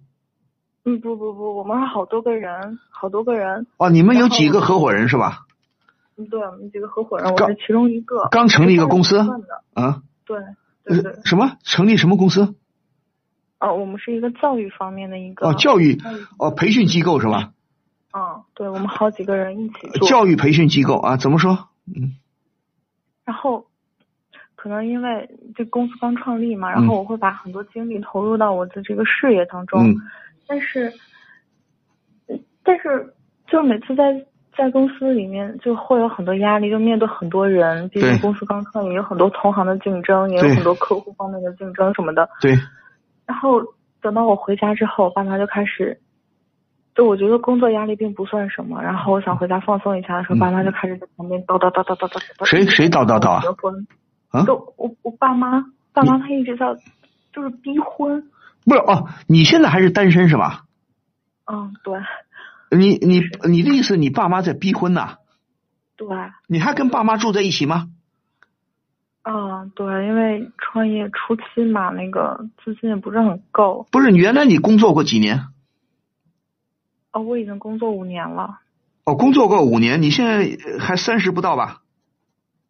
[0.84, 3.66] 嗯，不不不，我们是好多个人，好多个人。
[3.78, 5.46] 哦，你们有几个合伙人是吧？
[6.18, 8.28] 嗯，对，我们几个合伙人，我是其中一个。
[8.30, 9.18] 刚成立一个公司
[9.72, 10.02] 啊？
[10.26, 10.38] 对
[10.84, 11.16] 对对。
[11.24, 11.56] 什么？
[11.62, 12.54] 成立什么公司？
[13.60, 15.98] 哦，我们是一个教育方面的一个哦，教育
[16.38, 17.52] 哦，培训机构是吧？
[18.12, 21.16] 嗯，对，我们好几个人一起做教育培训机构啊？
[21.16, 21.68] 怎么说？
[21.86, 22.14] 嗯。
[23.24, 23.66] 然后，
[24.54, 29.86] 可能因为这公司刚创立嘛，然后我会把很多精力投入到我的这个事业当中。
[29.86, 29.96] 嗯。
[30.46, 30.92] 但是，
[32.62, 33.14] 但是，
[33.46, 34.24] 就每次在
[34.56, 42.28] 在公司里面就会有很多压力，就面对很多人，毕竟公司刚创立，有很多同行的竞争，也有很多客户方面的竞争什么的。
[42.40, 42.56] 对。
[43.28, 43.60] 然后
[44.00, 46.00] 等到我回家之后，我爸妈就开始，
[46.94, 48.82] 就我觉得工作压力并不算什么。
[48.82, 52.44] 然后我想回家放松一下的时候，爸妈就开始在旁边叨叨叨叨叨叨叨。
[52.46, 53.40] 谁谁叨叨叨啊？
[53.42, 53.86] 结婚
[54.30, 54.44] 啊？
[54.46, 56.66] 都我我爸妈，爸妈他一直在
[57.32, 58.30] 就是逼婚。
[58.64, 60.64] 不是哦，你现在还是单身是吧？
[61.44, 62.00] 嗯，对。
[62.70, 65.16] 你你你的意思，你爸妈在逼婚呐？
[65.96, 66.08] 对。
[66.46, 67.88] 你还跟爸妈住在一起吗？
[69.22, 73.86] 啊，对，因为创业初期嘛，那个资金也不是很够。
[73.90, 75.48] 不是，原来你工作过几年？
[77.12, 78.60] 哦，我已经工作五年了。
[79.04, 81.82] 哦，工作过五年，你现在还三十不到吧？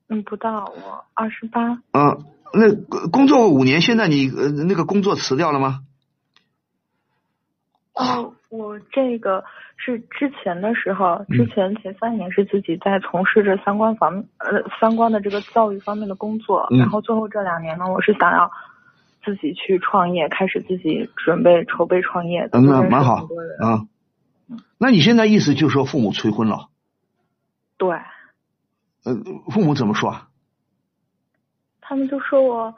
[0.09, 1.81] 嗯，不到，我二十八。
[1.93, 5.81] 嗯，那工作过五年，现在你呃那个工作辞掉了吗？
[7.95, 9.45] 哦，我这个。
[9.81, 18.51] 是之前的时候，之前前三年是自己在从事着相关方呃相关的这个教育方面的工作，然后最后这两年呢，我是想要
[19.25, 22.49] 自己去创业，开始自己准备筹备创业。
[22.53, 23.29] 嗯，那蛮好
[23.61, 23.87] 啊。
[24.79, 26.69] 那你现在意思就是说父母催婚了？
[27.77, 27.91] 对。
[29.05, 29.15] 呃，
[29.51, 30.27] 父母怎么说？
[31.81, 32.75] 他们就说我。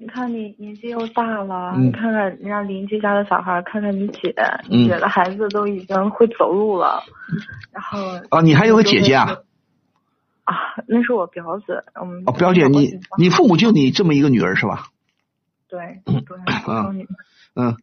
[0.00, 4.34] 你看你年纪又大了，你看看人家邻居家的小孩，看看你姐，
[4.66, 7.02] 你姐的孩子都已经会走路了，
[7.70, 7.98] 然后
[8.30, 9.36] 啊，你还有个姐姐啊？
[10.44, 10.56] 啊，
[10.88, 12.22] 那是我表子，嗯。
[12.24, 14.86] 哦，表姐，你你父母就你这么一个女儿是吧？
[15.68, 16.38] 对对。
[17.54, 17.76] 嗯。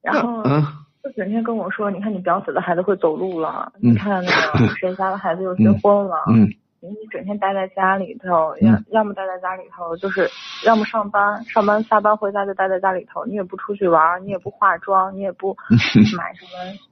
[0.00, 0.64] 然后嗯，
[1.04, 6.50] 就整天跟我说，你看你表子的孩子会走路了，你看那个 谁家的孩子又结婚了，嗯。
[6.88, 10.28] 你整天待在家里头，要要么待在家里头，就是
[10.66, 13.24] 要么上班，上班下班回家就待在家里头。
[13.24, 15.56] 你也不出去玩，你也不化妆，你也不
[16.18, 16.44] 买什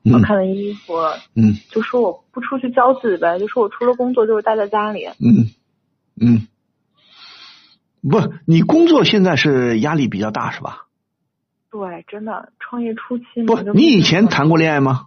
[0.04, 0.94] 么好看的衣服，
[1.34, 5.06] 嗯，就说我不出去交际呗，就说我除了工作就是待在家里。
[5.18, 5.50] 嗯
[6.20, 6.46] 嗯，
[8.08, 10.86] 不，你工作现在是压力比较大是吧？
[11.68, 15.06] 对，真的，创业初期不，你以前谈过恋爱吗？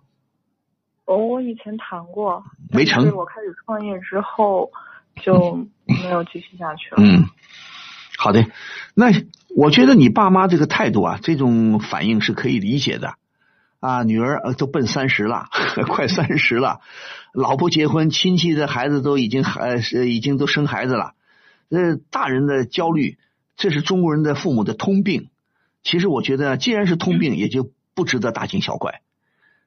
[1.05, 3.13] 哦，我以前谈过，没成。
[3.15, 4.71] 我开始创业之后
[5.21, 6.97] 就没有继续下去了。
[6.97, 7.25] 嗯，
[8.17, 8.45] 好的。
[8.95, 9.07] 那
[9.55, 13.15] 我觉得你爸妈这个态度啊，这种反应是可以理解的。
[13.79, 15.47] 啊，女儿都奔三十了，
[15.89, 16.79] 快三十了，
[17.33, 21.15] 老婆结婚，亲戚的孩子都已经呃是已经都生孩子了。
[21.67, 23.17] 呃，大人的焦虑，
[23.57, 25.29] 这是中国人的父母的通病。
[25.83, 29.01] 其实我觉得，既然是通病，也就不值得大惊小怪。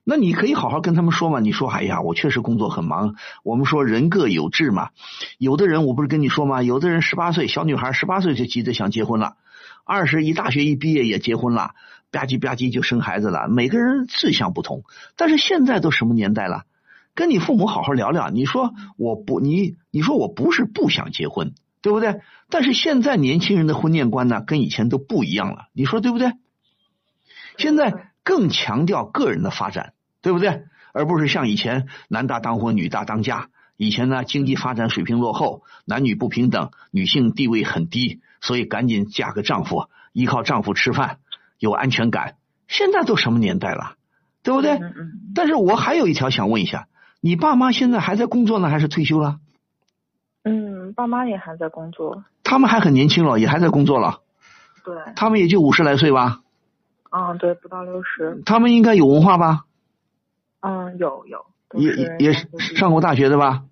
[0.09, 1.41] 那你可以好好跟他们说嘛。
[1.41, 3.16] 你说，哎呀，我确实工作很忙。
[3.43, 4.91] 我们说人各有志嘛。
[5.37, 6.62] 有的人我不是跟你说吗？
[6.62, 9.35] 有的人十八岁小女孩十八岁就急着想结婚了，
[9.85, 11.73] 二十一大学一毕业也结婚了，
[12.12, 13.49] 吧唧吧唧就生孩子了。
[13.49, 14.85] 每个人志向不同。
[15.16, 16.66] 但是现在都什么年代了？
[17.16, 18.31] 跟你父母好好聊聊。
[18.31, 21.53] 你说我不你你说我不是不想结婚，
[21.83, 22.20] 对不对？
[22.49, 25.66] 但是现在年轻人的婚恋观呢，跟以前都不一样了。
[25.73, 26.31] 你说对不对？
[27.59, 29.95] 现在更强调个人的发展。
[30.27, 30.65] 对不对？
[30.93, 33.47] 而不是像以前男大当婚，女大当嫁。
[33.77, 41.19] 以前呢，经济发展水平落后，男女不平等，女性地位很低，所以赶紧嫁个丈夫，依靠丈夫吃饭，
[41.61, 42.35] 有安全感。
[42.66, 43.94] 现在都什么年代了？
[44.43, 44.73] 对不对？
[44.73, 45.12] 嗯嗯。
[45.32, 46.89] 但是我还有一条想问一下，
[47.20, 49.39] 你爸妈现在还在工作呢，还是退休了？
[50.43, 52.24] 嗯，爸妈也还在工作。
[52.43, 54.23] 他们还很年轻了，也还在工作了。
[54.85, 54.97] 对。
[55.15, 56.40] 他们也就五十来岁吧。
[57.12, 58.43] 嗯，对，不到六十。
[58.44, 59.62] 他们应该有文化吧？
[60.61, 61.47] 嗯，有有。
[61.74, 62.33] 也也也
[62.77, 63.65] 上过大学的吧？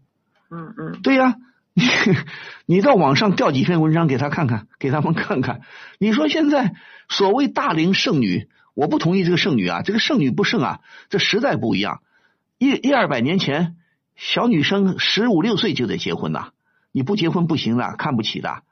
[0.50, 1.00] 嗯嗯。
[1.02, 1.36] 对呀，
[2.66, 5.60] 你到网上调几篇文章给他看看，给他们看看。
[5.98, 6.74] 你说现在
[7.08, 12.00] 所谓大龄剩女，我不同意这个剩女啊，这个剩女不剩啊，这时代不一样。
[12.58, 13.76] 一一二百年前，
[14.16, 16.50] 小女生十五六岁就得结婚呐，
[16.92, 18.62] 你不结婚不行的，看不起的。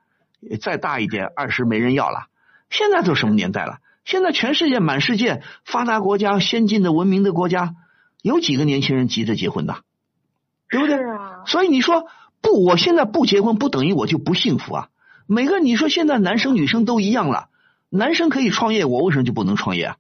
[0.60, 2.26] 再大一点，二十没人要了。
[2.70, 3.78] 现在都什么年代了？
[4.04, 7.76] 现在全世界满世界发达国家、先进的文明的国家，
[8.22, 9.82] 有几个年轻人急着结婚的？
[10.70, 10.96] 对不对？
[10.96, 11.42] 啊。
[11.46, 12.06] 所以你说
[12.40, 14.88] 不，我现在不结婚，不等于我就不幸福啊。
[15.26, 17.48] 每个你说现在男生女生都一样了，
[17.90, 19.96] 男生可以创业，我为什么就不能创业啊？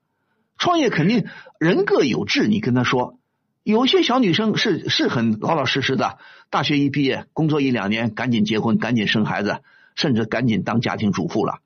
[0.56, 1.26] 创业肯定
[1.58, 3.18] 人各有志，你跟他说。
[3.64, 6.18] 有些小女生是是很老老实实的，
[6.50, 9.60] 大学一毕业，工作一两年，赶紧结婚，赶紧生孩子，
[9.94, 11.60] 甚至赶紧当家庭主妇了。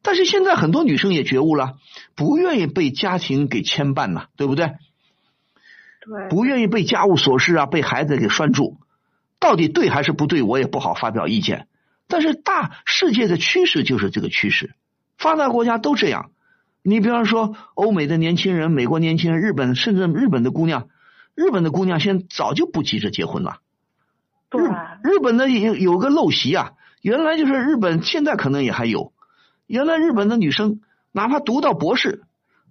[0.00, 1.74] 但是现在很多女生也觉悟了，
[2.14, 4.72] 不愿意被家庭给牵绊了，对不对？
[6.04, 6.28] 对。
[6.28, 8.78] 不愿意被家务琐事啊，被孩子给拴住，
[9.40, 11.68] 到底对还是不对，我也不好发表意见。
[12.06, 14.74] 但是大世界的趋势就是这个趋势，
[15.16, 16.30] 发达国家都这样。
[16.82, 20.88] 你比方说，欧美的年轻人、美国年轻人、日本甚至日本的姑娘。
[21.34, 23.56] 日本的姑娘现在早就不急着结婚了。
[24.50, 24.62] 对。
[25.02, 29.12] 日本的有有个陋习啊，原来就是日本，现在可能也还有。
[29.66, 32.22] 原来日本的女生，哪怕读到博士，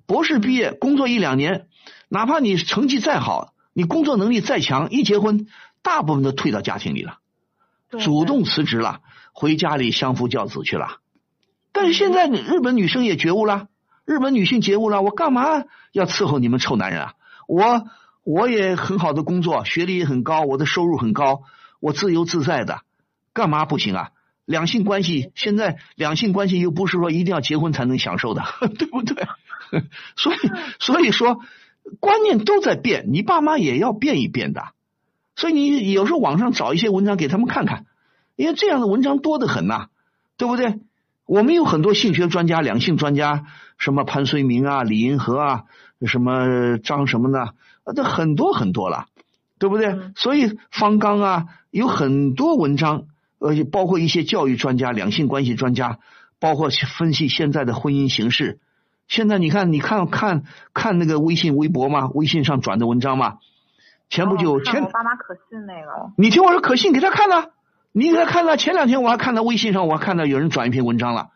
[0.06, 1.66] 博士毕业工作一两年，
[2.14, 5.48] 哪怕你成绩再好，你工作能力再强，一结婚，
[5.81, 7.18] 大部分都退到家庭里了，
[7.90, 9.02] 主动辞职了，
[9.34, 10.99] 回家里相夫教子去了。
[11.72, 13.68] 但是现在日本女生也觉悟了，
[14.06, 17.14] 日本女性觉悟了，我干嘛要伺候你们臭男人啊？
[17.48, 17.88] 我。
[18.26, 21.41] 我也很好的工作，学历也很高，我的收入很高，
[21.81, 22.80] 我自由自在的，
[23.34, 24.11] 干嘛不行啊？
[24.45, 28.41] 两性关系现在两性关系又不是说一定要结婚才能享受的，
[28.80, 29.27] 对不对？
[30.15, 30.38] 所以
[30.80, 31.41] 所以说
[32.00, 34.70] 观念都在变，你爸妈也要变一变的。
[35.36, 37.86] 所以你有时候网上找一些文章给他们看看，
[38.36, 39.88] 因为这样的文章多得很呐，
[40.38, 40.80] 对不对？
[41.26, 43.46] 我们有很多性学专家、两性专家，
[43.78, 45.64] 什么潘绥铭啊、李银河啊，
[46.06, 47.54] 什么张什么的。
[47.96, 49.08] 这很多很多了，
[49.58, 49.98] 对不对？
[50.16, 53.06] 所以方刚啊，有很多文章，
[53.40, 56.00] 呃，包括一些教育专家、两性关系专家，
[56.40, 58.60] 包括分析现在的婚姻形势。
[59.08, 60.44] 现在你看，你看看
[60.74, 63.38] 看那个微信、微博嘛，微信上转的文章嘛，
[64.10, 67.52] 前不久前我爸妈可信那个，你听我说可信，给他看了，
[67.92, 68.58] 你给他看了。
[68.58, 71.30] 前两天我还看到微信上，我还看到有人转一篇文章了，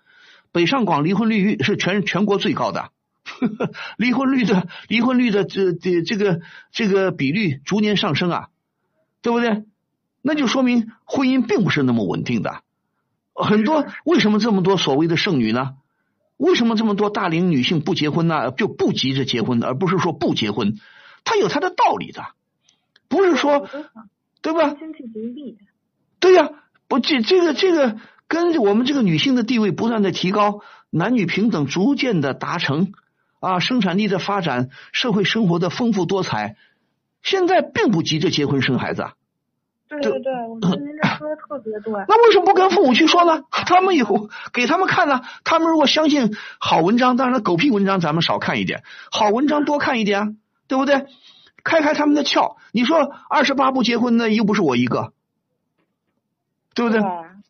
[0.51, 2.91] 北上广离婚率是全全国最高的。
[3.97, 6.39] 离婚率的离婚率的这这这个
[6.71, 8.47] 这个比率逐年上升啊，
[9.21, 9.65] 对不对？
[10.21, 12.61] 那就说明婚姻并不是那么稳定的。
[13.33, 15.75] 很多为什么这么多所谓的剩女呢？
[16.37, 18.51] 为什么这么多大龄女性不结婚呢？
[18.51, 20.79] 就不急着结婚，而不是说不结婚，
[21.23, 22.23] 它有它的道理的，
[23.09, 23.67] 不是说
[24.41, 24.69] 对吧？
[24.73, 25.57] 经济独立。
[26.19, 26.49] 对呀，
[26.87, 27.97] 不这这个这个
[28.27, 32.93] 跟我们这个女性的地位不断的提高，男女平等逐渐的达成。
[33.39, 36.55] 啊，生产力的发展，社会生活的丰富多彩，
[37.21, 39.09] 现在并不急着结婚生孩子。
[39.89, 41.93] 对对对，我觉得您这说的特别对。
[41.93, 43.43] 那为什么不跟父母去说呢？
[43.51, 45.21] 他们有给他们看呢。
[45.43, 50.27] 他们如果相信好文章，当然狗屁文章咱们少看一点，好文章多看一点啊，
[50.67, 51.05] 对不对？
[51.63, 52.57] 开开他们的窍。
[52.71, 55.13] 你说二十八不结婚的又不是我一个，
[56.73, 57.01] 对不对？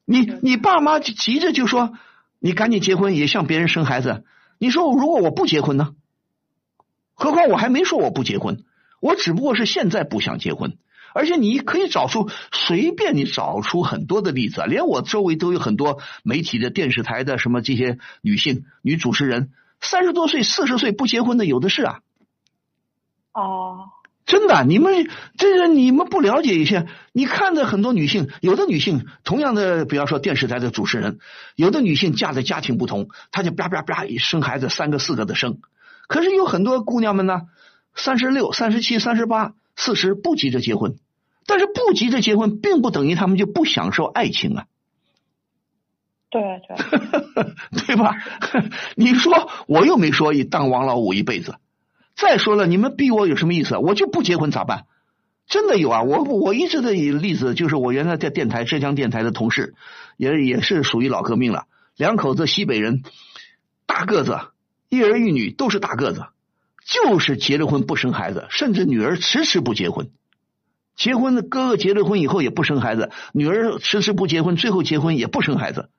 [0.05, 1.93] 你你爸妈急着就说
[2.39, 4.23] 你赶紧结婚，也向别人生孩子。
[4.59, 5.95] 你说如果我不结婚呢？
[7.13, 8.63] 何况我还没说我不结婚，
[8.99, 10.77] 我只不过是现在不想结婚。
[11.17, 19.49] 而且你可以找出随便你找出很多的例子，连我周围都有很多媒体的、电视台的什么这些女性女主持人，
[19.81, 21.99] 三十多岁、四十岁不结婚的有的是啊。
[23.33, 23.89] 哦。
[24.27, 26.85] 真的，你们这个你们不了解一些？
[27.13, 31.19] 你看的很多女性，有的女性同样的，比方说电视台的主持人，
[31.55, 35.61] 有的女性嫁的家庭不同，她就啪啪啪生孩子，三个四个的生。
[36.09, 37.43] 可是有很多姑娘们呢，
[37.95, 40.97] 三十六、三十七、三十八、四十不急着结婚，
[41.47, 44.65] 但是不急着结婚，并不等于他们就不享受爱情啊。
[46.29, 46.75] 对对，
[47.87, 48.15] 对吧？
[48.95, 51.55] 你说我又没说当王老五一辈子。
[52.15, 53.77] 再说了，你们逼我有什么意思？
[53.77, 54.85] 我就不结婚咋办？
[55.47, 56.03] 真的有啊！
[56.03, 59.75] 我我一直的例子就是我原来在电台浙江电台的同事，
[60.17, 61.67] 也也是属于老革命了。
[61.95, 63.03] 两口子西北人，
[63.85, 64.37] 大个子，
[64.89, 66.25] 一儿一女都是大个子，
[66.85, 70.09] 就是结了婚不生孩子，甚至女儿迟迟不结婚。
[70.97, 75.89] 结婚的哥哥结了婚以后也不生孩子，女儿迟迟不结婚，最后结婚也不生孩子。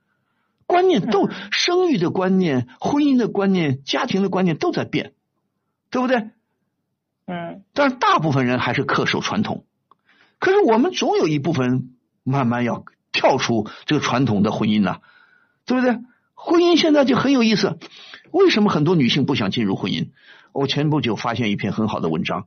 [0.67, 5.15] 观念都生育的观念、婚姻的观念、家庭的观念都在变，
[5.91, 6.29] 对不对？
[7.27, 7.63] 嗯。
[7.73, 9.65] 但是大部分人还是恪守传统，
[10.39, 14.97] 可是我们总有一部分慢慢要跳出这个传统的婚姻呢，
[15.65, 16.01] 对不对？
[16.35, 17.79] 婚姻现在就很有意思，
[18.31, 20.09] 为什么很多女性不想进入婚姻？
[20.53, 22.47] 我前不久发现一篇很好的文章，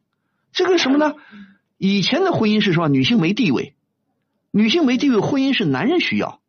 [0.51, 1.15] 这个什么呢？
[1.83, 3.73] 以前的婚姻是说女性没地位，
[4.51, 6.39] 女性没地位，婚姻是男人需要，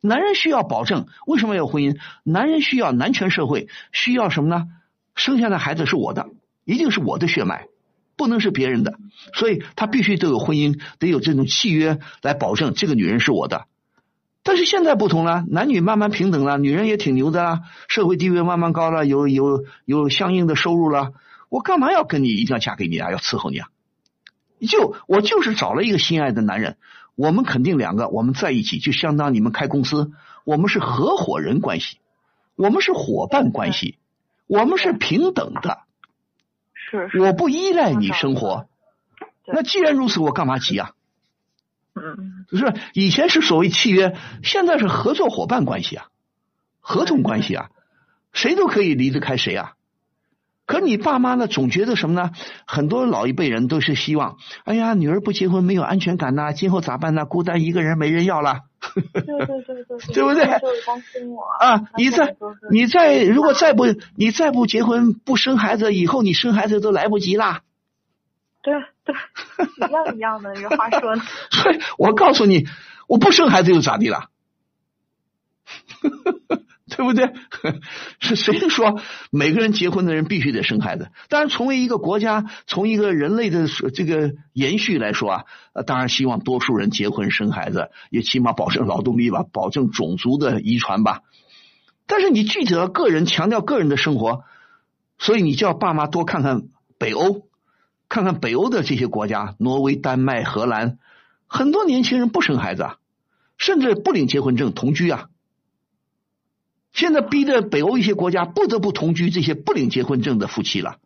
[0.00, 1.06] 男人需要保证。
[1.28, 1.96] 为什么要婚姻？
[2.24, 4.66] 男人需要男权社会，需要什么呢？
[5.14, 6.30] 生下的孩子是我的，
[6.64, 7.68] 一定是我的血脉，
[8.16, 8.98] 不能是别人的，
[9.32, 13.66] 所以他必须得有婚姻，得有这种契约来保证这个女人是我的。
[14.42, 21.12] 但是现在不同了，男女慢慢平等了，女人也挺牛的啊，社会地位慢慢高了，有有有相应的收入了，
[21.48, 23.12] 我干嘛要跟你一定要嫁给你啊？
[23.12, 23.68] 要伺候你啊？
[24.66, 26.76] 就我就是找了一个心爱的男人，
[27.14, 30.12] 我们肯定两个我们在一起，就相当你们开公司，
[30.44, 31.98] 我们是合伙人关系，
[32.56, 33.98] 我们是伙伴关系，
[34.46, 35.78] 我们是平等的。
[36.74, 37.10] 是。
[37.20, 38.68] 我不依赖你生活，
[39.46, 40.92] 那既然如此，我干嘛急啊？
[41.94, 42.44] 嗯。
[42.50, 46.08] 就是以前是所谓契约，现在是合作伙伴关系啊，
[46.80, 47.70] 合同关系啊，
[48.32, 49.74] 谁都可以离得开谁啊。
[50.70, 51.48] 可你爸妈呢？
[51.48, 52.30] 总觉得什么呢？
[52.64, 57.24] 很多老一辈人都是希望，哎呀，女儿不结婚没有安全感呐，今后咋办呢？
[57.26, 58.60] 孤单一个人没人要了。
[58.94, 60.44] 对对对对，对不对？
[60.44, 61.90] 就担心我啊！
[61.98, 62.36] 你再
[62.70, 63.84] 你再如果再不
[64.14, 67.62] 你再不结婚不生孩子，以后你生孩子都来不及啦。
[68.62, 68.72] 对
[69.04, 69.14] 对，
[69.88, 71.22] 一样一样的，这话说的。
[71.50, 72.68] 所以我告诉你，
[73.08, 74.30] 我不生孩子又咋地了？
[76.90, 77.32] 对不对？
[78.20, 79.00] 是谁说
[79.30, 81.10] 每个人结婚的人必须得生孩子？
[81.28, 85.44] 当然，从为一个国家，从一个人类的这个延续来说啊，
[85.86, 91.22] 当然希望多数人结婚生孩子，也起码保证劳动力吧，保证种族的遗传吧。
[92.06, 94.42] 但是你具体到个人，强调个人的生活，
[95.18, 96.64] 所以你叫爸妈多看看
[96.98, 97.46] 北欧，
[98.08, 100.98] 看看北欧的这些国家，挪威、丹麦、荷兰，
[101.46, 102.96] 很多年轻人不生孩子，啊，
[103.56, 105.29] 甚至不领结婚证，同居啊。
[106.92, 110.98] 现在逼的北欧一些国家不得不同居这些不领结婚证的夫妻了，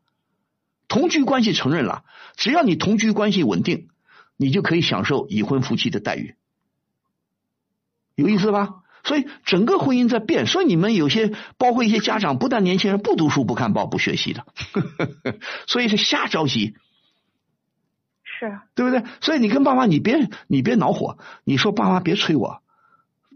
[0.88, 2.04] 同居关系承认了，
[2.36, 3.88] 只要你同居关系稳定，
[4.36, 6.36] 你就可以享受已婚夫妻的待遇，
[8.14, 8.76] 有意思吧？
[9.04, 14.80] 所以整个婚姻在变，所以你们有些包括一些家长，不但年轻人不读书、不看报、不学习的，呵
[15.22, 16.74] 呵所以是瞎着急，
[18.24, 19.04] 是对不对？
[19.20, 22.63] 所以你跟爸妈，你别你别恼火，你说爸妈别催我。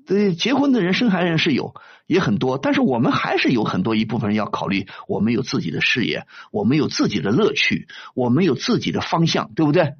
[0.08, 1.74] 对，结婚的人生孩子人是有，
[2.06, 9.94] 也很多，但是我们还是有很多一部分人要考虑，我们有自己的事业，我们有自己的乐趣，我们有自己的方向，对不对？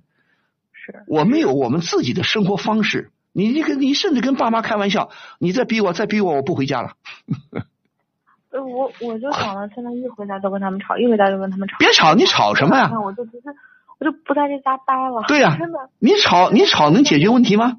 [0.72, 3.10] 是，我们有我们自己的生活方式。
[3.32, 6.92] 你你跟你甚至跟爸妈开玩笑，你再逼我，再逼我，我不回家了。
[8.50, 11.76] 呃，我我就想了，现在一回家就跟他们吵，一回家就跟他们吵。
[11.78, 12.88] 别吵，你吵什么呀？
[12.90, 13.50] 那我就直接，
[14.00, 15.22] 我就不在这家待了。
[15.28, 15.78] 对呀，真的。
[15.98, 17.76] 你吵，你吵能解决问题吗？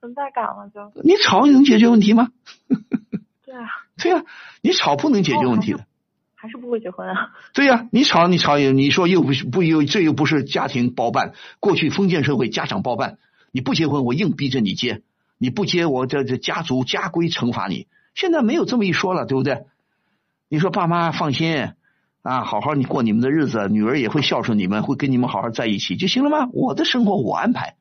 [0.00, 0.90] 存在感了就。
[1.02, 2.28] 你吵能解决问题吗？
[3.44, 3.68] 对啊。
[4.02, 4.24] 对啊，
[4.62, 5.84] 你吵不能解决问题的。
[6.34, 7.32] 还是不会结婚啊？
[7.52, 13.18] 对呀，你吵你吵也，你说又不是不又这又不是家庭包办，过去封建社会家长包办，
[13.52, 15.02] 你不结婚我硬逼着你结，
[15.36, 17.88] 你不结我这这家族家规惩罚你。
[18.14, 19.66] 现在没有这么一说了，对不对？
[20.48, 21.72] 你说爸妈放心
[22.22, 26.48] 啊，好好你过你们的日子，女儿也会孝顺你们，会跟你们好好在一起就行了吗？
[26.54, 27.76] 我的生活我安排，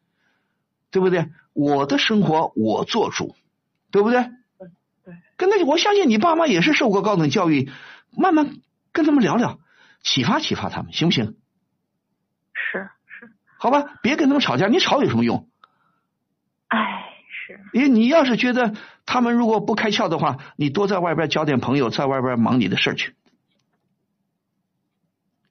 [0.91, 1.29] 对不对？
[1.53, 3.35] 我的生活我做主，
[3.91, 4.23] 对不对？
[5.03, 7.69] 对，跟那我相信你爸妈也是受过高等教育，
[8.11, 8.57] 慢慢
[8.91, 9.59] 跟他们聊聊，
[10.01, 11.35] 启发启发他们，行不行？
[12.53, 15.47] 是是，好吧，别跟他们吵架，你吵有什么用？
[16.67, 18.73] 哎，是，因为你要是觉得
[19.05, 23.15] 他们如果不开窍的话，你多在外边交点朋友，在外边忙你的事儿去，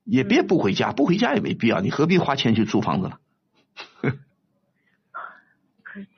[0.04, 3.20] 也别不回家，不回家也没必要，你何必花钱去租房子了？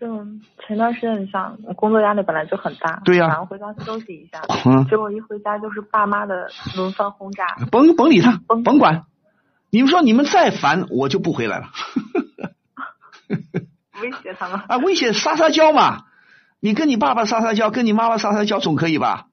[0.00, 0.26] 就
[0.66, 4.42] 前段时间，你想工作压力本来就很大，对呀，然后回家休息一下，
[4.88, 9.04] 结果一回家就是爸妈的轮番轰炸，甭甭理他，甭管，
[9.70, 11.68] 你们说你们再烦，我就不回来了。
[14.02, 16.04] 威胁他们啊，威胁撒撒娇嘛，
[16.58, 19.26] 你跟你爸爸撒撒娇，跟你妈妈撒撒娇总可以吧？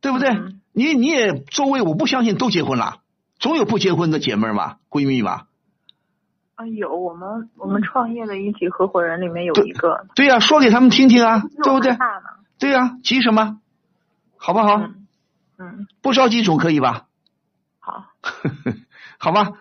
[0.00, 0.36] 对不对？
[0.72, 2.98] 你你也周围我不相信都结婚了，
[3.38, 5.42] 总有不结婚的姐妹嘛，闺蜜嘛。
[6.60, 10.06] 啊，有我们我们创业的一起合伙人里面有一个。
[10.14, 11.96] 对呀，说给他们听听啊，对不对？
[12.58, 13.60] 对呀，急什么？
[14.36, 14.76] 好不好？
[15.58, 15.86] 嗯。
[16.02, 17.06] 不着急总可以吧？
[17.78, 18.08] 好。
[19.16, 19.52] 好吧？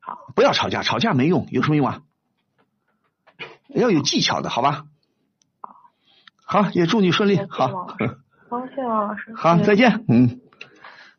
[0.00, 2.00] 好，不要吵架，吵架没用，有什么用啊？
[3.68, 4.86] 要有技巧的，好吧？
[6.44, 7.38] 好，也祝你顺利。
[7.48, 7.68] 好，
[8.50, 9.32] 好，谢谢王老师。
[9.36, 10.04] 好，再见。
[10.08, 10.40] 嗯。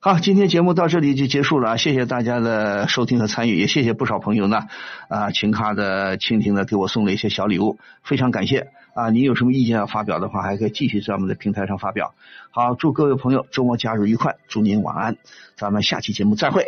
[0.07, 4.61] 好，今天节目到这里就结束了，谢谢大家的收听和参与，也谢谢不少朋友呢
[5.09, 9.09] 啊，琴咖的蜻蜓呢给我送了一些小礼物，非常感谢啊！
[9.09, 12.13] 你有什么意见要发表的话，还可以继续在我们的平台上发表。
[12.51, 15.17] 好，祝各位朋友周末假日愉快，祝您晚安，
[15.57, 16.63] 咱们下期节目再会。